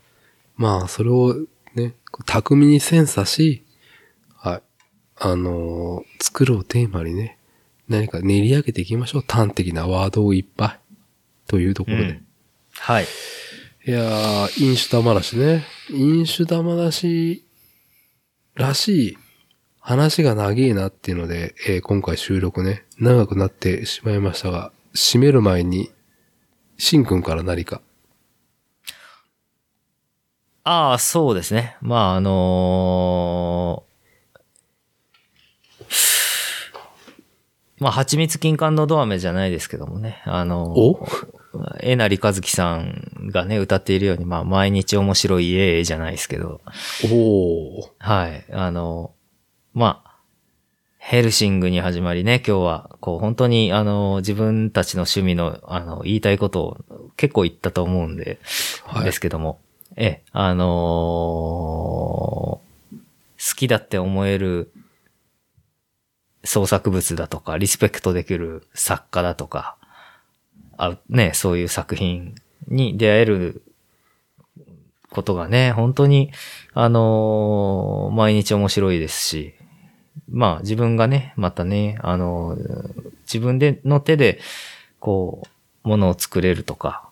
[0.57, 1.37] まあそれを
[1.75, 1.95] ね、
[2.27, 3.65] 巧みにセンサし、
[4.37, 4.63] はい。
[5.17, 7.39] あのー作るをテーマにね、
[7.89, 9.25] 何か練り上げていきましょう。
[9.27, 10.81] 端的なワードをいっぱい。
[11.47, 12.03] というところで。
[12.05, 12.29] うん
[12.81, 13.07] はい。
[13.87, 15.65] いやー、飲酒玉出しね。
[15.91, 17.45] 飲酒玉出し
[18.55, 19.19] らしい
[19.89, 25.91] 話が長えなっていうので、えー今回収録ね、長くなってしまいましたが、締める前に、
[26.77, 27.81] しんくんから何か。
[30.65, 31.79] ああ、そうですね。
[31.81, 35.89] まあ、あのー
[37.79, 40.21] まあ、蜂蜜金柑のど飴じゃないですけどもね。
[40.27, 41.09] あのーお？
[41.81, 46.61] えなりかずきさんがね、歌っているように、まあ、毎日面白いええじゃないですけど、
[47.11, 47.91] おー。
[47.99, 48.45] はい。
[48.53, 49.15] あの、
[49.79, 50.11] まあ、
[50.99, 56.77] ヘルシングに始まりね、今日は、こう、本当に、あの、自分たちの趣味の、あの、言いたいことを
[57.17, 58.41] 結構言ったと思うんで、
[58.85, 59.05] はい。
[59.05, 59.61] ですけども、
[59.95, 60.69] ええ、あのー
[63.41, 64.73] 好きだって思える
[66.43, 69.77] 創作物だとか、リスペクトできる作家だとか、
[70.77, 72.35] あね、そういう作品
[72.67, 73.63] に出会える
[75.11, 76.33] ことがね、本当に、
[76.75, 79.55] あのー毎日面白いですし、
[80.31, 84.41] まあ自分がね、またね、あのー自分での手で、
[85.01, 85.43] こ
[85.85, 87.11] う、ものを作れるとか、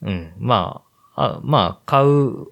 [0.00, 0.82] うん、ま
[1.16, 2.46] あ、あまあ、買う、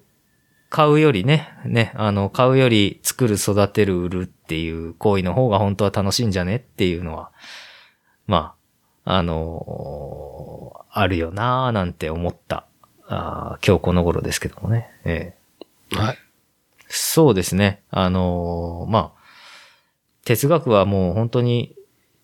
[0.69, 7.31] 買うよりね、ね、あの、買うより作る、育てる、売るっていう行為の方が本当は楽しいんじゃねっていうのは、
[8.27, 8.53] ま
[9.05, 12.65] あ、あのーあるよなーなんて思った、
[13.07, 14.89] あー今日この頃ですけどもね。
[15.05, 15.35] え
[15.93, 16.17] えはい。
[16.89, 17.81] そうですね。
[17.91, 19.20] あのーまあ、
[20.25, 21.75] 哲学はもう本当に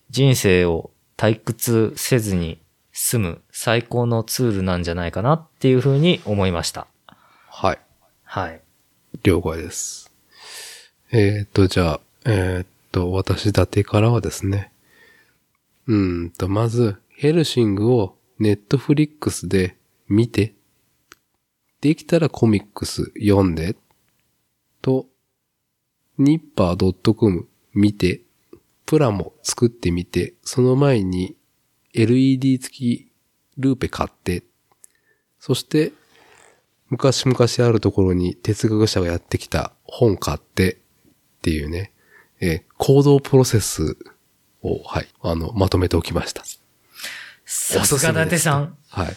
[0.10, 2.62] 人生を退屈せずに
[2.92, 6.88] 済む最高のツールなんじゃないかなっていうふうに思いました。
[7.50, 7.80] はい。
[8.24, 8.62] はい。
[9.24, 10.12] 了解です。
[11.12, 14.72] えー、っと、じゃあ、えー、っと、私立てからはですね、
[15.88, 19.78] うーんと、まず、ヘルシングをネットフリックスで
[20.08, 20.54] 見て、
[21.82, 23.76] できたらコミックス読んで、
[24.82, 25.06] と、
[26.18, 28.22] ニッパー .com 見て、
[28.86, 31.36] プラも作ってみて、その前に
[31.94, 33.12] LED 付き
[33.58, 34.44] ルーペ買って、
[35.40, 35.92] そして
[36.90, 40.78] 昔々あるところに哲学者がやってきた本買ってっ
[41.42, 41.94] ていうね、
[42.40, 43.98] えー行動プロセス
[44.62, 46.44] を、はい、あの、まとめておきました。
[47.46, 48.78] さすが伊達さん。
[48.90, 49.08] はい。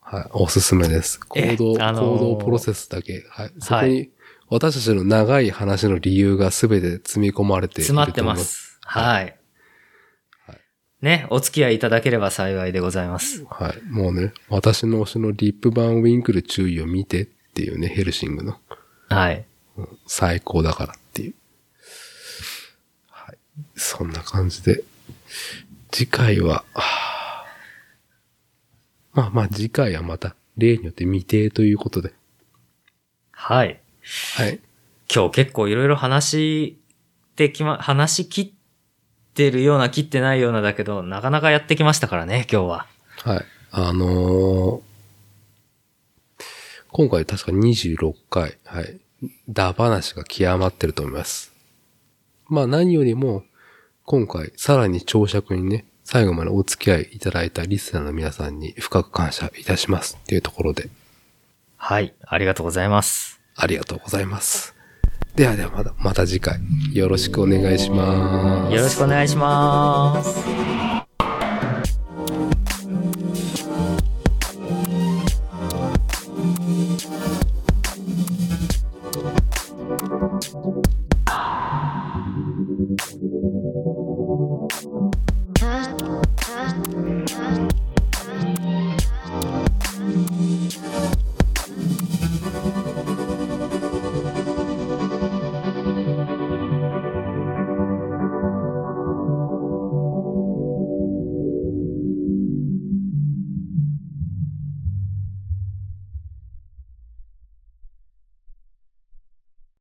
[0.00, 1.20] はい、おすすめです。
[1.36, 3.24] え行動、あのー行動プロセスだけ。
[3.30, 3.52] はい。
[3.58, 4.10] そこに、
[4.50, 8.36] 私たちの長い話の理由がすべて積み込まれている詰まってま。
[8.36, 8.78] す。
[8.82, 9.38] はい。
[11.00, 13.44] ね、お付き合いいただければ幸いでございます。
[13.44, 13.82] はい。
[13.88, 18.56] もうね、私の推しのリップバンウィンクル注意を見てっていうね、ヘルシングの。
[19.08, 19.44] はい。
[20.06, 21.34] 最高だからっていう。
[23.10, 23.38] はい。
[23.76, 24.82] そんな感じで。
[25.92, 27.44] 次回は、はあ
[29.12, 32.12] まあまあ次回はまた例によって未定ということで。
[33.30, 33.80] はい。
[34.36, 34.60] はい。
[35.14, 36.78] 今日結構いろいろ話し
[37.36, 38.52] てきま、話し切っ
[39.34, 42.86] てるような切ってないようなだけど、なかなかやってきましたからね、今日は。
[43.24, 43.44] はい。
[43.70, 44.88] あのー
[46.90, 48.98] 今回確か26回、はい。
[49.48, 51.52] ダ話が極まってると思います。
[52.48, 53.44] まあ何よりも、
[54.04, 60.88] 今回さらに長尺にね、最後までお付き合いいただいたリスナーの皆さんに深く感謝いたしますっていうところで、
[61.76, 62.14] はい。
[62.24, 63.37] ありがとうございます。
[63.58, 64.74] ありがとうございます。
[65.34, 66.60] ではではまた、また次回、
[66.92, 68.74] よろしくお願いします。
[68.74, 70.77] よろしくお願いします。